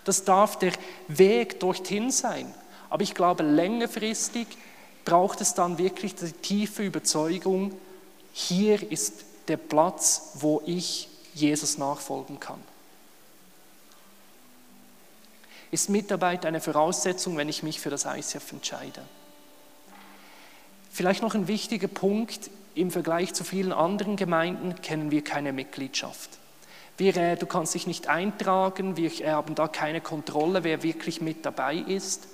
Das 0.03 0.25
darf 0.25 0.59
der 0.59 0.73
Weg 1.07 1.61
dorthin 1.61 2.11
sein. 2.11 2.53
Aber 2.89 3.03
ich 3.03 3.15
glaube, 3.15 3.43
längerfristig 3.43 4.45
braucht 5.05 5.39
es 5.39 5.53
dann 5.53 5.77
wirklich 5.77 6.15
die 6.15 6.33
tiefe 6.33 6.83
Überzeugung, 6.83 7.71
hier 8.33 8.91
ist 8.91 9.23
der 9.47 9.55
Platz, 9.55 10.31
wo 10.33 10.61
ich 10.65 11.07
Jesus 11.33 11.77
nachfolgen 11.77 12.41
kann. 12.41 12.59
Ist 15.71 15.89
Mitarbeit 15.89 16.45
eine 16.45 16.61
Voraussetzung, 16.61 17.37
wenn 17.37 17.49
ich 17.49 17.63
mich 17.63 17.79
für 17.79 17.89
das 17.89 18.05
ICF 18.05 18.53
entscheide? 18.53 19.01
Vielleicht 20.89 21.21
noch 21.21 21.35
ein 21.35 21.47
wichtiger 21.47 21.87
Punkt, 21.87 22.49
im 22.75 22.91
Vergleich 22.91 23.33
zu 23.33 23.43
vielen 23.43 23.71
anderen 23.71 24.15
Gemeinden 24.15 24.81
kennen 24.81 25.11
wir 25.11 25.23
keine 25.23 25.53
Mitgliedschaft. 25.53 26.39
Wir, 26.97 27.15
äh, 27.15 27.37
du 27.37 27.45
kannst 27.45 27.73
dich 27.75 27.87
nicht 27.87 28.07
eintragen, 28.07 28.97
wir 28.97 29.09
haben 29.31 29.55
da 29.55 29.67
keine 29.67 30.01
Kontrolle, 30.01 30.63
wer 30.63 30.83
wirklich 30.83 31.21
mit 31.21 31.45
dabei 31.45 31.75
ist. 31.75 32.27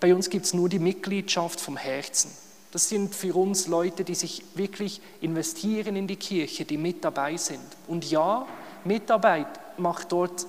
Bei 0.00 0.14
uns 0.14 0.30
gibt 0.30 0.46
es 0.46 0.54
nur 0.54 0.68
die 0.68 0.78
Mitgliedschaft 0.78 1.60
vom 1.60 1.76
Herzen. 1.76 2.30
Das 2.72 2.88
sind 2.88 3.14
für 3.14 3.34
uns 3.34 3.68
Leute, 3.68 4.04
die 4.04 4.14
sich 4.14 4.44
wirklich 4.54 5.00
investieren 5.20 5.96
in 5.96 6.06
die 6.06 6.16
Kirche, 6.16 6.64
die 6.64 6.76
mit 6.76 7.04
dabei 7.04 7.36
sind. 7.36 7.64
Und 7.86 8.10
ja, 8.10 8.46
Mitarbeit 8.84 9.78
macht 9.78 10.12
dort 10.12 10.46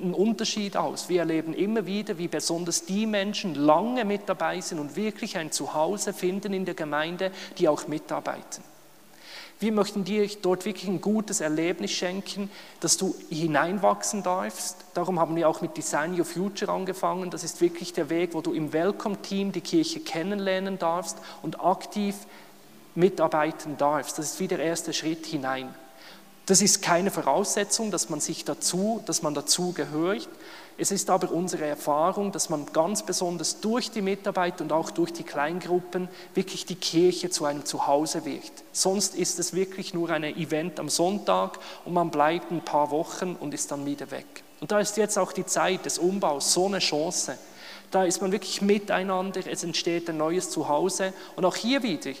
einen 0.00 0.14
Unterschied 0.14 0.76
aus. 0.76 1.08
Wir 1.08 1.20
erleben 1.20 1.54
immer 1.54 1.86
wieder, 1.86 2.18
wie 2.18 2.28
besonders 2.28 2.84
die 2.84 3.06
Menschen 3.06 3.54
lange 3.54 4.04
mit 4.04 4.28
dabei 4.28 4.60
sind 4.60 4.78
und 4.78 4.96
wirklich 4.96 5.36
ein 5.36 5.52
Zuhause 5.52 6.12
finden 6.12 6.52
in 6.52 6.64
der 6.64 6.74
Gemeinde, 6.74 7.30
die 7.58 7.68
auch 7.68 7.88
mitarbeiten. 7.88 8.62
Wir 9.60 9.72
möchten 9.72 10.04
dir 10.04 10.28
dort 10.40 10.64
wirklich 10.64 10.88
ein 10.88 11.00
gutes 11.00 11.40
Erlebnis 11.40 11.90
schenken, 11.90 12.48
dass 12.78 12.96
du 12.96 13.16
hineinwachsen 13.28 14.22
darfst. 14.22 14.76
Darum 14.94 15.18
haben 15.18 15.34
wir 15.34 15.48
auch 15.48 15.60
mit 15.60 15.76
Design 15.76 16.16
Your 16.16 16.24
Future 16.24 16.72
angefangen. 16.72 17.30
Das 17.30 17.42
ist 17.42 17.60
wirklich 17.60 17.92
der 17.92 18.08
Weg, 18.08 18.34
wo 18.34 18.40
du 18.40 18.52
im 18.52 18.72
Welcome-Team 18.72 19.50
die 19.50 19.60
Kirche 19.60 19.98
kennenlernen 19.98 20.78
darfst 20.78 21.18
und 21.42 21.60
aktiv 21.60 22.14
mitarbeiten 22.94 23.76
darfst. 23.76 24.18
Das 24.18 24.26
ist 24.26 24.40
wie 24.40 24.46
der 24.46 24.60
erste 24.60 24.92
Schritt 24.92 25.26
hinein. 25.26 25.74
Das 26.48 26.62
ist 26.62 26.80
keine 26.80 27.10
Voraussetzung, 27.10 27.90
dass 27.90 28.08
man 28.08 28.20
sich 28.20 28.42
dazu, 28.42 29.02
dass 29.04 29.20
man 29.20 29.34
dazu 29.34 29.74
gehört. 29.74 30.26
Es 30.78 30.90
ist 30.90 31.10
aber 31.10 31.30
unsere 31.30 31.66
Erfahrung, 31.66 32.32
dass 32.32 32.48
man 32.48 32.64
ganz 32.72 33.02
besonders 33.02 33.60
durch 33.60 33.90
die 33.90 34.00
Mitarbeit 34.00 34.62
und 34.62 34.72
auch 34.72 34.90
durch 34.90 35.12
die 35.12 35.24
Kleingruppen 35.24 36.08
wirklich 36.32 36.64
die 36.64 36.76
Kirche 36.76 37.28
zu 37.28 37.44
einem 37.44 37.66
Zuhause 37.66 38.24
wird. 38.24 38.50
Sonst 38.72 39.14
ist 39.14 39.38
es 39.38 39.52
wirklich 39.52 39.92
nur 39.92 40.08
ein 40.08 40.24
Event 40.24 40.80
am 40.80 40.88
Sonntag 40.88 41.58
und 41.84 41.92
man 41.92 42.10
bleibt 42.10 42.50
ein 42.50 42.64
paar 42.64 42.90
Wochen 42.92 43.36
und 43.38 43.52
ist 43.52 43.70
dann 43.70 43.84
wieder 43.84 44.10
weg. 44.10 44.42
Und 44.60 44.72
da 44.72 44.80
ist 44.80 44.96
jetzt 44.96 45.18
auch 45.18 45.32
die 45.32 45.44
Zeit 45.44 45.84
des 45.84 45.98
Umbaus 45.98 46.54
so 46.54 46.64
eine 46.64 46.78
Chance. 46.78 47.36
Da 47.90 48.04
ist 48.04 48.22
man 48.22 48.32
wirklich 48.32 48.62
miteinander, 48.62 49.42
es 49.46 49.64
entsteht 49.64 50.08
ein 50.08 50.16
neues 50.16 50.48
Zuhause 50.48 51.12
und 51.36 51.44
auch 51.44 51.56
hier 51.56 51.82
wieder 51.82 52.12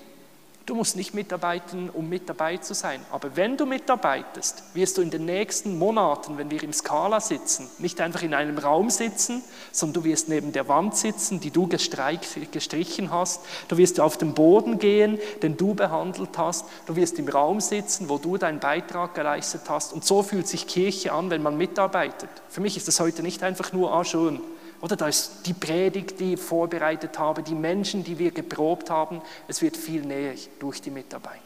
Du 0.68 0.74
musst 0.74 0.96
nicht 0.96 1.14
mitarbeiten, 1.14 1.88
um 1.88 2.10
mit 2.10 2.28
dabei 2.28 2.58
zu 2.58 2.74
sein. 2.74 3.00
Aber 3.10 3.34
wenn 3.36 3.56
du 3.56 3.64
mitarbeitest, 3.64 4.62
wirst 4.74 4.98
du 4.98 5.00
in 5.00 5.08
den 5.08 5.24
nächsten 5.24 5.78
Monaten, 5.78 6.36
wenn 6.36 6.50
wir 6.50 6.62
im 6.62 6.74
Skala 6.74 7.20
sitzen, 7.20 7.70
nicht 7.78 8.02
einfach 8.02 8.20
in 8.20 8.34
einem 8.34 8.58
Raum 8.58 8.90
sitzen, 8.90 9.42
sondern 9.72 10.02
du 10.02 10.10
wirst 10.10 10.28
neben 10.28 10.52
der 10.52 10.68
Wand 10.68 10.94
sitzen, 10.94 11.40
die 11.40 11.50
du 11.50 11.68
gestrichen 11.68 13.10
hast. 13.10 13.40
Du 13.68 13.78
wirst 13.78 13.98
auf 13.98 14.18
den 14.18 14.34
Boden 14.34 14.78
gehen, 14.78 15.18
den 15.40 15.56
du 15.56 15.72
behandelt 15.72 16.36
hast. 16.36 16.66
Du 16.84 16.96
wirst 16.96 17.18
im 17.18 17.30
Raum 17.30 17.62
sitzen, 17.62 18.10
wo 18.10 18.18
du 18.18 18.36
deinen 18.36 18.60
Beitrag 18.60 19.14
geleistet 19.14 19.62
hast. 19.70 19.94
Und 19.94 20.04
so 20.04 20.22
fühlt 20.22 20.46
sich 20.46 20.66
Kirche 20.66 21.14
an, 21.14 21.30
wenn 21.30 21.42
man 21.42 21.56
mitarbeitet. 21.56 22.28
Für 22.50 22.60
mich 22.60 22.76
ist 22.76 22.88
das 22.88 23.00
heute 23.00 23.22
nicht 23.22 23.42
einfach 23.42 23.72
nur, 23.72 23.94
ah 23.94 24.04
schön, 24.04 24.42
oder 24.80 24.96
da 24.96 25.08
ist 25.08 25.46
die 25.46 25.54
Predigt, 25.54 26.20
die 26.20 26.34
ich 26.34 26.40
vorbereitet 26.40 27.18
habe, 27.18 27.42
die 27.42 27.54
Menschen, 27.54 28.04
die 28.04 28.18
wir 28.18 28.30
geprobt 28.30 28.90
haben. 28.90 29.20
Es 29.48 29.60
wird 29.60 29.76
viel 29.76 30.02
näher 30.02 30.34
durch 30.60 30.80
die 30.80 30.90
Mitarbeit. 30.90 31.40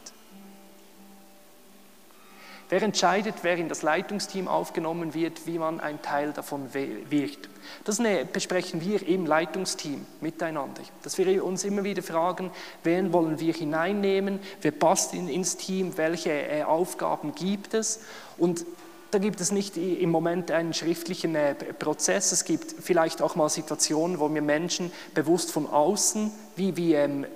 Wer 2.72 2.83
entscheidet, 2.83 3.35
wer 3.43 3.59
in 3.59 3.68
das 3.68 3.83
Leitungsteam 3.83 4.49
aufgenommen 4.49 5.12
wird, 5.12 5.47
wie 5.47 5.59
man 5.59 5.78
ein 5.78 6.01
Teil 6.01 6.33
davon 6.33 6.72
wird? 6.72 7.51
Das 7.85 8.01
besprechen 8.33 8.80
wir 8.80 9.07
im 9.07 9.26
Leitungsteam 9.26 10.07
miteinander. 10.22 10.80
Dass 11.03 11.18
wir 11.18 11.45
uns 11.45 11.64
immer 11.64 11.85
wieder 11.85 12.03
fragen, 12.03 12.51
wen 12.83 13.12
wollen 13.12 13.39
wir 13.41 13.53
hineinnehmen, 13.53 14.41
wer 14.62 14.70
passt 14.70 15.12
ins 15.12 15.59
Team, 15.59 15.99
welche 15.99 16.30
äh, 16.30 16.62
Aufgaben 16.62 17.35
gibt 17.35 17.74
es. 17.74 18.05
Und 18.39 18.64
da 19.12 19.18
gibt 19.18 19.42
es 19.42 19.52
nicht 19.52 19.76
im 19.76 20.10
Moment 20.10 20.50
einen 20.50 20.72
schriftlichen 20.72 21.34
äh, 21.34 21.54
Prozess. 21.54 22.32
Es 22.32 22.44
gibt 22.44 22.74
vielleicht 22.80 23.20
auch 23.20 23.36
mal 23.36 23.50
Situationen, 23.50 24.18
wo 24.18 24.32
wir 24.32 24.40
Menschen 24.40 24.90
bewusst 25.14 25.52
von 25.52 25.66
außen, 25.66 26.32
wie, 26.56 26.76
wie 26.78 26.94
ähm, 26.94 27.26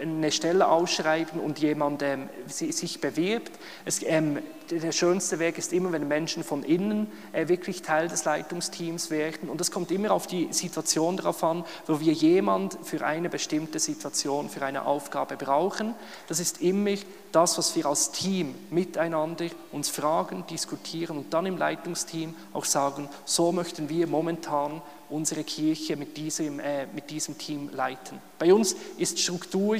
eine 0.00 0.32
Stelle 0.32 0.68
ausschreiben 0.68 1.40
und 1.40 1.58
jemand 1.58 2.02
ähm, 2.02 2.28
sich 2.46 3.00
bewirbt. 3.00 3.52
Es, 3.84 4.02
ähm, 4.02 4.38
der 4.70 4.92
schönste 4.92 5.38
Weg 5.38 5.58
ist 5.58 5.72
immer, 5.72 5.92
wenn 5.92 6.08
Menschen 6.08 6.42
von 6.42 6.62
innen 6.62 7.10
äh, 7.32 7.48
wirklich 7.48 7.82
Teil 7.82 8.08
des 8.08 8.24
Leitungsteams 8.24 9.10
werden. 9.10 9.48
Und 9.48 9.60
es 9.60 9.70
kommt 9.70 9.90
immer 9.90 10.10
auf 10.10 10.26
die 10.26 10.52
Situation 10.52 11.16
darauf 11.16 11.42
an, 11.44 11.64
wo 11.86 12.00
wir 12.00 12.12
jemand 12.12 12.78
für 12.82 13.04
eine 13.04 13.28
bestimmte 13.28 13.78
Situation, 13.78 14.48
für 14.48 14.64
eine 14.64 14.86
Aufgabe 14.86 15.36
brauchen. 15.36 15.94
Das 16.28 16.40
ist 16.40 16.60
immer 16.60 16.96
das, 17.32 17.58
was 17.58 17.76
wir 17.76 17.86
als 17.86 18.12
Team 18.12 18.54
miteinander 18.70 19.46
uns 19.72 19.88
fragen, 19.88 20.44
diskutieren 20.48 21.18
und 21.18 21.34
dann 21.34 21.46
im 21.46 21.58
Leitungsteam 21.58 22.34
auch 22.52 22.64
sagen, 22.64 23.08
so 23.24 23.52
möchten 23.52 23.88
wir 23.88 24.06
momentan 24.06 24.82
unsere 25.10 25.44
Kirche 25.44 25.96
mit 25.96 26.16
diesem, 26.16 26.60
äh, 26.60 26.86
mit 26.86 27.10
diesem 27.10 27.38
Team 27.38 27.70
leiten. 27.72 28.18
Bei 28.38 28.52
uns 28.52 28.76
ist 28.98 29.18
Struktur 29.18 29.76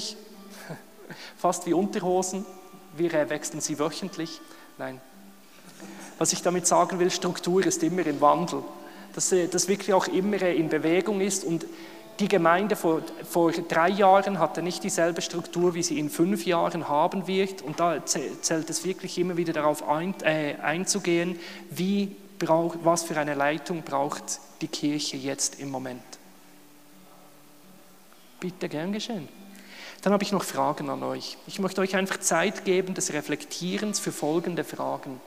fast 1.36 1.66
wie 1.66 1.74
Unterhosen. 1.74 2.44
Wir 2.96 3.12
äh, 3.14 3.30
wechseln 3.30 3.60
sie 3.60 3.78
wöchentlich. 3.78 4.40
Nein. 4.78 5.00
Was 6.18 6.32
ich 6.32 6.42
damit 6.42 6.66
sagen 6.66 6.98
will, 6.98 7.10
Struktur 7.10 7.64
ist 7.66 7.82
immer 7.82 8.06
im 8.06 8.20
Wandel. 8.20 8.62
Dass 9.14 9.32
äh, 9.32 9.48
das 9.48 9.68
wirklich 9.68 9.92
auch 9.92 10.06
immer 10.08 10.40
äh, 10.40 10.56
in 10.56 10.68
Bewegung 10.68 11.20
ist 11.20 11.44
und 11.44 11.66
die 12.18 12.28
Gemeinde 12.28 12.76
vor, 12.76 13.02
vor 13.28 13.52
drei 13.52 13.90
Jahren 13.90 14.38
hatte 14.38 14.62
nicht 14.62 14.82
dieselbe 14.82 15.20
Struktur, 15.20 15.74
wie 15.74 15.82
sie 15.82 15.98
in 15.98 16.08
fünf 16.08 16.46
Jahren 16.46 16.88
haben 16.88 17.26
wird. 17.26 17.60
Und 17.60 17.78
da 17.78 18.04
zählt 18.06 18.70
es 18.70 18.84
wirklich 18.84 19.18
immer 19.18 19.36
wieder 19.36 19.52
darauf 19.52 19.86
ein, 19.86 20.14
äh, 20.22 20.54
einzugehen, 20.62 21.38
wie 21.70 22.16
braucht, 22.38 22.84
was 22.84 23.04
für 23.04 23.18
eine 23.18 23.34
Leitung 23.34 23.82
braucht 23.82 24.40
die 24.60 24.68
Kirche 24.68 25.16
jetzt 25.16 25.60
im 25.60 25.70
Moment. 25.70 26.02
Bitte 28.40 28.68
gern 28.68 28.92
geschehen. 28.92 29.28
Dann 30.02 30.12
habe 30.12 30.22
ich 30.22 30.32
noch 30.32 30.44
Fragen 30.44 30.88
an 30.90 31.02
euch. 31.02 31.36
Ich 31.46 31.58
möchte 31.58 31.80
euch 31.80 31.96
einfach 31.96 32.20
Zeit 32.20 32.64
geben 32.64 32.94
des 32.94 33.12
Reflektierens 33.12 33.98
für 33.98 34.12
folgende 34.12 34.64
Fragen. 34.64 35.20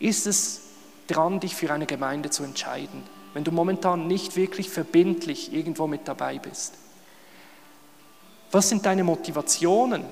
Ist 0.00 0.26
es 0.26 0.60
dran, 1.06 1.40
dich 1.40 1.54
für 1.54 1.72
eine 1.72 1.86
Gemeinde 1.86 2.30
zu 2.30 2.42
entscheiden, 2.42 3.02
wenn 3.32 3.44
du 3.44 3.52
momentan 3.52 4.06
nicht 4.06 4.36
wirklich 4.36 4.70
verbindlich 4.70 5.52
irgendwo 5.52 5.86
mit 5.86 6.08
dabei 6.08 6.38
bist? 6.38 6.74
Was 8.50 8.68
sind 8.68 8.86
deine 8.86 9.04
Motivationen 9.04 10.04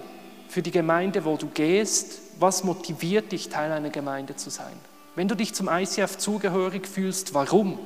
für 0.48 0.62
die 0.62 0.70
Gemeinde, 0.70 1.24
wo 1.24 1.36
du 1.36 1.48
gehst? 1.48 2.31
Was 2.38 2.64
motiviert 2.64 3.32
dich, 3.32 3.48
Teil 3.48 3.72
einer 3.72 3.90
Gemeinde 3.90 4.36
zu 4.36 4.50
sein? 4.50 4.74
Wenn 5.14 5.28
du 5.28 5.36
dich 5.36 5.54
zum 5.54 5.68
ICF 5.68 6.16
zugehörig 6.16 6.86
fühlst, 6.86 7.34
warum? 7.34 7.78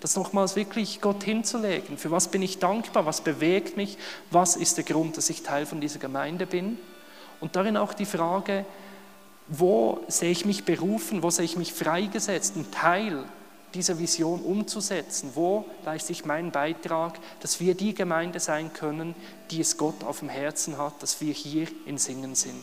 das 0.00 0.16
nochmals 0.16 0.56
wirklich 0.56 1.00
Gott 1.00 1.22
hinzulegen. 1.22 1.98
Für 1.98 2.10
was 2.10 2.28
bin 2.28 2.42
ich 2.42 2.58
dankbar? 2.58 3.06
Was 3.06 3.20
bewegt 3.20 3.76
mich? 3.76 3.98
Was 4.30 4.56
ist 4.56 4.76
der 4.76 4.84
Grund, 4.84 5.16
dass 5.16 5.30
ich 5.30 5.42
Teil 5.42 5.66
von 5.66 5.80
dieser 5.80 5.98
Gemeinde 5.98 6.46
bin? 6.46 6.78
Und 7.40 7.56
darin 7.56 7.76
auch 7.76 7.92
die 7.92 8.06
Frage, 8.06 8.64
wo 9.48 10.00
sehe 10.08 10.30
ich 10.30 10.44
mich 10.44 10.64
berufen? 10.64 11.22
Wo 11.22 11.30
sehe 11.30 11.44
ich 11.44 11.56
mich 11.56 11.72
freigesetzt, 11.72 12.56
einen 12.56 12.70
Teil 12.70 13.24
dieser 13.74 13.98
Vision 13.98 14.40
umzusetzen? 14.40 15.32
Wo 15.34 15.64
leiste 15.84 16.12
ich 16.12 16.24
meinen 16.24 16.50
Beitrag, 16.50 17.18
dass 17.40 17.60
wir 17.60 17.74
die 17.74 17.94
Gemeinde 17.94 18.40
sein 18.40 18.72
können, 18.72 19.14
die 19.50 19.60
es 19.60 19.76
Gott 19.76 20.04
auf 20.04 20.20
dem 20.20 20.28
Herzen 20.28 20.78
hat, 20.78 21.02
dass 21.02 21.20
wir 21.20 21.32
hier 21.32 21.68
in 21.86 21.98
Singen 21.98 22.34
sind? 22.34 22.62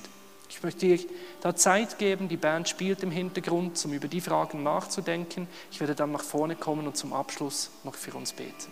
Ich 0.49 0.63
möchte 0.63 0.87
dir 0.87 0.99
da 1.41 1.55
Zeit 1.55 1.97
geben, 1.97 2.29
die 2.29 2.37
Band 2.37 2.69
spielt 2.69 3.03
im 3.03 3.11
Hintergrund, 3.11 3.83
um 3.85 3.93
über 3.93 4.07
die 4.07 4.21
Fragen 4.21 4.63
nachzudenken. 4.63 5.47
Ich 5.71 5.79
werde 5.79 5.95
dann 5.95 6.11
nach 6.11 6.23
vorne 6.23 6.55
kommen 6.55 6.87
und 6.87 6.95
zum 6.95 7.13
Abschluss 7.13 7.71
noch 7.83 7.95
für 7.95 8.13
uns 8.13 8.33
beten. 8.33 8.71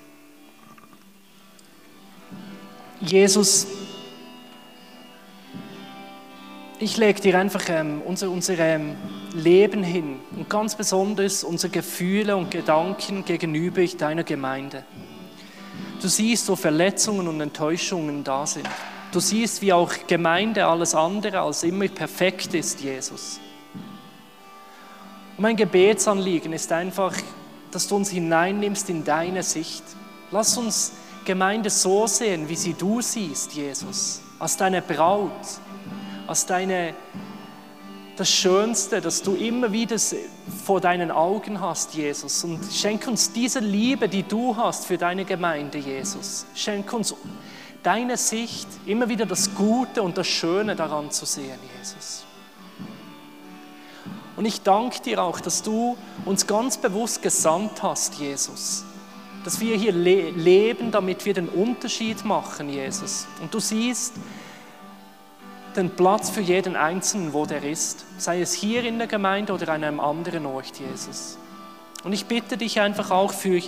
Jesus, 3.02 3.68
ich 6.80 6.98
lege 6.98 7.22
dir 7.22 7.40
einfach 7.40 7.64
ähm, 7.70 8.02
unser, 8.06 8.30
unser 8.30 8.58
ähm, 8.58 8.96
Leben 9.34 9.84
hin 9.84 10.20
und 10.36 10.50
ganz 10.50 10.76
besonders 10.76 11.44
unsere 11.44 11.72
Gefühle 11.72 12.36
und 12.36 12.52
Gedanken 12.52 13.26
gegenüber 13.26 13.86
deiner 13.86 14.24
Gemeinde. 14.24 14.86
Du 16.02 16.08
siehst, 16.08 16.48
wo 16.50 16.56
Verletzungen 16.56 17.28
und 17.28 17.42
Enttäuschungen 17.42 18.24
da 18.24 18.46
sind. 18.46 18.68
Du 19.16 19.22
siehst, 19.22 19.62
wie 19.62 19.72
auch 19.72 19.94
Gemeinde 20.08 20.66
alles 20.66 20.94
andere 20.94 21.40
als 21.40 21.64
immer 21.64 21.88
perfekt 21.88 22.54
ist, 22.54 22.82
Jesus. 22.82 23.40
Und 25.38 25.42
mein 25.42 25.56
Gebetsanliegen 25.56 26.52
ist 26.52 26.70
einfach, 26.74 27.14
dass 27.72 27.88
du 27.88 27.96
uns 27.96 28.10
hineinnimmst 28.10 28.90
in 28.90 29.06
deine 29.06 29.42
Sicht. 29.42 29.86
Lass 30.32 30.58
uns 30.58 30.92
Gemeinde 31.24 31.70
so 31.70 32.08
sehen, 32.08 32.50
wie 32.50 32.58
sie 32.58 32.74
du 32.74 33.00
siehst, 33.00 33.54
Jesus, 33.54 34.22
als 34.38 34.58
deine 34.58 34.82
Braut, 34.82 35.32
als 36.28 36.46
deine, 36.46 36.94
das 38.18 38.30
Schönste, 38.30 39.00
das 39.00 39.22
du 39.22 39.36
immer 39.36 39.72
wieder 39.72 39.96
vor 40.66 40.82
deinen 40.82 41.10
Augen 41.10 41.62
hast, 41.62 41.94
Jesus. 41.94 42.44
Und 42.44 42.60
schenk 42.70 43.08
uns 43.08 43.32
diese 43.32 43.60
Liebe, 43.60 44.10
die 44.10 44.24
du 44.24 44.58
hast 44.58 44.86
für 44.86 44.98
deine 44.98 45.24
Gemeinde, 45.24 45.78
Jesus. 45.78 46.46
Schenk 46.54 46.92
uns 46.92 47.16
deine 47.86 48.18
Sicht, 48.18 48.68
immer 48.86 49.10
wieder 49.10 49.26
das 49.26 49.54
Gute 49.54 50.02
und 50.02 50.18
das 50.18 50.28
Schöne 50.28 50.76
daran 50.76 51.12
zu 51.12 51.26
sehen, 51.26 51.60
Jesus. 51.78 52.26
Und 54.36 54.46
ich 54.46 54.62
danke 54.62 55.02
dir 55.02 55.24
auch, 55.24 55.40
dass 55.40 55.62
du 55.62 55.96
uns 56.26 56.48
ganz 56.48 56.78
bewusst 56.78 57.22
gesandt 57.22 57.84
hast, 57.84 58.16
Jesus. 58.16 58.84
Dass 59.44 59.60
wir 59.60 59.78
hier 59.78 59.92
le 59.92 60.32
leben, 60.32 60.92
damit 60.92 61.26
wir 61.26 61.34
den 61.34 61.48
Unterschied 61.48 62.26
machen, 62.26 62.70
Jesus. 62.70 63.28
Und 63.42 63.54
du 63.54 63.60
siehst 63.60 64.16
den 65.76 65.92
Platz 65.92 66.30
für 66.30 66.42
jeden 66.42 66.76
Einzelnen, 66.76 67.34
wo 67.34 67.46
der 67.46 67.64
ist. 67.64 68.06
Sei 68.18 68.42
es 68.42 68.54
hier 68.54 68.84
in 68.84 68.98
der 68.98 69.08
Gemeinde 69.08 69.54
oder 69.54 69.70
an 69.70 69.84
einem 69.84 70.00
anderen 70.00 70.46
Ort, 70.46 70.80
Jesus. 70.80 71.38
Und 72.04 72.14
ich 72.14 72.26
bitte 72.26 72.58
dich 72.58 72.80
einfach 72.82 73.12
auch 73.12 73.32
für 73.32 73.62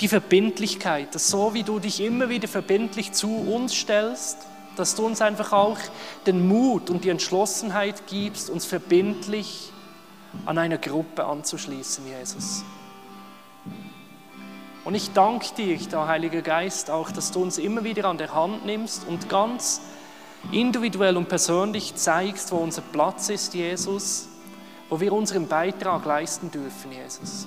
die 0.00 0.08
Verbindlichkeit, 0.08 1.14
dass 1.14 1.28
so 1.28 1.54
wie 1.54 1.62
du 1.62 1.78
dich 1.78 2.00
immer 2.00 2.28
wieder 2.28 2.48
verbindlich 2.48 3.12
zu 3.12 3.34
uns 3.36 3.74
stellst, 3.74 4.38
dass 4.76 4.94
du 4.94 5.04
uns 5.04 5.20
einfach 5.20 5.52
auch 5.52 5.78
den 6.26 6.46
Mut 6.46 6.88
und 6.88 7.04
die 7.04 7.08
Entschlossenheit 7.08 8.06
gibst, 8.06 8.48
uns 8.48 8.64
verbindlich 8.64 9.72
an 10.46 10.56
einer 10.58 10.78
Gruppe 10.78 11.24
anzuschließen, 11.24 12.06
Jesus. 12.06 12.64
Und 14.84 14.94
ich 14.94 15.12
danke 15.12 15.54
dir, 15.56 15.76
der 15.76 16.06
Heilige 16.06 16.42
Geist, 16.42 16.90
auch, 16.90 17.10
dass 17.10 17.32
du 17.32 17.42
uns 17.42 17.58
immer 17.58 17.84
wieder 17.84 18.04
an 18.04 18.18
der 18.18 18.34
Hand 18.34 18.64
nimmst 18.64 19.06
und 19.06 19.28
ganz 19.28 19.80
individuell 20.52 21.16
und 21.16 21.28
persönlich 21.28 21.96
zeigst, 21.96 22.52
wo 22.52 22.56
unser 22.56 22.82
Platz 22.82 23.28
ist, 23.28 23.54
Jesus, 23.54 24.28
wo 24.88 25.00
wir 25.00 25.12
unseren 25.12 25.48
Beitrag 25.48 26.04
leisten 26.04 26.50
dürfen, 26.50 26.92
Jesus. 26.92 27.46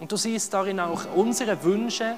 Und 0.00 0.12
du 0.12 0.16
siehst 0.16 0.54
darin 0.54 0.80
auch 0.80 1.04
unsere 1.14 1.62
Wünsche, 1.64 2.16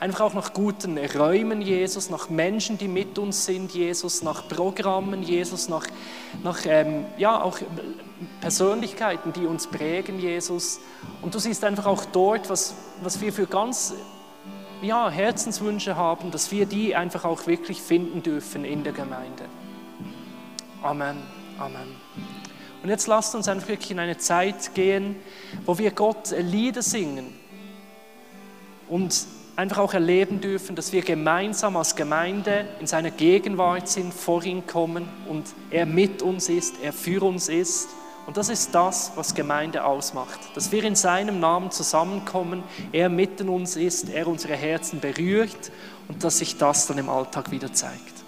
einfach 0.00 0.22
auch 0.22 0.34
nach 0.34 0.52
guten 0.52 0.98
Räumen, 0.98 1.62
Jesus, 1.62 2.10
nach 2.10 2.28
Menschen, 2.28 2.76
die 2.76 2.88
mit 2.88 3.18
uns 3.18 3.44
sind, 3.44 3.72
Jesus, 3.72 4.22
nach 4.22 4.48
Programmen, 4.48 5.22
Jesus, 5.22 5.68
nach, 5.68 5.86
nach 6.42 6.58
ähm, 6.66 7.04
ja, 7.18 7.40
auch 7.40 7.58
Persönlichkeiten, 8.40 9.32
die 9.32 9.46
uns 9.46 9.68
prägen, 9.68 10.18
Jesus. 10.18 10.80
Und 11.22 11.34
du 11.34 11.38
siehst 11.38 11.62
einfach 11.62 11.86
auch 11.86 12.04
dort, 12.06 12.50
was, 12.50 12.74
was 13.00 13.20
wir 13.20 13.32
für 13.32 13.46
ganz 13.46 13.94
ja, 14.82 15.08
Herzenswünsche 15.08 15.94
haben, 15.94 16.32
dass 16.32 16.50
wir 16.50 16.66
die 16.66 16.96
einfach 16.96 17.24
auch 17.24 17.46
wirklich 17.46 17.80
finden 17.80 18.24
dürfen 18.24 18.64
in 18.64 18.82
der 18.82 18.92
Gemeinde. 18.92 19.44
Amen, 20.82 21.18
Amen. 21.58 22.41
Und 22.82 22.88
jetzt 22.88 23.06
lasst 23.06 23.34
uns 23.34 23.48
einfach 23.48 23.68
wirklich 23.68 23.92
in 23.92 24.00
eine 24.00 24.18
Zeit 24.18 24.74
gehen, 24.74 25.16
wo 25.66 25.78
wir 25.78 25.92
Gott 25.92 26.34
Lieder 26.36 26.82
singen 26.82 27.32
und 28.88 29.26
einfach 29.54 29.78
auch 29.78 29.94
erleben 29.94 30.40
dürfen, 30.40 30.74
dass 30.74 30.92
wir 30.92 31.02
gemeinsam 31.02 31.76
als 31.76 31.94
Gemeinde 31.94 32.66
in 32.80 32.86
seiner 32.86 33.10
Gegenwart 33.10 33.88
sind, 33.88 34.12
vor 34.12 34.42
ihn 34.44 34.66
kommen 34.66 35.08
und 35.28 35.46
er 35.70 35.86
mit 35.86 36.22
uns 36.22 36.48
ist, 36.48 36.76
er 36.82 36.92
für 36.92 37.22
uns 37.22 37.48
ist. 37.48 37.88
Und 38.26 38.36
das 38.36 38.48
ist 38.48 38.74
das, 38.74 39.12
was 39.16 39.34
Gemeinde 39.34 39.84
ausmacht, 39.84 40.38
dass 40.54 40.70
wir 40.70 40.84
in 40.84 40.94
seinem 40.94 41.40
Namen 41.40 41.70
zusammenkommen, 41.70 42.62
er 42.92 43.08
mitten 43.08 43.48
uns 43.48 43.76
ist, 43.76 44.08
er 44.08 44.28
unsere 44.28 44.54
Herzen 44.54 45.00
berührt 45.00 45.72
und 46.08 46.22
dass 46.22 46.38
sich 46.38 46.56
das 46.56 46.86
dann 46.86 46.98
im 46.98 47.08
Alltag 47.08 47.50
wieder 47.50 47.72
zeigt. 47.72 48.21